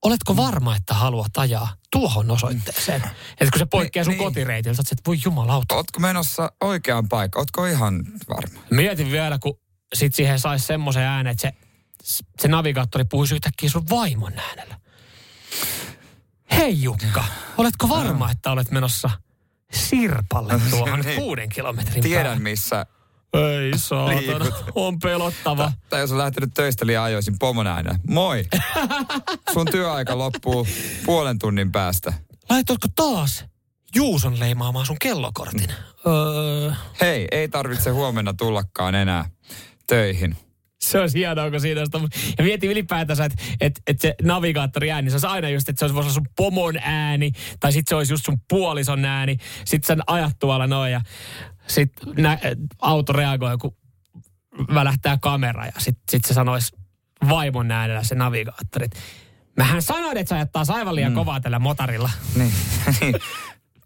oletko 0.02 0.36
varma, 0.36 0.76
että 0.76 0.94
haluat 0.94 1.36
ajaa 1.36 1.74
tuohon 1.90 2.30
osoitteeseen? 2.30 3.02
Että 3.30 3.50
kun 3.52 3.58
se 3.58 3.66
poikkeaa 3.66 4.04
sun 4.04 4.12
niin. 4.12 4.24
kotireitiltä, 4.24 4.76
sä 4.76 4.82
että 4.92 5.02
voi 5.06 5.16
jumalauta. 5.24 5.74
Ootko 5.74 6.00
menossa 6.00 6.52
oikeaan 6.60 7.08
paikkaan? 7.08 7.40
Ootko 7.40 7.66
ihan 7.66 8.04
varma? 8.28 8.60
Mietin 8.70 9.12
vielä, 9.12 9.38
kun 9.38 9.58
sit 9.94 10.14
siihen 10.14 10.38
saisi 10.38 10.66
semmoisen 10.66 11.02
äänen, 11.02 11.30
että 11.30 11.52
se, 12.02 12.24
se 12.40 12.48
navigaattori 12.48 13.04
puhuisi 13.04 13.34
yhtäkkiä 13.34 13.70
sun 13.70 13.88
vaimon 13.90 14.38
äänellä. 14.38 14.78
Hei 16.52 16.82
Jukka, 16.82 17.24
oletko 17.56 17.88
varma, 17.88 18.30
että 18.30 18.50
olet 18.50 18.70
menossa 18.70 19.10
Sirpalle 19.74 20.60
tuohon 20.70 21.00
Niin. 21.00 21.20
kuuden 21.20 21.48
kilometrin 21.48 22.02
Tiedän 22.02 22.24
päähän? 22.24 22.42
missä 22.42 22.87
Ei 23.34 23.72
saatana, 23.78 24.46
on 24.74 24.98
pelottava. 24.98 25.72
Tai 25.88 26.00
jos 26.00 26.12
on 26.12 26.18
lähtenyt 26.18 26.50
töistä 26.54 26.87
liian 26.87 27.04
ajoisin 27.04 27.38
pomon 27.38 27.66
äänellä. 27.66 27.98
Moi. 28.08 28.44
Sun 29.52 29.66
työaika 29.70 30.18
loppuu 30.18 30.66
puolen 31.06 31.38
tunnin 31.38 31.72
päästä. 31.72 32.12
Laitoitko 32.50 32.88
taas 32.96 33.44
Juuson 33.94 34.40
leimaamaan 34.40 34.87
sun 34.87 34.96
kellokortin? 35.02 35.68
Öö, 36.06 36.72
Hei, 37.00 37.28
ei 37.30 37.48
tarvitse 37.48 37.90
huomenna 37.90 38.34
tullakaan 38.34 38.94
enää 38.94 39.30
töihin. 39.87 40.37
Se 40.90 41.00
olisi 41.00 41.18
hienoa, 41.18 41.50
kun 41.50 41.60
siinä 41.60 41.80
olisi... 41.80 42.34
Ja 42.38 42.44
mieti 42.44 42.66
ylipäätänsä, 42.66 43.24
että 43.24 43.42
et, 43.60 43.80
et 43.86 44.00
se 44.00 44.14
navigaattori 44.22 44.92
ääni, 44.92 45.10
se 45.10 45.14
olisi 45.14 45.26
aina 45.26 45.48
just, 45.48 45.68
että 45.68 45.78
se 45.78 45.84
olisi 45.84 45.94
voisi 45.94 46.06
olla 46.06 46.14
sun 46.14 46.28
pomon 46.36 46.76
ääni, 46.82 47.32
tai 47.60 47.72
sitten 47.72 47.88
se 47.90 47.94
olisi 47.94 48.12
just 48.12 48.24
sun 48.24 48.40
puolison 48.48 49.04
ääni. 49.04 49.36
Sitten 49.64 49.96
sä 49.96 50.04
ajat 50.06 50.38
tuolla 50.38 50.66
noin 50.66 50.92
ja 50.92 51.00
sitten 51.66 52.24
auto 52.80 53.12
reagoi, 53.12 53.58
kun 53.58 53.76
välähtää 54.74 55.18
kamera 55.22 55.66
ja 55.66 55.72
sitten 55.78 56.02
sit 56.10 56.24
se 56.24 56.34
sanoisi 56.34 56.76
vaimon 57.28 57.70
äänellä 57.70 58.02
se 58.02 58.14
navigaattori. 58.14 58.84
että 58.84 58.98
Mähän 59.56 59.82
sanoin, 59.82 60.16
että 60.16 60.28
sä 60.28 60.36
ajat 60.36 60.52
taas 60.52 60.70
aivan 60.70 60.94
liian 60.94 61.12
mm. 61.12 61.16
kovaa 61.16 61.40
tällä 61.40 61.58
motarilla. 61.58 62.10
Niin, 62.34 62.52
niin. 63.00 63.14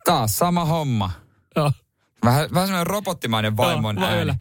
Taas 0.04 0.36
sama 0.36 0.64
homma. 0.64 1.10
Joo. 1.56 1.72
Vähän, 2.24 2.48
vähän 2.54 2.68
semmoinen 2.68 2.86
robottimainen 2.86 3.56
vaimon 3.56 3.96
Joo, 3.96 4.06
ääni. 4.06 4.20
kyllä. 4.20 4.34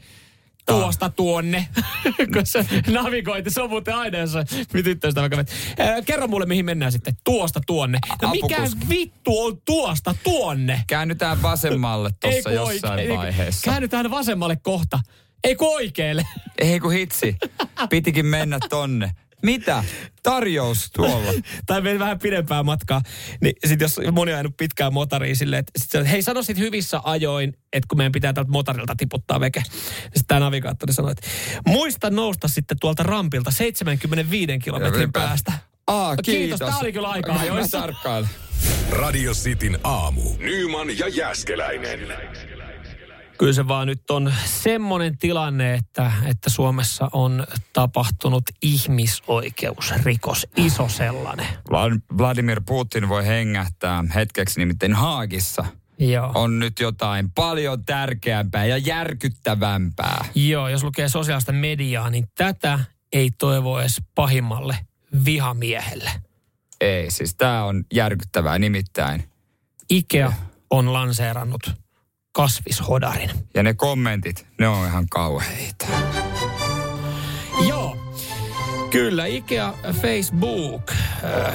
Tuosta 0.67 1.09
tuonne. 1.09 1.67
Kun 2.33 2.45
se 2.45 2.65
navigointi, 2.87 3.49
se 3.49 3.61
on 3.61 3.69
muuten 3.69 3.95
aina, 3.95 4.17
jos 4.17 4.31
tyttöystä 4.83 5.21
vaikka 5.21 5.37
äh, 5.37 6.05
Kerro 6.05 6.27
mulle, 6.27 6.45
mihin 6.45 6.65
mennään 6.65 6.91
sitten. 6.91 7.17
Tuosta 7.23 7.61
tuonne. 7.67 7.99
No 8.21 8.29
mikä 8.29 8.57
vittu 8.89 9.45
on 9.45 9.61
tuosta 9.65 10.15
tuonne? 10.23 10.83
Käännytään 10.87 11.41
vasemmalle 11.41 12.09
tuossa 12.21 12.51
jossain 12.51 12.93
oikein. 12.93 13.11
Ei, 13.11 13.17
vaiheessa. 13.17 13.71
Käännytään 13.71 14.11
vasemmalle 14.11 14.55
kohta. 14.55 14.99
Ei 15.43 15.55
kun 15.55 15.75
oikealle. 15.75 16.25
Ei 16.57 16.79
kun 16.79 16.91
hitsi. 16.91 17.35
Pitikin 17.89 18.25
mennä 18.25 18.57
tonne. 18.69 19.11
Mitä? 19.47 19.83
Tarjous 20.23 20.91
tuolla. 20.91 21.33
tai 21.65 21.81
meni 21.81 21.99
vähän 21.99 22.19
pidempää 22.19 22.63
matkaa. 22.63 23.01
Niin 23.41 23.53
sit 23.67 23.81
jos 23.81 23.99
moni 24.11 24.31
on 24.31 24.35
ajanut 24.35 24.57
pitkään 24.57 24.93
motariin 24.93 25.35
silleen, 25.35 25.59
että 25.59 25.71
sit 25.77 25.91
se, 25.91 26.11
hei 26.11 26.21
sano 26.21 26.43
sit 26.43 26.57
hyvissä 26.57 26.99
ajoin, 27.03 27.53
että 27.73 27.87
kun 27.87 27.97
meidän 27.97 28.11
pitää 28.11 28.33
tältä 28.33 28.51
motorilta 28.51 28.95
tiputtaa 28.95 29.39
veke. 29.39 29.63
Sitten 30.01 30.23
tämä 30.27 30.39
navigaattori 30.39 30.93
sanoi, 30.93 31.11
että 31.11 31.27
muista 31.67 32.09
nousta 32.09 32.47
sitten 32.47 32.77
tuolta 32.79 33.03
rampilta 33.03 33.51
75 33.51 34.59
kilometrin 34.59 35.11
päästä. 35.11 35.53
Aa, 35.87 36.15
No 36.15 36.21
kiitos. 36.23 36.59
Tää 36.59 36.77
oli 36.77 36.93
kyllä 36.93 37.09
aikaa. 37.09 37.41
Radio 38.91 39.33
Cityn 39.33 39.79
aamu. 39.83 40.21
Nyman 40.39 40.97
ja 40.97 41.07
Jäskeläinen. 41.07 41.99
Kyllä 43.37 43.53
se 43.53 43.67
vaan 43.67 43.87
nyt 43.87 44.11
on 44.11 44.33
semmoinen 44.45 45.17
tilanne, 45.17 45.73
että, 45.73 46.11
että 46.25 46.49
Suomessa 46.49 47.09
on 47.13 47.47
tapahtunut 47.73 48.43
ihmisoikeusrikos, 48.61 50.47
iso 50.55 50.89
sellainen. 50.89 51.45
Vlad- 51.45 52.17
Vladimir 52.17 52.61
Putin 52.65 53.09
voi 53.09 53.25
hengähtää 53.25 54.03
hetkeksi 54.15 54.59
nimittäin 54.59 54.93
Haagissa. 54.93 55.65
Joo. 55.99 56.31
On 56.35 56.59
nyt 56.59 56.79
jotain 56.79 57.31
paljon 57.31 57.85
tärkeämpää 57.85 58.65
ja 58.65 58.77
järkyttävämpää. 58.77 60.25
Joo, 60.35 60.67
jos 60.67 60.83
lukee 60.83 61.09
sosiaalista 61.09 61.51
mediaa, 61.51 62.09
niin 62.09 62.27
tätä 62.37 62.79
ei 63.13 63.31
toivo 63.31 63.79
edes 63.79 64.01
pahimmalle 64.15 64.77
vihamiehelle. 65.25 66.09
Ei, 66.81 67.11
siis 67.11 67.35
tää 67.35 67.65
on 67.65 67.83
järkyttävää 67.93 68.59
nimittäin. 68.59 69.29
Ikea 69.89 70.33
on 70.69 70.93
lanseerannut 70.93 71.86
kasvishodarin. 72.37 73.29
Ja 73.53 73.63
ne 73.63 73.73
kommentit, 73.73 74.47
ne 74.59 74.67
on 74.67 74.87
ihan 74.87 75.09
kauheita. 75.09 75.85
Joo, 77.67 77.97
kyllä 78.89 79.25
Ikea 79.25 79.73
Facebook 80.01 80.91
äh, 80.91 81.53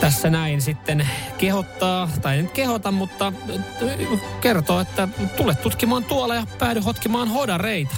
tässä 0.00 0.30
näin 0.30 0.62
sitten 0.62 1.08
kehottaa, 1.38 2.08
tai 2.22 2.42
nyt 2.42 2.50
kehota, 2.50 2.92
mutta 2.92 3.26
äh, 3.26 4.20
kertoo, 4.40 4.80
että 4.80 5.08
tule 5.36 5.54
tutkimaan 5.54 6.04
tuolla 6.04 6.34
ja 6.34 6.46
päädy 6.58 6.80
hotkimaan 6.80 7.28
hodareita. 7.28 7.96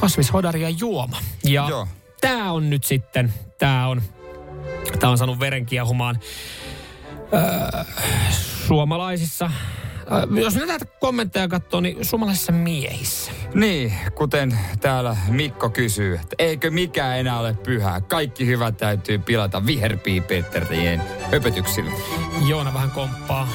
Kasvishodari 0.00 0.62
ja 0.62 0.70
juoma. 0.70 1.18
Ja 1.44 1.66
Joo. 1.68 1.88
tämä 2.20 2.52
on 2.52 2.70
nyt 2.70 2.84
sitten, 2.84 3.34
tämä 3.58 3.88
on, 3.88 4.02
tämä 5.00 5.10
on 5.10 5.18
saanut 5.18 5.40
veren 5.40 5.66
kiehumaan 5.66 6.20
öö, 7.32 7.84
suomalaisissa. 8.66 9.50
Jos 10.42 10.54
näitä 10.54 10.84
kommentteja 11.00 11.48
katsoo, 11.48 11.80
niin 11.80 12.04
suomalaisissa 12.04 12.52
miehissä. 12.52 13.32
Niin, 13.54 13.92
kuten 14.14 14.58
täällä 14.80 15.16
Mikko 15.28 15.70
kysyy, 15.70 16.14
että 16.14 16.36
eikö 16.38 16.70
mikään 16.70 17.18
enää 17.18 17.38
ole 17.38 17.54
pyhää. 17.54 18.00
Kaikki 18.00 18.46
hyvä 18.46 18.72
täytyy 18.72 19.18
pilata 19.18 19.66
viherpiipeetterien 19.66 21.02
höpötyksillä. 21.32 21.92
Joona 22.46 22.74
vähän 22.74 22.90
komppaa 22.90 23.48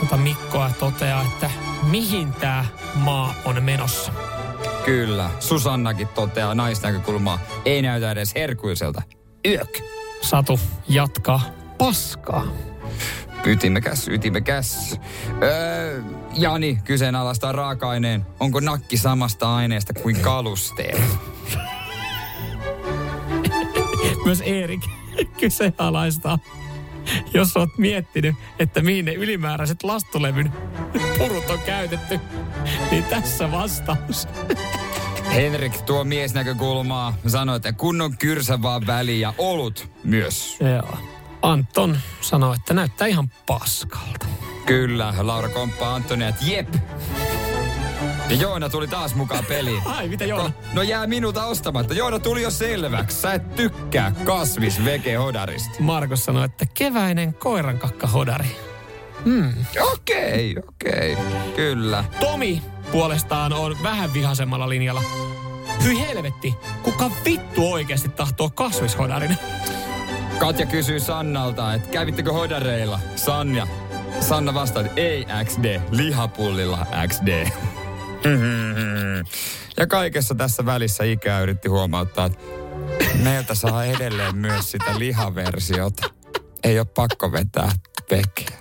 tota 0.00 0.16
Mikkoa 0.16 0.64
ja 0.68 0.74
toteaa, 0.78 1.22
että 1.22 1.50
mihin 1.90 2.32
tämä 2.32 2.64
maa 2.94 3.34
on 3.44 3.62
menossa. 3.62 4.12
Kyllä, 4.84 5.30
Susannakin 5.40 6.08
toteaa 6.08 6.54
naisnäkökulmaa. 6.54 7.38
Ei 7.64 7.82
näytä 7.82 8.10
edes 8.10 8.34
herkuiselta. 8.34 9.02
Yök. 9.46 9.78
Satu 10.20 10.60
jatkaa 10.88 11.40
paskaa. 11.78 12.46
Ytimekäs, 13.46 14.08
ytimekäs. 14.08 15.00
Öö, 15.42 16.02
Jani 16.32 16.78
kyseenalaistaa 16.84 17.52
raaka-aineen. 17.52 18.26
Onko 18.40 18.60
nakki 18.60 18.96
samasta 18.96 19.56
aineesta 19.56 19.92
kuin 19.92 20.20
kalusteet? 20.20 21.00
Myös 24.24 24.40
Erik 24.40 24.80
kyseenalaistaa, 25.40 26.38
jos 27.34 27.56
oot 27.56 27.78
miettinyt, 27.78 28.36
että 28.58 28.82
mihin 28.82 29.04
ne 29.04 29.12
ylimääräiset 29.12 29.82
lastulevyn 29.82 30.52
purut 31.18 31.50
on 31.50 31.58
käytetty, 31.58 32.20
niin 32.90 33.04
tässä 33.04 33.52
vastaus. 33.52 34.28
Henrik 35.34 35.82
tuo 35.82 36.04
miesnäkökulmaa. 36.04 37.14
Sanoi, 37.26 37.56
että 37.56 37.72
kunnon 37.72 38.18
kyrsä 38.18 38.62
vaan 38.62 38.86
väliin 38.86 39.20
ja 39.20 39.34
olut 39.38 39.90
myös. 40.04 40.58
Joo. 40.60 40.98
Anton 41.42 41.98
sanoi, 42.20 42.56
että 42.56 42.74
näyttää 42.74 43.06
ihan 43.06 43.30
paskalta. 43.46 44.26
Kyllä, 44.66 45.14
Laura 45.18 45.48
komppaa 45.48 45.94
Antonia, 45.94 46.28
että 46.28 46.44
jep. 46.44 46.74
Ja 48.28 48.36
Joona 48.36 48.68
tuli 48.68 48.88
taas 48.88 49.14
mukaan 49.14 49.44
peliin. 49.46 49.82
Ai, 49.96 50.08
mitä 50.08 50.24
Joona? 50.24 50.44
No, 50.44 50.52
no 50.72 50.82
jää 50.82 51.06
minulta 51.06 51.44
ostamatta. 51.44 51.94
Joona 51.94 52.18
tuli 52.18 52.42
jo 52.42 52.50
selväksi. 52.50 53.16
Sä 53.20 53.32
et 53.32 53.56
tykkää 53.56 54.12
kasvis 54.24 54.84
vege 54.84 55.14
hodarista. 55.14 55.76
Markus 55.80 56.24
sanoi, 56.24 56.44
että 56.44 56.66
keväinen 56.74 57.34
koirankakka 57.34 58.06
hodari. 58.06 58.56
Hmm. 59.24 59.54
Okei, 59.92 60.56
okei. 60.68 61.16
Kyllä. 61.56 62.04
Tomi 62.20 62.62
puolestaan 62.92 63.52
on 63.52 63.76
vähän 63.82 64.14
vihasemmalla 64.14 64.68
linjalla. 64.68 65.02
Hyi 65.84 66.00
helvetti, 66.00 66.54
kuka 66.82 67.10
vittu 67.24 67.72
oikeasti 67.72 68.08
tahtoo 68.08 68.50
kasvishodarin? 68.50 69.38
Katja 70.40 70.66
kysyy 70.66 71.00
Sannalta, 71.00 71.74
että 71.74 71.88
kävittekö 71.88 72.32
hodareilla? 72.32 73.00
Sanja. 73.16 73.66
Sanna 74.20 74.54
vastaa, 74.54 74.82
että 74.82 75.00
ei 75.00 75.26
XD, 75.44 75.80
lihapullilla 75.90 76.86
XD. 77.08 77.46
Ja 79.76 79.86
kaikessa 79.86 80.34
tässä 80.34 80.66
välissä 80.66 81.04
ikää 81.04 81.40
yritti 81.40 81.68
huomauttaa, 81.68 82.26
että 82.26 82.38
meiltä 83.22 83.54
saa 83.54 83.84
edelleen 83.84 84.36
myös 84.36 84.70
sitä 84.70 84.98
lihaversiota. 84.98 86.10
Ei 86.64 86.78
ole 86.78 86.86
pakko 86.94 87.32
vetää 87.32 87.72
vekeä. 88.10 88.58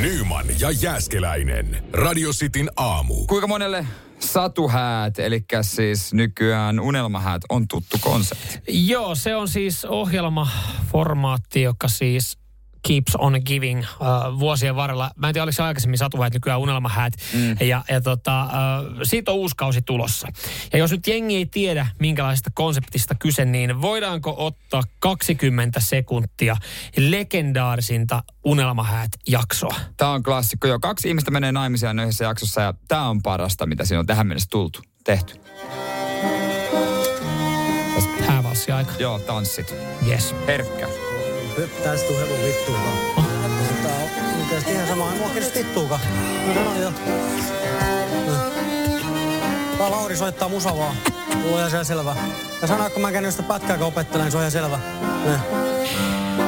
Nyman 0.00 0.46
ja 0.60 0.70
Jäskeläinen. 0.70 1.84
Radio 1.92 2.30
Cityn 2.30 2.70
aamu. 2.76 3.26
Kuinka 3.26 3.46
monelle 3.46 3.86
satuhäät, 4.22 5.18
eli 5.18 5.44
siis 5.60 6.14
nykyään 6.14 6.80
unelmahäät, 6.80 7.42
on 7.48 7.68
tuttu 7.68 7.96
konsepti? 8.00 8.60
Joo, 8.68 9.14
se 9.14 9.36
on 9.36 9.48
siis 9.48 9.84
ohjelmaformaatti, 9.84 11.62
joka 11.62 11.88
siis 11.88 12.41
keeps 12.88 13.16
on 13.18 13.40
giving 13.46 13.80
uh, 13.80 14.38
vuosien 14.38 14.76
varrella. 14.76 15.10
Mä 15.16 15.28
en 15.28 15.34
tiedä, 15.34 15.42
oliko 15.42 15.56
se 15.56 15.62
aikaisemmin 15.62 15.98
satuhäät, 15.98 16.34
nykyään 16.34 16.60
unelmahäät. 16.60 17.12
Mm. 17.34 17.56
Ja, 17.60 17.84
ja 17.88 18.00
tota, 18.00 18.44
uh, 18.44 19.00
siitä 19.02 19.30
on 19.30 19.36
uusi 19.36 19.54
kausi 19.56 19.82
tulossa. 19.82 20.28
Ja 20.72 20.78
jos 20.78 20.90
nyt 20.90 21.06
jengi 21.06 21.36
ei 21.36 21.46
tiedä, 21.46 21.86
minkälaisesta 21.98 22.50
konseptista 22.54 23.14
kyse, 23.14 23.44
niin 23.44 23.82
voidaanko 23.82 24.34
ottaa 24.38 24.82
20 25.00 25.80
sekuntia 25.80 26.56
legendaarisinta 26.96 28.22
unelmahäät 28.44 29.10
jaksoa? 29.28 29.74
Tämä 29.96 30.10
on 30.10 30.22
klassikko. 30.22 30.66
Jo 30.66 30.78
kaksi 30.78 31.08
ihmistä 31.08 31.30
menee 31.30 31.52
naimisiin 31.52 31.98
yhdessä 31.98 32.24
jaksossa 32.24 32.60
ja 32.60 32.74
tämä 32.88 33.08
on 33.08 33.22
parasta, 33.22 33.66
mitä 33.66 33.84
siinä 33.84 34.00
on 34.00 34.06
tähän 34.06 34.26
mennessä 34.26 34.48
tultu, 34.50 34.80
tehty. 35.04 35.34
Häävalssi 38.26 38.72
aika. 38.72 38.92
Joo, 38.98 39.18
tanssit. 39.18 39.74
Yes. 40.08 40.34
Herkkä. 40.46 41.11
Tästä 41.84 42.06
tuu 42.08 42.16
hevon 42.18 42.38
vittuukaan. 42.44 42.98
Tää 43.82 43.92
on 43.96 44.40
oikeesti 44.40 44.72
ihan 44.72 44.88
sama. 44.88 45.10
Mua 45.18 45.28
kestä 45.28 45.58
vittuukaan. 45.58 46.00
Mä 46.46 46.54
sanoin 46.54 46.82
jo. 46.82 46.92
Tää 49.78 49.90
Lauri 49.90 50.16
soittaa 50.16 50.48
musa 50.48 50.76
vaan. 50.78 50.96
Mulla 51.34 51.52
on 51.52 51.58
ihan 51.58 51.70
siellä 51.70 51.84
selvä. 51.84 52.16
Ja 52.62 52.68
sanoa, 52.68 52.90
kun 52.90 53.02
mä 53.02 53.12
käyn 53.12 53.32
sitä 53.32 53.42
pätkääkö 53.42 53.84
opettelen, 53.86 54.24
niin 54.24 54.32
se 54.32 54.36
on 54.38 54.42
ihan 54.42 54.52
selvä. 54.52 54.78
Ne. 55.24 55.38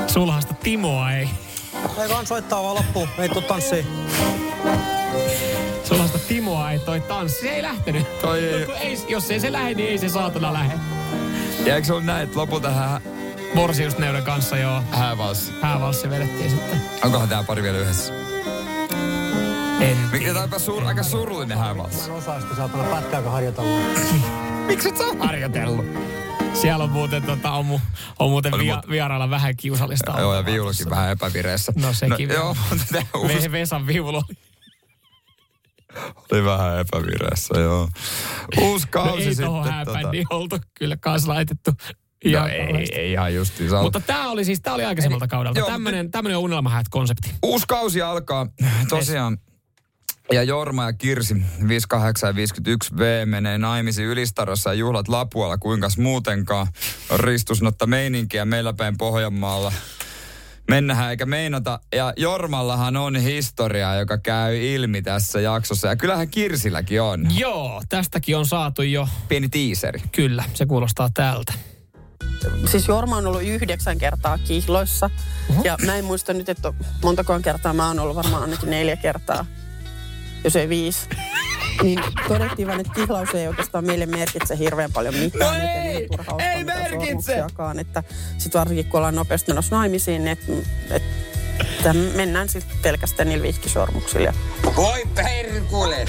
Sulhasta 0.06 0.54
Timoa 0.54 1.12
ei. 1.12 1.28
Ei 2.02 2.08
vaan 2.08 2.26
soittaa 2.26 2.62
vaan 2.62 2.74
loppuun. 2.74 3.08
Ei 3.18 3.28
tuu 3.28 3.42
tanssiin. 3.42 3.86
Sulhasta 5.84 6.18
Timoa 6.18 6.70
ei 6.70 6.78
toi 6.78 7.00
tanssi. 7.00 7.40
Se 7.40 7.48
ei 7.50 7.62
lähtenyt. 7.62 8.20
Toi 8.20 8.38
ei- 8.44 8.66
No, 8.66 8.74
ei, 8.74 8.98
jos 9.08 9.30
ei 9.30 9.40
se 9.40 9.52
lähde, 9.52 9.74
niin 9.74 9.88
ei 9.88 9.98
se 9.98 10.08
saatana 10.08 10.52
lähde. 10.52 10.74
Ja 11.64 11.74
eikö 11.74 11.86
se 11.86 11.92
ollut 11.92 12.04
näin, 12.06 12.22
että 12.24 12.38
lopulta 12.38 12.70
Morsiusneuden 13.54 14.22
kanssa 14.22 14.56
joo. 14.58 14.82
häävalssi? 14.90 15.52
Häävalssi 15.62 16.10
vedettiin 16.10 16.50
sitten. 16.50 16.80
Onkohan 17.04 17.28
tää 17.28 17.42
pari 17.44 17.62
vielä 17.62 17.78
yhdessä? 17.78 18.12
En 19.80 19.96
Mikä 20.12 20.34
tää 20.34 20.48
on 20.52 20.60
sur, 20.60 20.84
aika 20.84 21.02
surullinen 21.02 21.58
Mä 21.58 21.64
häävalssi. 21.64 22.10
en 22.10 22.16
osaa 22.16 22.40
sitä 22.40 22.56
saatana 22.56 22.84
pätkääkö 22.84 23.30
harjoitella. 23.30 23.80
Miksi 24.66 24.88
et 24.88 24.96
sä 24.96 25.04
harjoitellut? 25.18 25.86
Siellä 26.54 26.84
on 26.84 26.90
muuten, 26.90 27.22
tota, 27.22 27.50
on, 27.50 27.66
mu, 27.66 27.80
on 28.18 28.30
muuten 28.30 28.54
Oli 28.54 28.64
via, 28.64 28.82
vierailla 28.90 29.30
vähän 29.30 29.56
kiusallista. 29.56 30.14
Joo, 30.18 30.34
ja 30.34 30.46
viulukin 30.46 30.90
vähän 30.90 31.10
epävireessä. 31.10 31.72
No 31.76 31.92
sekin 31.92 32.28
No, 32.28 32.34
joo, 32.34 32.56
mutta 32.70 32.84
tää 32.92 33.02
uusi 33.16 33.48
Ve- 33.48 33.52
Vesan 33.52 33.86
viulu. 33.86 34.22
oli 36.32 36.44
vähän 36.44 36.78
epävireessä, 36.78 37.60
joo. 37.60 37.88
Uusi 38.60 38.86
No 38.86 38.90
kausi 38.90 39.18
ei 39.22 39.24
sitten. 39.24 39.46
tohon 39.46 39.66
tota- 39.66 39.70
hääbändiin 39.70 40.26
oltu 40.30 40.58
kyllä 40.78 40.96
kans 41.00 41.26
laitettu. 41.26 41.70
No 42.32 42.46
ei, 42.46 42.88
ei 42.92 43.12
ihan 43.12 43.34
justiinsa. 43.34 43.82
Mutta 43.82 44.00
tämä 44.00 44.30
oli 44.30 44.44
siis, 44.44 44.60
tämä 44.60 44.74
oli 44.74 44.84
aikaisemmalta 44.84 45.26
kaudelta. 45.26 45.58
joo, 45.58 45.68
Tämmönen, 45.68 46.10
tämmönen 46.10 46.38
on 46.38 46.44
unelmahäät-konsepti. 46.44 47.30
Uusi 47.42 47.64
kausi 47.68 48.02
alkaa 48.02 48.46
tosiaan. 48.88 49.38
Ja 50.32 50.42
Jorma 50.42 50.84
ja 50.84 50.92
Kirsi, 50.92 51.36
58 51.68 52.28
ja 52.28 52.34
51 52.34 52.96
V, 52.96 53.26
menee 53.26 53.58
naimisiin 53.58 54.08
Ylistarossa 54.08 54.70
ja 54.70 54.74
juhlat 54.74 55.08
Lapualla, 55.08 55.58
kuinkas 55.58 55.98
muutenkaan. 55.98 56.66
Ristusnotta 57.16 57.86
meininkiä 57.86 58.44
meillä 58.44 58.72
päin 58.72 58.96
Pohjanmaalla. 58.98 59.72
Mennähän 60.70 61.10
eikä 61.10 61.26
meinata. 61.26 61.80
Ja 61.94 62.12
Jormallahan 62.16 62.96
on 62.96 63.16
historiaa, 63.16 63.96
joka 63.96 64.18
käy 64.18 64.74
ilmi 64.74 65.02
tässä 65.02 65.40
jaksossa. 65.40 65.88
Ja 65.88 65.96
kyllähän 65.96 66.28
Kirsilläkin 66.28 67.02
on. 67.02 67.38
Joo, 67.38 67.82
tästäkin 67.88 68.36
on 68.36 68.46
saatu 68.46 68.82
jo. 68.82 69.08
Pieni 69.28 69.48
tiiseri. 69.48 70.02
Kyllä, 70.12 70.44
se 70.54 70.66
kuulostaa 70.66 71.08
tältä. 71.14 71.52
Siis 72.70 72.88
Jorma 72.88 73.16
on 73.16 73.26
ollut 73.26 73.42
yhdeksän 73.42 73.98
kertaa 73.98 74.38
kihloissa. 74.38 75.10
Ja 75.64 75.76
mä 75.86 75.96
en 75.96 76.04
muista 76.04 76.32
nyt, 76.32 76.48
että 76.48 76.72
montakohan 77.02 77.42
kertaa 77.42 77.72
mä 77.72 77.86
oon 77.88 77.98
ollut 77.98 78.16
varmaan 78.16 78.42
ainakin 78.42 78.70
neljä 78.70 78.96
kertaa, 78.96 79.46
jos 80.44 80.56
ei 80.56 80.68
viisi. 80.68 81.08
Niin 81.82 82.00
todettiin 82.28 82.68
vaan, 82.68 82.80
että 82.80 82.92
kihlaus 82.94 83.34
ei 83.34 83.48
oikeastaan 83.48 83.84
meille 83.84 84.06
merkitse 84.06 84.58
hirveän 84.58 84.92
paljon 84.92 85.14
mitään. 85.14 85.58
No 85.58 85.64
että 85.64 85.82
ei, 85.82 86.08
ei 86.56 86.64
merkitse. 86.64 87.42
Että 87.78 88.02
sit 88.38 88.54
varsinkin 88.54 88.86
kun 88.86 88.98
ollaan 88.98 89.14
nopeasti 89.14 89.52
menossa 89.52 89.76
naimisiin, 89.76 90.24
niin 90.24 90.38
että, 90.38 90.52
että 91.60 91.92
mennään 91.92 92.48
sitten 92.48 92.78
pelkästään 92.82 93.28
niillä 93.28 93.42
vihkisormuksilla. 93.42 94.32
Voi 94.76 95.02
perkule! 95.14 96.06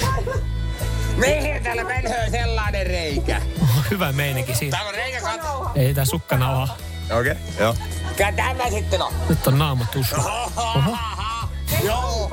Mihin 1.16 1.62
täällä 1.62 1.84
menee 1.84 2.30
sellainen 2.30 2.86
reikä? 2.86 3.42
Hyvä 3.90 4.12
meininki 4.12 4.54
siinä. 4.54 4.76
Täällä 4.76 4.88
on 4.88 4.94
reikä 4.94 5.20
katso. 5.20 5.70
Ei 5.74 5.94
tää 5.94 6.04
sukkanauha. 6.04 6.76
Okei, 7.10 7.32
okay, 7.32 7.42
joo. 7.58 7.76
Mikä 8.08 8.32
tämä 8.32 8.70
sitten 8.70 9.02
on? 9.02 9.12
Nyt 9.28 9.46
on 9.46 9.58
naama 9.58 9.86
tussu. 9.92 10.16
Joo. 11.84 12.30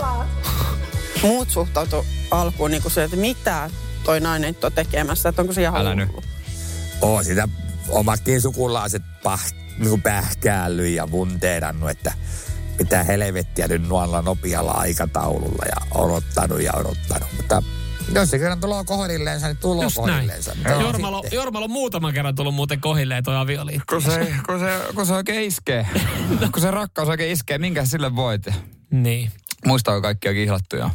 Muut 1.24 1.50
suhtautu 1.50 2.06
alkuun 2.32 2.72
niin 2.72 2.82
kuin 2.82 2.92
se, 2.92 3.04
että 3.04 3.18
mitä 3.18 3.70
toi 4.04 4.20
nainen 4.20 4.48
nyt 4.48 4.64
on 4.64 4.72
tekemässä, 4.72 5.30
että 5.30 5.42
onko 5.42 5.54
se 5.54 5.62
ihan 5.62 5.82
Älä 5.82 5.96
nyt. 5.96 6.10
hullu. 6.10 6.24
Oo 7.02 7.24
sitä 7.24 7.48
omatkin 7.90 8.42
sukulaiset 8.42 9.04
pah, 9.24 9.44
niin 9.78 10.02
pähkäällyt 10.02 10.88
ja 10.96 11.12
vunteerannut, 11.12 11.90
että 11.90 12.14
mitä 12.80 13.04
helvettiä 13.04 13.68
nyt 13.68 13.88
noilla 13.88 14.22
nopealla 14.22 14.72
aikataululla 14.72 15.66
ja 15.66 16.00
odottanut 16.02 16.62
ja 16.62 16.72
odottanut. 16.74 17.28
Mutta 17.38 17.64
jos 18.16 18.30
se 18.30 18.40
kerran 18.40 18.60
tulee 18.60 18.84
kohdilleensa, 18.86 19.48
niin 19.48 19.58
tulee 19.58 19.84
Just 19.84 19.96
kohdilleensa. 19.96 20.52
Jormalo, 20.82 21.22
sitten? 21.22 21.38
Jormalo 21.38 21.66
on 21.66 21.72
muutaman 21.72 22.14
kerran 22.14 22.36
tullut 22.36 22.56
muuten 22.56 22.82
kohilleen 22.82 23.24
toi 23.24 23.36
avioliitto. 23.36 23.84
Kun 23.90 24.02
se, 24.02 24.34
kun 24.46 24.60
se, 24.60 24.80
kun 24.96 25.06
se 25.06 25.14
oikein 25.14 25.42
iskee. 25.42 25.88
kun 26.54 26.62
se 26.62 26.72
rakkaus 26.72 27.10
oikein 27.10 27.32
iskee, 27.32 27.58
minkä 27.58 27.86
sille 27.86 28.16
voit? 28.16 28.48
Niin. 28.92 29.32
Muistaako 29.66 30.02
kaikkia 30.02 30.34
kihlattuja? 30.34 30.90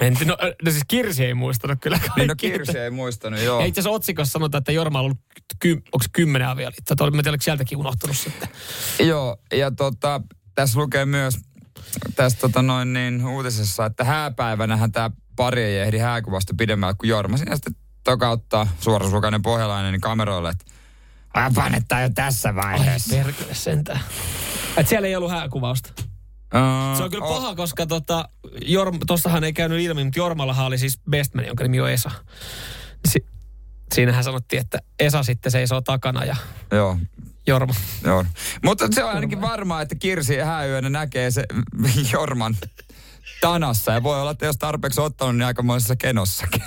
En, 0.00 0.16
no, 0.24 0.36
no 0.64 0.70
siis 0.70 0.84
Kirsi 0.88 1.24
ei 1.24 1.34
muistanut 1.34 1.78
kyllä 1.80 1.98
kaikki. 1.98 2.20
Niin 2.20 2.28
no 2.28 2.34
Kirsi 2.36 2.78
ei 2.78 2.90
muistanut, 2.90 3.40
joo. 3.40 3.60
Ja 3.60 3.66
itse 3.66 3.80
asiassa 3.80 3.94
otsikossa 3.94 4.32
sanotaan, 4.32 4.58
että 4.58 4.72
Jorma 4.72 4.98
on 4.98 5.04
ollut 5.04 5.18
ky, 5.58 5.72
onko 5.72 6.04
kymmenen 6.12 6.48
avioliittoa. 6.48 6.96
Mä 7.00 7.06
en 7.06 7.12
tiedä, 7.12 7.30
oliko 7.30 7.42
sieltäkin 7.42 7.78
unohtunut 7.78 8.16
sitten. 8.16 8.48
Joo, 8.98 9.36
ja 9.52 9.70
tota, 9.70 10.20
tässä 10.54 10.80
lukee 10.80 11.04
myös 11.04 11.38
tässä 12.16 12.38
tota 12.38 12.62
noin 12.62 12.92
niin 12.92 13.26
uutisessa, 13.26 13.86
että 13.86 14.04
hääpäivänähän 14.04 14.92
tämä 14.92 15.10
pari 15.36 15.62
ei 15.62 15.78
ehdi 15.78 15.98
hääkuvasta 15.98 16.54
pidemmälle 16.58 16.94
kuin 16.98 17.08
Jorma. 17.08 17.36
Siinä 17.36 17.56
sitten 17.56 17.76
tokauttaa 18.04 18.68
suorasukainen 18.80 19.42
pohjalainen 19.42 19.92
niin 19.92 20.00
kameroille, 20.00 20.50
että 20.50 20.64
että 21.76 22.00
jo 22.00 22.08
tässä 22.14 22.48
Ai 22.48 22.54
vaiheessa. 22.54 23.16
perkele 23.16 23.54
sentään. 23.54 24.00
Et 24.76 24.88
siellä 24.88 25.08
ei 25.08 25.16
ollut 25.16 25.30
hääkuvausta. 25.30 25.92
Uh, 26.54 26.96
Se 26.96 27.02
on 27.02 27.10
kyllä 27.10 27.26
paha, 27.28 27.54
koska 27.54 27.86
tota, 27.86 28.28
Jorm, 28.66 28.98
tossahan 29.06 29.44
ei 29.44 29.52
käynyt 29.52 29.80
ilmi, 29.80 30.04
mutta 30.04 30.18
Jormallahan 30.18 30.66
oli 30.66 30.78
siis 30.78 31.00
bestman, 31.10 31.46
jonka 31.46 31.64
nimi 31.64 31.80
on 31.80 31.90
Esa. 31.90 32.10
Si- 33.08 33.26
siinähän 33.94 34.24
sanottiin, 34.24 34.60
että 34.60 34.78
Esa 34.98 35.22
sitten 35.22 35.52
seisoo 35.52 35.80
takana 35.80 36.24
ja 36.24 36.36
Joo, 36.72 36.98
Jorma. 37.46 37.74
joo. 38.04 38.24
Mutta 38.64 38.88
se 38.90 39.04
on 39.04 39.10
ainakin 39.14 39.40
varmaa, 39.40 39.82
että 39.82 39.94
Kirsi 39.94 40.36
hääyönä 40.38 40.88
näkee 40.90 41.30
se 41.30 41.44
Jorman 42.12 42.56
tanassa. 43.40 43.92
Ja 43.92 44.02
voi 44.02 44.20
olla, 44.20 44.30
että 44.30 44.46
jos 44.46 44.56
tarpeeksi 44.58 45.00
ottanut, 45.00 45.36
niin 45.36 45.46
aikamoisessa 45.46 45.96
kenossakin. 45.96 46.62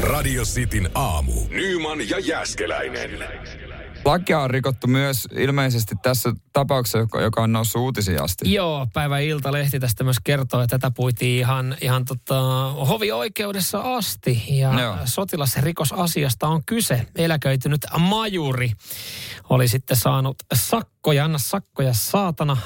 Radio 0.00 0.44
Cityn 0.44 0.90
aamu. 0.94 1.32
Nyman 1.48 2.08
ja 2.08 2.18
Jäskeläinen. 2.18 3.10
Lakia 4.04 4.40
on 4.40 4.50
rikottu 4.50 4.86
myös 4.86 5.28
ilmeisesti 5.32 5.94
tässä 6.02 6.32
tapauksessa, 6.52 6.98
joka- 6.98 7.20
joka 7.20 7.42
on 7.42 7.52
noussut 7.52 7.82
uutisiin 7.82 8.22
asti. 8.22 8.52
Joo, 8.54 8.86
päivä 8.92 9.18
Ilta-lehti 9.18 9.80
tästä 9.80 10.04
myös 10.04 10.16
kertoo, 10.24 10.62
että 10.62 10.78
tätä 10.78 10.90
puitiin 10.96 11.38
ihan, 11.40 11.76
ihan 11.80 12.04
tota, 12.04 12.40
hovioikeudessa 12.72 13.80
asti. 13.80 14.44
Ja 14.48 14.80
Joo. 14.80 14.96
sotilasrikosasiasta 15.04 16.48
on 16.48 16.64
kyse. 16.64 17.06
Eläköitynyt 17.16 17.86
majuri 17.98 18.72
oli 19.50 19.68
sitten 19.68 19.96
saanut 19.96 20.36
sakkoja, 20.54 21.24
anna 21.24 21.38
sakkoja 21.38 21.92
saatana. 21.94 22.56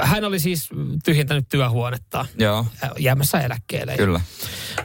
Hän 0.00 0.24
oli 0.24 0.38
siis 0.40 0.68
tyhjentänyt 1.04 1.48
työhuonetta 1.48 2.26
Joo, 2.38 2.66
jäämässä 2.98 3.40
eläkkeelle. 3.40 3.96
kyllä. 3.96 4.20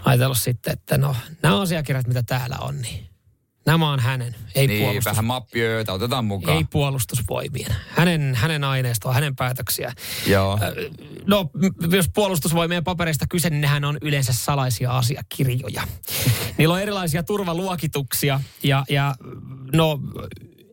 Ajatellut 0.05 0.37
sitten, 0.37 0.73
että 0.73 0.97
no, 0.97 1.15
nämä 1.43 1.61
asiakirjat, 1.61 2.07
mitä 2.07 2.23
täällä 2.23 2.57
on, 2.61 2.81
niin 2.81 3.07
nämä 3.67 3.91
on 3.91 3.99
hänen, 3.99 4.35
ei 4.55 4.67
Niin, 4.67 4.79
puolustus. 4.83 5.05
vähän 5.05 5.25
mappiöitä 5.25 5.93
otetaan 5.93 6.25
mukaan. 6.25 6.57
Ei 6.57 6.63
puolustusvoimien. 6.71 7.75
Hänen, 7.89 8.35
hänen 8.35 8.63
aineistoa, 8.63 9.13
hänen 9.13 9.35
päätöksiä. 9.35 9.93
Joo, 10.27 10.59
No, 11.27 11.49
m- 11.53 11.93
jos 11.95 12.09
puolustusvoimien 12.13 12.83
papereista 12.83 13.25
kyse, 13.29 13.49
niin 13.49 13.61
nehän 13.61 13.85
on 13.85 13.97
yleensä 14.01 14.33
salaisia 14.33 14.91
asiakirjoja. 14.97 15.83
Niillä 16.57 16.73
on 16.73 16.81
erilaisia 16.81 17.23
turvaluokituksia 17.23 18.39
ja, 18.63 18.83
ja 18.89 19.15
no, 19.73 19.99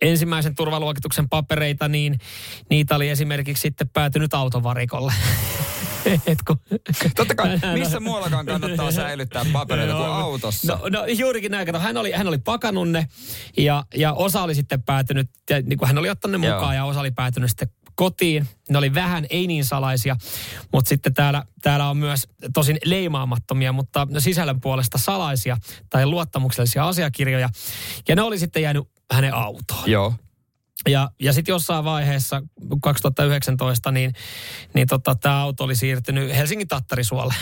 ensimmäisen 0.03 0.55
turvaluokituksen 0.55 1.29
papereita, 1.29 1.89
niin 1.89 2.19
niitä 2.71 2.97
oli 2.97 3.09
esimerkiksi 3.09 3.61
sitten 3.61 3.89
päätynyt 3.89 4.35
autovarikolle. 4.35 5.13
Et 6.27 6.39
kun- 6.47 6.61
Totta 7.17 7.35
kai, 7.35 7.59
missä 7.79 8.01
muuallakaan 8.01 8.47
kannattaa 8.47 8.93
säilyttää 9.03 9.45
papereita 9.53 9.93
kuin 9.95 10.05
Joo. 10.05 10.15
autossa. 10.15 10.73
No, 10.73 10.89
no 10.89 11.07
juurikin 11.07 11.51
näin, 11.51 11.67
kato, 11.67 11.79
hän 11.79 11.97
oli, 11.97 12.13
hän 12.13 12.29
oli 12.29 12.39
pakannut 12.39 12.91
ne 12.91 13.09
ja, 13.57 13.85
ja 13.95 14.13
osa 14.13 14.43
oli 14.43 14.55
sitten 14.55 14.83
päätynyt, 14.83 15.31
ja, 15.51 15.63
niin 15.63 15.79
kuin 15.79 15.87
hän 15.87 15.99
oli 15.99 16.11
ottanut 16.11 16.41
ne 16.41 16.47
Joo. 16.47 16.57
mukaan 16.57 16.77
ja 16.77 16.85
osa 16.85 17.01
oli 17.01 17.11
päätynyt 17.11 17.51
sitten 17.51 17.69
kotiin. 17.95 18.49
Ne 18.71 18.79
oli 18.79 18.95
vähän, 18.95 19.27
ei 19.31 19.47
niin 19.47 19.65
salaisia, 19.65 20.17
mutta 20.73 20.89
sitten 20.89 21.15
täällä, 21.15 21.45
täällä 21.63 21.91
on 21.91 21.97
myös 21.97 22.29
tosin 22.55 22.79
leimaamattomia, 22.85 23.73
mutta 23.73 24.07
sisällön 24.19 24.61
puolesta 24.61 24.99
salaisia 24.99 25.57
tai 25.91 26.07
luottamuksellisia 26.07 26.89
asiakirjoja. 26.89 27.49
Ja 28.09 28.17
ne 28.17 28.23
oli 28.23 28.39
sitten 28.39 28.63
jäänyt 28.63 28.89
hänen 29.13 29.35
autoon. 29.35 29.91
Joo, 29.91 30.15
Ja, 30.89 31.11
ja 31.21 31.33
sitten 31.33 31.53
jossain 31.53 31.85
vaiheessa 31.85 32.43
2019, 32.83 33.91
niin, 33.91 34.13
niin 34.75 34.87
tota, 34.87 35.15
tämä 35.15 35.41
auto 35.41 35.65
oli 35.65 35.77
siirtynyt 35.77 36.37
Helsingin 36.37 36.69
Tattarisuolle. 36.69 37.35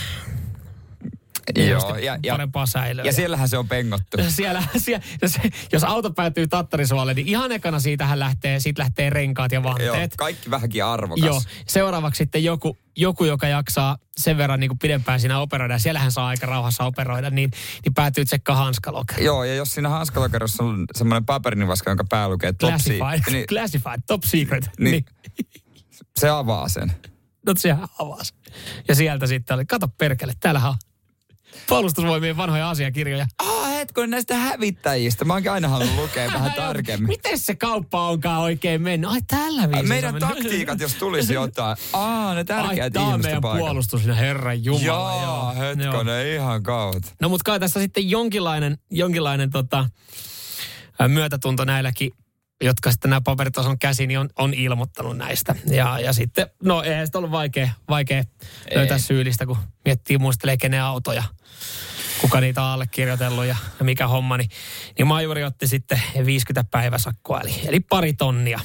Joo, 1.57 1.97
ja, 1.97 2.19
ja, 2.23 2.33
parempaa 2.33 2.67
säilöä. 2.67 3.05
ja 3.05 3.13
siellähän 3.13 3.49
se 3.49 3.59
on 3.59 3.69
pengottu. 3.69 4.17
siellä, 4.29 4.63
siellä 4.77 5.05
se, 5.27 5.41
jos 5.73 5.85
auto 5.85 6.11
päätyy 6.11 6.49
tattarisuolle, 6.49 7.15
niin 7.15 7.29
ihan 7.29 7.53
ekana 7.53 7.81
siitähän 7.81 8.19
lähtee, 8.19 8.61
siitä 8.61 8.83
lähtee 8.83 9.11
renkaat 9.11 9.53
ja 9.53 9.61
Joo, 9.61 9.71
vanteet. 9.71 10.17
kaikki 10.17 10.51
vähänkin 10.51 10.85
arvokas. 10.85 11.25
Joo, 11.25 11.43
seuraavaksi 11.67 12.19
sitten 12.19 12.45
joku, 12.45 12.77
joku, 12.97 13.25
joka 13.25 13.47
jaksaa 13.49 13.99
sen 14.17 14.37
verran 14.37 14.61
niin 14.61 14.69
kuin 14.69 14.79
pidempään 14.79 15.21
siinä 15.21 15.39
operoida, 15.39 15.75
ja 15.75 15.79
siellähän 15.79 16.13
saa 16.13 16.29
aika 16.29 16.47
rauhassa 16.47 16.85
operoida, 16.85 17.31
niin, 17.31 17.51
niin 17.85 17.95
päätyy 17.95 18.25
tsekkaa 18.25 18.57
hanskalokeri. 18.57 19.25
Joo, 19.25 19.45
ja 19.45 19.55
jos 19.55 19.75
siinä 19.75 19.89
hanskalokerossa 19.89 20.65
on 20.65 20.87
semmoinen 20.95 21.27
paperinvaska, 21.27 21.91
jonka 21.91 22.05
pää 22.11 22.29
lukee 22.29 22.53
top 22.53 22.71
Classified, 22.71 23.17
secret, 23.17 23.33
niin, 23.35 23.47
classified, 23.53 24.01
top 24.07 24.23
secret. 24.25 24.71
Niin. 24.79 24.93
Niin. 24.93 25.05
se 26.21 26.29
avaa 26.29 26.69
sen. 26.69 26.93
No 27.47 27.55
sehän 27.59 27.89
avasi. 27.99 28.35
Ja 28.89 28.95
sieltä 28.95 29.27
sitten 29.27 29.55
oli, 29.55 29.65
kato 29.65 29.89
perkele, 29.89 30.33
täällähän 30.41 30.71
on 30.71 30.77
puolustusvoimien 31.69 32.37
vanhoja 32.37 32.71
asiakirjoja. 32.71 33.27
Ah, 33.39 33.71
hetkonen 33.71 34.11
näistä 34.11 34.37
hävittäjistä. 34.37 35.25
Mä 35.25 35.33
oonkin 35.33 35.53
aina 35.53 35.69
halunnut 35.69 35.97
lukea 35.97 36.31
vähän 36.33 36.53
tarkemmin. 36.67 37.09
Miten 37.09 37.39
se 37.39 37.55
kauppa 37.55 38.09
onkaan 38.09 38.41
oikein 38.43 38.83
mennyt? 38.83 39.11
Ai 39.11 39.21
tällä 39.27 39.69
viisiin. 39.71 39.89
Meidän 39.89 40.15
taktiikat, 40.15 40.81
jos 40.81 40.95
tulisi 40.95 41.35
jotain. 41.35 41.77
Aa, 41.93 42.35
ne 42.35 42.39
Ai, 42.39 42.45
tärkeät 42.45 42.97
on 42.97 43.03
ihmisten 43.03 43.23
meidän 43.23 43.41
paikalla. 43.43 43.67
puolustus, 43.67 44.07
herran 44.07 44.65
jumala. 44.65 44.85
Joo, 44.85 45.23
Joo, 45.23 45.55
hetkonen, 45.69 46.27
ihan 46.35 46.63
kautta. 46.63 47.09
No 47.21 47.29
mutta 47.29 47.45
kai 47.45 47.61
tässä 47.61 47.81
sitten 47.81 48.11
jonkinlainen, 48.11 48.79
jonkinlainen 48.91 49.51
tota, 49.51 49.87
myötätunto 51.09 51.65
näilläkin, 51.65 52.11
jotka 52.63 52.91
sitten 52.91 53.11
nämä 53.11 53.21
paperit 53.21 53.57
on 53.57 53.79
käsiin, 53.79 54.09
niin 54.09 54.19
on, 54.19 54.29
on 54.39 54.55
ilmoittanut 54.55 55.17
näistä. 55.17 55.55
Ja, 55.67 55.99
ja 55.99 56.13
sitten, 56.13 56.47
no 56.63 56.83
eihän 56.83 57.07
sitä 57.07 57.19
ollut 57.19 57.31
vaikea, 57.31 57.69
vaikea 57.89 58.25
löytää 58.75 58.99
syyllistä, 58.99 59.47
kun 59.47 59.57
miettii, 59.85 60.19
muistelee 60.19 60.57
kenen 60.57 60.83
autoja, 60.83 61.23
kuka 62.21 62.41
niitä 62.41 62.63
on 62.63 62.69
allekirjoitellut 62.69 63.45
ja, 63.45 63.57
ja 63.79 63.85
mikä 63.85 64.09
homma. 64.09 64.37
Niin, 64.37 64.51
niin 64.99 65.07
Majuri 65.07 65.45
otti 65.45 65.67
sitten 65.67 66.03
50 66.27 66.71
päiväsakkoa, 66.71 67.41
eli, 67.41 67.55
eli 67.65 67.81
pari 67.81 68.13
tonnia. 68.13 68.61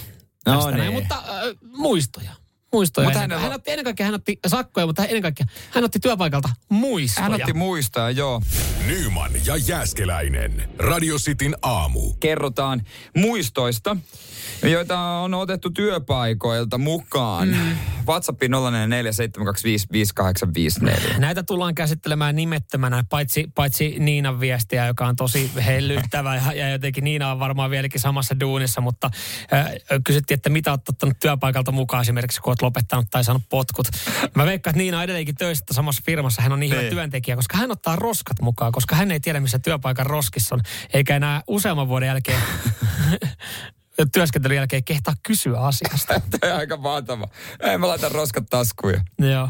No 0.46 0.56
tästä 0.56 0.72
näin. 0.72 0.82
niin. 0.82 0.94
Mutta 0.94 1.16
äh, 1.16 1.56
muistoja. 1.62 2.32
Muistoja. 2.78 3.06
Mutta 3.08 3.24
Ennen, 3.24 3.40
hänellä- 3.40 3.50
hän 3.50 3.56
otti 3.60 3.72
ennen 3.72 3.84
kaikkea 3.84 4.06
hän 4.06 4.16
otti 4.16 4.40
sakkoja, 4.48 4.86
mutta 4.86 5.06
ennen 5.06 5.22
kaikkea 5.22 5.46
hän 5.72 5.84
otti 5.84 6.00
työpaikalta 6.00 6.50
muistoja. 6.70 7.24
Hän 7.24 7.34
otti 7.34 7.54
muistaa, 7.54 8.12
joo. 8.12 8.42
Nyman 8.88 9.32
ja 9.46 9.58
Jääskeläinen. 9.58 10.70
Radio 10.80 11.18
Cityn 11.18 11.56
aamu. 11.62 12.14
Kerrotaan 12.20 12.82
muistoista, 13.18 13.98
joita 14.64 15.00
on 15.00 15.34
otettu 15.34 15.70
työpaikoilta 15.70 16.78
mukaan. 16.78 17.48
Mm. 17.48 17.78
WhatsApp 18.08 18.42
0447255854. 18.44 21.20
Näitä 21.20 21.44
tullaan 21.44 21.76
käsittelemään 21.76 22.36
nimettömänä, 22.36 23.04
paitsi, 23.10 23.48
paitsi 23.56 23.96
Niinan 24.00 24.40
viestiä, 24.40 24.88
joka 24.88 25.08
on 25.08 25.16
tosi 25.16 25.52
hellyttävä 25.66 26.36
ja, 26.36 26.54
ja 26.54 26.70
jotenkin 26.70 27.04
Niina 27.04 27.32
on 27.32 27.40
varmaan 27.40 27.72
vieläkin 27.72 28.02
samassa 28.02 28.40
duunissa, 28.40 28.82
mutta 28.82 29.10
äh, 29.54 29.72
kysyttiin, 30.04 30.36
että 30.36 30.50
mitä 30.50 30.72
olet 30.72 30.90
ottanut 30.90 31.20
työpaikalta 31.20 31.72
mukaan 31.72 32.02
esimerkiksi, 32.02 32.42
kun 32.42 32.52
olet 32.52 32.62
lopettanut 32.68 33.06
tai 33.10 33.24
saanut 33.24 33.44
potkut. 33.50 33.88
Mä 34.36 34.46
veikkaan, 34.46 34.72
että 34.72 34.78
Niina 34.78 34.98
on 34.98 35.04
edelleenkin 35.04 35.36
töissä 35.36 35.66
samassa 35.72 36.02
firmassa, 36.06 36.42
hän 36.42 36.52
on 36.52 36.60
niin 36.60 36.72
hyvä 36.72 36.82
Niin. 36.82 36.94
työntekijä, 36.94 37.36
koska 37.36 37.58
hän 37.58 37.72
ottaa 37.72 37.96
roskat 37.96 38.42
mukaan, 38.42 38.72
koska 38.72 38.96
hän 38.96 39.12
ei 39.12 39.20
tiedä, 39.20 39.40
missä 39.40 39.60
työpaikan 39.60 40.06
roskissa 40.06 40.56
on, 40.56 40.62
eikä 40.94 41.16
enää 41.16 41.42
useamman 41.48 41.88
vuoden 41.88 42.08
jälkeen 42.08 42.42
työskentelyn 44.14 44.56
jälkeen 44.56 44.84
kehtaa 44.84 45.14
kysyä 45.24 45.60
asiasta. 45.60 46.22
Tämä 46.40 46.54
on 46.54 46.60
aika 46.60 46.78
mahtava. 46.78 47.28
Ei 47.60 47.78
mä 47.78 47.88
laitan 47.88 48.12
roskat 48.12 48.44
taskuja. 48.50 49.02
Joo. 49.20 49.50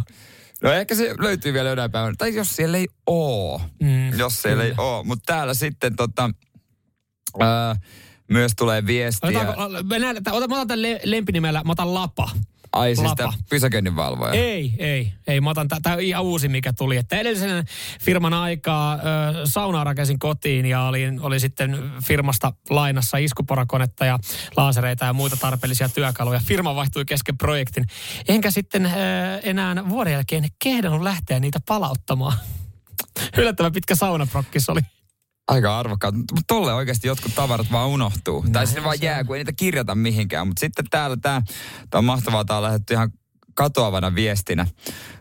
No 0.63 0.71
ehkä 0.71 0.95
se 0.95 1.15
löytyy 1.19 1.53
vielä 1.53 1.69
jonain 1.69 1.91
päivänä. 1.91 2.13
Tai 2.17 2.35
jos 2.35 2.55
siellä 2.55 2.77
ei 2.77 2.87
oo. 3.05 3.61
Mm, 3.83 4.19
jos 4.19 4.41
siellä 4.41 4.63
ei 4.63 4.73
oo. 4.77 5.03
Mutta 5.03 5.23
täällä 5.33 5.53
sitten 5.53 5.95
tota, 5.95 6.29
ää, 7.39 7.75
myös 8.31 8.51
tulee 8.57 8.85
viestiä. 8.85 9.29
Otetaanko, 9.29 9.83
mä, 9.83 9.99
näen, 9.99 10.17
otan, 10.31 10.49
mä 10.49 10.55
otan 10.55 10.67
tämän 10.67 10.81
le- 10.81 10.99
lempinimellä, 11.03 11.61
mä 11.65 11.71
otan 11.71 11.93
Lapa. 11.93 12.29
Ai 12.73 12.95
siis 12.95 13.07
Lapa. 13.07 13.33
pysäköinninvalvoja. 13.49 14.33
Ei, 14.33 14.73
ei, 14.77 15.13
ei. 15.27 15.41
Mä 15.41 15.49
otan, 15.49 15.67
tämä 15.67 15.95
ihan 15.95 16.23
uusi, 16.23 16.49
mikä 16.49 16.73
tuli. 16.73 16.97
Että 16.97 17.17
edellisen 17.17 17.65
firman 18.01 18.33
aikaa 18.33 18.93
ö, 18.93 18.97
saunaa 19.45 19.83
rakensin 19.83 20.19
kotiin 20.19 20.65
ja 20.65 20.81
olin, 20.81 21.21
oli 21.21 21.39
sitten 21.39 21.91
firmasta 22.03 22.53
lainassa 22.69 23.17
iskuporakonetta 23.17 24.05
ja 24.05 24.19
laasereita 24.57 25.05
ja 25.05 25.13
muita 25.13 25.37
tarpeellisia 25.37 25.89
työkaluja. 25.89 26.41
Firma 26.45 26.75
vaihtui 26.75 27.05
kesken 27.05 27.37
projektin. 27.37 27.85
Enkä 28.27 28.51
sitten 28.51 28.85
ö, 28.85 28.89
enää 29.43 29.89
vuoden 29.89 30.13
jälkeen 30.13 30.47
kehdannut 30.63 31.01
lähteä 31.01 31.39
niitä 31.39 31.59
palauttamaan. 31.67 32.37
Yllättävän 33.37 33.71
pitkä 33.71 33.95
saunaprokkis 33.95 34.69
oli. 34.69 34.81
Aika 35.47 35.79
arvokkaat. 35.79 36.15
Mutta 36.15 36.41
tolle 36.47 36.73
oikeasti 36.73 37.07
jotkut 37.07 37.35
tavarat 37.35 37.71
vaan 37.71 37.89
unohtuu. 37.89 38.41
No, 38.41 38.49
tai 38.51 38.67
sinne 38.67 38.83
vaan 38.83 38.97
jää, 39.01 39.23
kun 39.23 39.35
ei 39.35 39.39
niitä 39.39 39.53
kirjata 39.57 39.95
mihinkään. 39.95 40.47
Mutta 40.47 40.59
sitten 40.59 40.85
täällä 40.89 41.17
tämä 41.17 41.41
on 41.95 42.05
mahtavaa. 42.05 42.45
Tämä 42.45 42.57
on 42.57 42.63
lähdetty 42.63 42.93
ihan 42.93 43.11
katoavana 43.57 44.15
viestinä. 44.15 44.67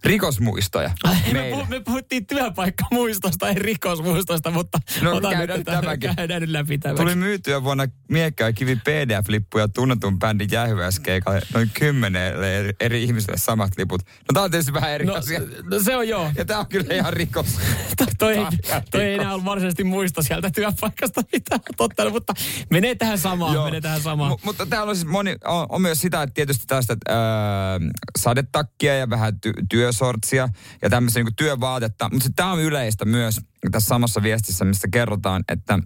Rikosmuistoja. 0.04 0.90
Me, 1.32 1.50
puh- 1.52 1.68
me 1.68 1.80
puhuttiin 1.80 2.26
työpaikkamuistosta, 2.26 3.48
ei 3.48 3.54
rikosmuistosta, 3.54 4.50
mutta 4.50 4.78
No, 5.02 5.16
otan 5.16 5.32
käydään 5.32 5.58
nyt 5.58 5.66
tämäkin. 5.66 6.16
käydään 6.16 6.40
nyt 6.40 6.50
läpi 6.50 6.78
tämäkin. 6.78 7.02
Tuli 7.04 7.14
myytyä 7.14 7.62
vuonna 7.64 7.84
Miekka 8.10 8.44
ja 8.44 8.52
Kivi 8.52 8.76
PDF-lippuja 8.76 9.68
tunnetun 9.68 10.18
bändin 10.18 10.48
jähyäskeikalle 10.50 11.40
noin 11.54 11.70
kymmenelle 11.74 12.58
eri, 12.58 12.72
eri 12.80 13.02
ihmiselle 13.04 13.38
samat 13.38 13.70
liput. 13.78 14.02
No 14.02 14.32
tää 14.34 14.42
on 14.42 14.50
tietysti 14.50 14.72
vähän 14.72 14.90
eri 14.90 15.06
No, 15.06 15.14
asia. 15.14 15.40
no 15.70 15.78
se 15.82 15.96
on 15.96 16.08
joo. 16.08 16.30
Ja 16.36 16.44
tää 16.44 16.58
on 16.58 16.66
kyllä 16.66 16.94
ihan 16.94 17.12
rikos. 17.12 17.46
toi, 17.96 18.06
toi, 18.18 18.34
ei, 18.36 18.46
toi 18.90 19.02
ei 19.04 19.14
enää 19.14 19.34
ole 19.34 19.44
varsinaisesti 19.44 19.84
muista 19.84 20.22
sieltä 20.22 20.50
työpaikasta, 20.50 21.22
mitä 21.32 21.54
on 21.54 21.60
ottanut, 21.78 22.12
mutta 22.12 22.34
menee 22.70 22.94
tähän 22.94 23.18
samaan, 23.18 23.54
Joo. 23.54 23.64
menee 23.64 23.80
tähän 23.80 24.00
samaan. 24.00 24.32
M- 24.32 24.36
mutta 24.44 24.66
täällä 24.66 24.90
on 24.90 24.96
siis 24.96 25.08
moni, 25.08 25.36
on, 25.44 25.66
on 25.68 25.82
myös 25.82 26.00
sitä, 26.00 26.22
että 26.22 26.34
tietysti 26.34 26.64
tästä 26.66 26.92
että, 26.92 27.12
öö, 27.12 27.78
sadetakkia 28.26 28.96
ja 28.96 29.10
vähän 29.10 29.34
ty- 29.34 29.66
työsortsia 29.70 30.48
ja 30.82 30.90
tämmöistä 30.90 31.20
niin 31.20 31.36
työvaatetta. 31.36 32.08
Mutta 32.12 32.28
tämä 32.36 32.52
on 32.52 32.60
yleistä 32.60 33.04
myös 33.04 33.40
tässä 33.70 33.88
samassa 33.88 34.22
viestissä, 34.22 34.64
missä 34.64 34.88
kerrotaan, 34.92 35.44
että 35.48 35.78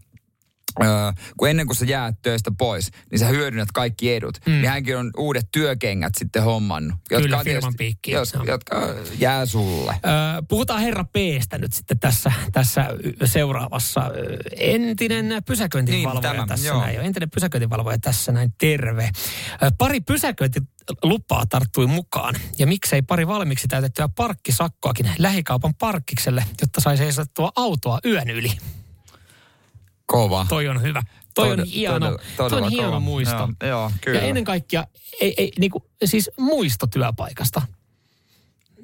Öö, 0.82 0.88
kun 1.36 1.48
ennen 1.50 1.66
kuin 1.66 1.76
sä 1.76 1.84
jäät 1.84 2.14
töistä 2.22 2.50
pois, 2.58 2.90
niin 3.10 3.18
sä 3.18 3.26
hyödynnät 3.26 3.68
kaikki 3.74 4.14
edut. 4.14 4.38
Mm. 4.46 4.52
Niin 4.52 4.68
hänkin 4.68 4.96
on 4.96 5.10
uudet 5.16 5.48
työkengät 5.52 6.12
sitten 6.18 6.42
hommannut. 6.42 6.98
Kyllä, 7.08 7.38
on 7.38 7.44
firman 7.44 7.74
piikkiin. 7.78 8.14
Jos, 8.14 8.34
jotka 8.46 8.94
jää 9.18 9.46
sulle. 9.46 9.92
Ö, 9.94 10.42
puhutaan 10.48 10.80
herra 10.80 11.04
Pstä 11.04 11.58
nyt 11.58 11.72
sitten 11.72 11.98
tässä, 11.98 12.32
tässä 12.52 12.86
seuraavassa. 13.24 14.10
Entinen 14.56 15.42
pysäköintivalvoja 15.46 16.14
Niin, 16.14 16.22
tämä, 16.22 16.46
tässä 16.46 16.66
joo. 16.68 16.80
näin. 16.80 16.96
jo. 16.96 17.02
Entinen 17.02 17.30
pysäköintivalvoja 17.30 17.98
tässä 17.98 18.32
näin, 18.32 18.52
terve. 18.58 19.10
Pari 19.78 20.00
pysäköintilupaa 20.00 21.46
tarttui 21.46 21.86
mukaan. 21.86 22.34
Ja 22.58 22.66
miksei 22.66 23.02
pari 23.02 23.26
valmiiksi 23.26 23.68
täytettyä 23.68 24.08
parkkisakkoakin 24.08 25.10
lähikaupan 25.18 25.74
parkkikselle, 25.74 26.44
jotta 26.60 26.80
sai 26.80 26.96
seisottua 26.96 27.52
autoa 27.56 27.98
yön 28.04 28.30
yli. 28.30 28.52
Kova. 30.10 30.46
Toi 30.48 30.68
on 30.68 30.82
hyvä. 30.82 31.02
Toi 31.34 31.50
on 31.50 31.58
Todella- 31.58 31.72
hieno, 31.74 31.98
todella- 32.36 32.50
toi 32.50 32.62
on 32.62 32.70
hieno 32.70 32.88
kova. 32.88 33.00
muisto. 33.00 33.36
Joo, 33.62 33.68
joo, 33.68 33.92
kyllä. 34.00 34.18
Ja 34.20 34.26
ennen 34.26 34.44
kaikkea, 34.44 34.84
ei, 35.20 35.34
ei, 35.36 35.52
niinku, 35.58 35.86
siis 36.04 36.30
muisto 36.38 36.86
työpaikasta. 36.86 37.62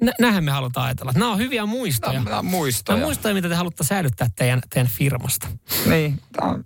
Nä, 0.01 0.11
nähän 0.19 0.43
me 0.43 0.51
halutaan 0.51 0.85
ajatella. 0.85 1.11
Nämä 1.15 1.31
on 1.31 1.37
hyviä 1.37 1.65
muistoja. 1.65 2.13
Nämä 2.13 2.25
on 2.25 2.31
Nämä 2.31 2.41
muistoja. 2.57 2.95
on 2.95 3.01
muistoja, 3.01 3.33
mitä 3.33 3.49
te 3.49 3.55
haluatte 3.55 3.83
säilyttää 3.83 4.27
teidän, 4.35 4.61
teidän 4.69 4.91
firmasta. 4.91 5.47
Niin, 5.85 6.21
on, 6.41 6.63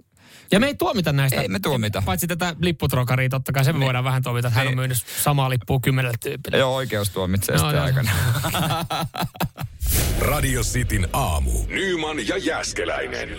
Ja 0.51 0.59
me 0.59 0.67
ei 0.67 0.75
tuomita 0.75 1.11
näistä. 1.13 1.41
Ei 1.41 1.47
me 1.47 1.59
tuomita. 1.59 2.03
Paitsi 2.05 2.27
tätä 2.27 2.55
lipputrokaria, 2.59 3.29
totta 3.29 3.51
kai 3.51 3.65
se 3.65 3.73
me 3.73 3.85
voidaan 3.85 4.03
vähän 4.03 4.23
tuomita, 4.23 4.47
että 4.47 4.57
hän 4.59 4.67
on 4.67 4.71
Niin. 4.71 4.77
myynyt 4.79 4.97
samaa 5.23 5.49
lippua 5.49 5.79
kymmenelle 5.79 6.17
tyypille. 6.23 6.57
joo, 6.57 6.75
oikeus 6.75 7.09
tuomitsee 7.09 7.57
No, 7.57 7.71
joo. 7.73 7.83
aikana. 7.83 8.11
Radio 10.19 10.61
Cityn 10.61 11.07
aamu. 11.13 11.51
Nyman 11.67 12.27
ja 12.27 12.37
Jääskeläinen. 12.37 13.29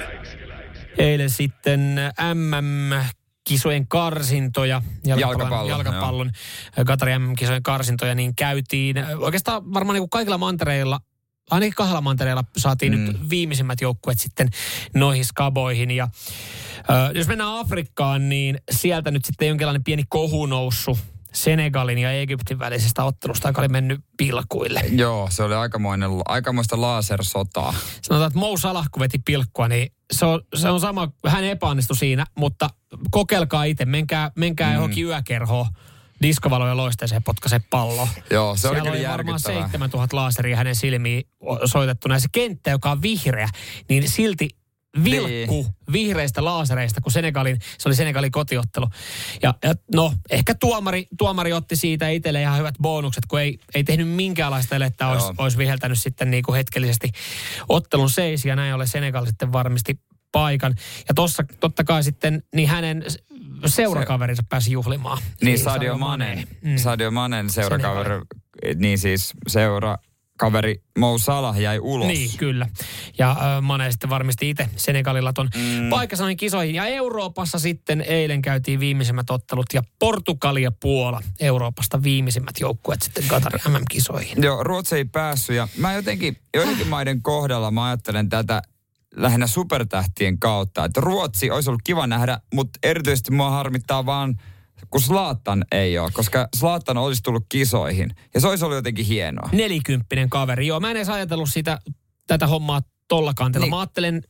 Eilen 0.99 1.31
sitten 1.31 1.99
MM 2.35 2.93
kisojen 3.45 3.89
karsintoja, 3.89 4.83
Jalkapallon, 5.05 5.69
jalkapallon 5.69 6.31
Katari 6.87 7.19
MM-kisojen 7.19 7.63
karsintoja, 7.63 8.15
niin 8.15 8.35
käytiin 8.37 8.97
oikeastaan 9.19 9.75
varmaan 9.75 9.95
niin 9.95 10.03
kuin 10.03 10.11
kaikilla 10.11 10.39
mantereilla, 10.39 11.01
ainakin 11.51 11.75
kahdella 11.75 12.01
mantereilla 12.01 12.45
saatiin 12.57 12.99
mm. 12.99 13.05
nyt 13.05 13.31
viimeisimmät 13.31 13.81
joukkueet 13.81 14.21
sitten 14.21 14.49
noihin 14.95 15.25
skaboihin. 15.25 15.91
Ja 15.91 16.09
ö, 16.79 17.19
jos 17.19 17.29
mennään 17.29 17.59
Afrikkaan, 17.59 18.29
niin 18.29 18.59
sieltä 18.71 19.11
nyt 19.11 19.25
sitten 19.25 19.49
jonkinlainen 19.49 19.85
pieni 19.85 20.05
kohu 20.09 20.47
noussut 20.47 20.99
Senegalin 21.35 21.99
ja 21.99 22.13
Egyptin 22.13 22.59
välisestä 22.59 23.05
ottelusta, 23.05 23.49
joka 23.49 23.61
oli 23.61 23.69
mennyt 23.69 24.01
pilkuille. 24.17 24.81
Joo, 24.91 25.29
se 25.31 25.43
oli 25.43 25.55
aikamoinen, 25.55 26.11
aikamoista 26.25 26.81
lasersotaa. 26.81 27.75
sanotaan, 28.03 28.27
että 28.27 28.39
Mou 28.39 28.57
Salah, 28.57 28.87
kun 28.93 29.01
veti 29.01 29.19
pilkkua, 29.25 29.69
niin 29.69 29.93
se 30.13 30.27
on, 30.27 30.43
se 30.55 30.69
on 30.69 30.81
sama, 30.81 31.09
hän 31.27 31.45
epäonnistui 31.45 31.97
siinä, 31.97 32.27
mutta 32.39 32.71
kokeilkaa 33.11 33.65
itse, 33.65 33.85
menkää, 33.85 34.31
menkää 34.37 34.69
mm. 34.69 34.75
johonkin 34.75 35.07
yökerhoon, 35.07 35.67
diskovaloja 36.23 36.77
loisteeseen 36.77 37.23
potkaise 37.23 37.61
pallo. 37.71 38.09
Joo, 38.31 38.57
se 38.57 38.69
oli 38.69 38.77
kyllä 38.77 38.91
oli 38.91 39.03
varmaan 39.03 39.19
järkyttävää. 39.19 39.63
7000 39.63 40.17
laaseria 40.17 40.57
hänen 40.57 40.77
silmiin 40.77 41.23
soitettuna. 41.65 42.15
Ja 42.15 42.21
se 42.21 42.29
kenttä, 42.33 42.71
joka 42.71 42.91
on 42.91 43.03
vihreä, 43.03 43.49
niin 43.89 44.09
silti 44.09 44.49
vilkku 45.05 45.63
Niin. 45.63 45.75
vihreistä 45.93 46.45
laasereista, 46.45 47.01
kun 47.01 47.13
Senegalin, 47.13 47.59
se 47.79 47.89
oli 47.89 47.95
Senegalin 47.97 48.33
kotiottelu. 48.33 48.89
Ja, 49.43 49.55
ja 49.65 49.75
no, 49.95 50.13
ehkä 50.31 50.55
tuomari, 50.55 51.07
tuomari 51.19 51.53
otti 51.53 51.77
siitä 51.77 52.09
itselle 52.09 52.41
ihan 52.43 52.59
hyvät 52.59 52.75
bonukset, 52.83 53.27
kun 53.27 53.41
ei, 53.41 53.59
ei 53.75 53.85
tehnyt 53.85 54.09
minkäänlaista 54.09 54.77
elettä, 54.77 55.09
olisi, 55.09 55.27
olisi 55.39 55.59
viheltänyt 55.59 55.99
sitten 56.01 56.31
niin 56.31 56.43
kuin 56.43 56.57
hetkellisesti 56.57 57.11
ottelun 57.69 58.11
seisi, 58.11 58.49
ja 58.49 58.57
näin 58.57 58.75
ollen 58.75 58.89
Senegal 58.89 59.27
sitten 59.27 59.53
varmisti 59.53 60.01
paikan. 60.33 60.75
Ja 61.09 61.15
tossa 61.15 61.45
totta 61.61 61.85
kai 61.85 62.03
sitten, 62.05 62.43
niin 62.55 62.69
hänen 62.69 63.05
seurakaverinsa 63.67 64.43
pääsi 64.49 64.73
juhlimaan. 64.73 65.23
Niin 65.43 65.59
Sadio 65.59 65.99
Mane, 65.99 66.45
Mm. 66.63 66.77
Sadio 66.77 67.11
Manen 67.11 67.51
seurakaveri, 67.51 68.15
niin 68.75 68.99
siis 68.99 69.33
seurakaveri 70.33 70.83
Mo 70.99 71.19
Salah 71.19 71.61
jäi 71.61 71.79
ulos. 71.79 72.07
Niin, 72.07 72.31
kyllä. 72.39 72.67
Ja 73.19 73.31
äh, 73.31 73.63
Mane 73.63 73.91
sitten 73.91 74.11
varmisti 74.11 74.51
itse 74.51 74.69
Senegalilla 74.77 75.33
ton 75.33 75.51
mm. 75.55 75.89
noihin 76.19 76.37
kisoihin. 76.37 76.75
Ja 76.75 76.87
Euroopassa 76.87 77.59
sitten 77.59 78.01
eilen 78.01 78.43
käytiin 78.43 78.81
viimeisimmät 78.81 79.31
ottelut. 79.31 79.67
Ja 79.75 79.83
Portugali 79.99 80.63
ja 80.63 80.73
Puola 80.73 81.21
Euroopasta 81.41 82.03
viimeisimmät 82.03 82.61
joukkueet 82.61 83.03
sitten 83.03 83.25
Qatarin 83.29 83.61
MM-kisoihin. 83.69 84.43
Joo, 84.43 84.63
Ruotsi 84.63 84.97
ei 84.97 85.05
päässyt 85.05 85.57
ja 85.57 85.69
mä 85.77 85.95
jotenkin, 85.95 86.37
joidenkin 86.55 86.89
maiden 86.89 87.23
kohdalla 87.23 87.71
mä 87.71 87.85
ajattelen 87.85 88.29
tätä 88.29 88.63
lähinnä 89.17 89.47
supertähtien 89.47 90.39
kautta. 90.39 90.85
Että 90.85 91.01
Ruotsi 91.01 91.51
olisi 91.51 91.71
ollut 91.71 91.83
kiva 91.85 92.07
nähdä, 92.07 92.41
mutta 92.55 92.79
erityisesti 92.83 93.31
mua 93.31 93.51
harmittaa 93.51 94.07
vaan, 94.07 94.39
kun 94.91 95.01
Slaattan 95.01 95.65
ei 95.73 95.99
ole, 95.99 96.11
koska 96.11 96.49
Slaattan 96.57 96.97
olisi 96.97 97.23
tullut 97.23 97.47
kisoihin. 97.49 98.15
Ja 98.35 98.41
se 98.41 98.49
olisi 98.49 98.65
ollut 98.65 98.77
jotenkin 98.77 99.07
hienoa. 99.07 99.49
Nelikymppinen 99.53 100.31
kaveri. 100.31 100.67
Joo, 100.67 100.81
mä 100.81 100.91
en 100.91 100.97
edes 100.97 101.09
ajatellut 101.09 101.49
sitä, 101.49 101.79
tätä 102.27 102.47
hommaa 102.47 102.83
tolla 103.09 103.35
kantilla. 103.35 103.65
Niin. 103.65 103.71
Mä 103.71 103.81
ajattelen 103.81 104.23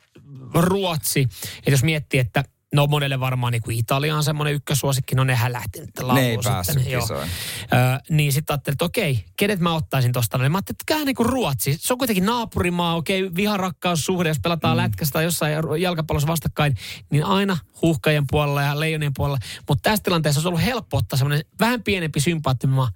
Ruotsi, 0.55 1.28
että 1.59 1.70
jos 1.70 1.84
miettii, 1.84 2.20
että 2.20 2.44
no 2.75 2.87
monelle 2.87 3.20
varmaan 3.20 3.53
niin 3.53 3.62
kuin 3.62 3.79
Italia 3.79 4.16
on 4.16 4.25
semmoinen 4.25 4.55
ykkösuosikki, 4.55 5.14
no 5.14 5.25
nehän 5.25 5.53
lähti 5.53 5.81
nyt 5.81 5.91
Ne 6.14 6.20
ei 6.20 6.39
sitten. 6.64 6.91
Joo. 6.91 7.07
Ö, 7.12 7.27
niin 8.11 8.33
sitten 8.33 8.55
ajattelin, 8.55 8.75
että 8.75 8.85
okei, 8.85 9.25
kenet 9.37 9.61
mä 9.61 9.75
ottaisin 9.75 10.12
tosta. 10.12 10.39
Niin 10.39 10.53
mä 10.53 10.59
ajattelin, 10.59 10.75
että 10.75 10.85
kään 10.87 11.07
niin 11.07 11.14
kuin 11.14 11.29
Ruotsi. 11.29 11.77
Se 11.79 11.93
on 11.93 11.99
kuitenkin 11.99 12.27
naapurimaa, 12.27 12.97
okei, 12.97 13.35
viharakkaussuhde, 13.35 14.29
jos 14.29 14.41
pelataan 14.43 14.77
mm. 14.77 14.83
lätkästä 14.83 15.12
tai 15.12 15.25
jossain 15.25 15.55
jalkapallossa 15.81 16.29
vastakkain, 16.29 16.77
niin 17.11 17.25
aina 17.25 17.59
huuhkajien 17.83 18.25
puolella 18.31 18.62
ja 18.62 18.81
leijonien 18.81 19.12
puolella. 19.16 19.39
Mutta 19.68 19.91
tässä 19.91 20.03
tilanteessa 20.03 20.39
olisi 20.39 20.49
ollut 20.49 20.64
helppo 20.64 20.97
ottaa 20.97 21.16
semmoinen 21.16 21.45
vähän 21.61 21.83
pienempi 21.83 22.20
sympaattinen 22.20 22.77
maa, 22.77 22.91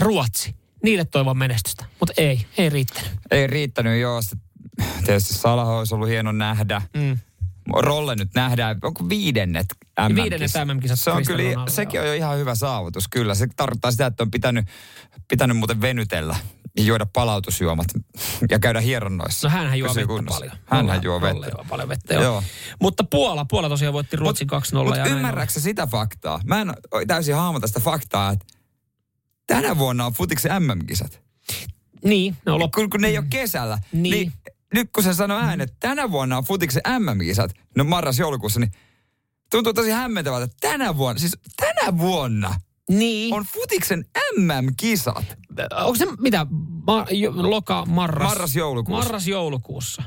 Ruotsi. 0.00 0.54
Niille 0.82 1.04
toivon 1.04 1.38
menestystä, 1.38 1.84
mutta 2.00 2.12
ei, 2.16 2.46
ei 2.58 2.68
riittänyt. 2.68 3.10
Ei 3.30 3.46
riittänyt, 3.46 4.00
joo. 4.00 4.20
Tietysti 5.06 5.34
Salah 5.34 5.68
olisi 5.68 5.94
ollut 5.94 6.08
hieno 6.08 6.32
nähdä. 6.32 6.82
Mm. 6.96 7.18
Rolle 7.74 8.14
nyt 8.16 8.28
nähdään, 8.34 8.78
onko 8.82 9.08
viidennet 9.08 9.66
mm 10.08 10.14
Viidennet 10.14 10.50
MM-kisat 10.64 10.98
Se 11.00 11.10
on 11.10 11.24
kyllä, 11.26 11.50
Ronaldo, 11.50 11.70
sekin 11.70 12.00
on 12.00 12.06
jo 12.06 12.14
ihan 12.14 12.38
hyvä 12.38 12.54
saavutus, 12.54 13.08
kyllä. 13.08 13.34
Se 13.34 13.46
tarkoittaa 13.56 13.90
sitä, 13.90 14.06
että 14.06 14.22
on 14.22 14.30
pitänyt, 14.30 14.66
pitänyt 15.28 15.56
muuten 15.56 15.80
venytellä 15.80 16.36
ja 16.76 16.82
juoda 16.82 17.06
palautusjuomat 17.06 17.86
ja 18.50 18.58
käydä 18.58 18.80
hieronnoissa. 18.80 19.48
No 19.48 19.52
hänhän 19.52 19.78
juo 19.78 19.88
Pysyy 19.88 20.00
vettä 20.02 20.14
kunnossa. 20.14 20.40
paljon. 20.40 20.56
Hänhän 20.66 20.96
Rolle- 20.96 21.04
juo 21.04 21.20
vettä. 21.20 21.50
juo 21.56 21.64
paljon 21.68 21.88
vettä, 21.88 22.14
joo. 22.14 22.22
Joo. 22.22 22.42
Mutta 22.80 23.04
Puola, 23.04 23.44
Puola 23.44 23.68
tosiaan 23.68 23.92
voitti 23.92 24.16
Ruotsin 24.16 24.48
2-0. 24.48 24.84
Mutta 24.84 25.04
ymmärrätkö 25.06 25.60
sitä 25.60 25.86
faktaa? 25.86 26.40
Mä 26.44 26.60
en 26.60 26.74
täysin 27.06 27.34
hahmota 27.34 27.66
sitä 27.66 27.80
faktaa, 27.80 28.30
että 28.30 28.46
tänä 29.46 29.78
vuonna 29.78 30.06
on 30.06 30.12
futiksen 30.12 30.62
MM-kisat. 30.62 31.20
Niin, 32.04 32.36
ne 32.46 32.52
on 32.52 32.58
loppu. 32.60 32.80
Kun, 32.80 32.90
kun 32.90 33.00
ne 33.00 33.08
ei 33.08 33.18
ole 33.18 33.26
kesällä. 33.30 33.78
Niin. 33.92 34.02
niin 34.12 34.32
nyt 34.74 34.90
kun 34.94 35.04
se 35.04 35.14
sanoo 35.14 35.38
ääneen, 35.38 35.60
että 35.60 35.76
tänä 35.80 36.10
vuonna 36.10 36.38
on 36.38 36.44
futiksen 36.44 36.82
MM-kisat, 36.98 37.50
no 37.76 37.84
marras-joulukuussa, 37.84 38.60
niin 38.60 38.72
tuntuu 39.50 39.72
tosi 39.74 39.90
hämmentävältä, 39.90 40.44
että 40.44 40.56
tänä 40.60 40.96
vuonna, 40.96 41.20
siis 41.20 41.38
tänä 41.56 41.98
vuonna 41.98 42.54
Niin. 42.90 43.34
on 43.34 43.44
futiksen 43.54 44.04
MM-kisat. 44.38 45.36
Onko 45.74 45.94
se 45.96 46.06
mitä? 46.20 46.46
Ma, 46.86 47.06
jo, 47.10 47.32
loka, 47.36 47.86
marras? 47.86 48.28
Marras-joulukuussa. 48.28 49.04
Marras-joulukuussa. 49.04 50.02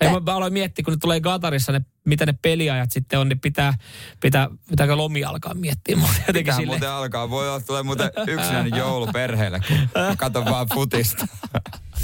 Ja 0.00 0.10
mä, 0.10 0.34
aloin 0.34 0.52
miettiä, 0.52 0.82
kun 0.82 0.92
ne 0.92 0.98
tulee 1.00 1.20
Katarissa, 1.20 1.72
ne, 1.72 1.80
mitä 2.04 2.26
ne 2.26 2.34
peliajat 2.42 2.92
sitten 2.92 3.18
on, 3.18 3.28
niin 3.28 3.40
pitää, 3.40 3.74
pitää, 4.20 4.48
pitääkö 4.70 4.96
lomia 4.96 5.28
alkaa 5.28 5.54
miettiä. 5.54 5.98
Pitää 6.32 6.56
sille, 6.56 6.72
muuten 6.72 6.90
alkaa. 6.90 7.30
Voi 7.30 7.48
olla, 7.48 7.60
tulee 7.60 7.82
muuten 7.82 8.10
yksinäinen 8.26 8.78
joulu 8.78 9.06
perheelle, 9.06 9.60
kun 9.68 10.16
katon 10.16 10.44
vaan 10.44 10.66
futista. 10.74 11.26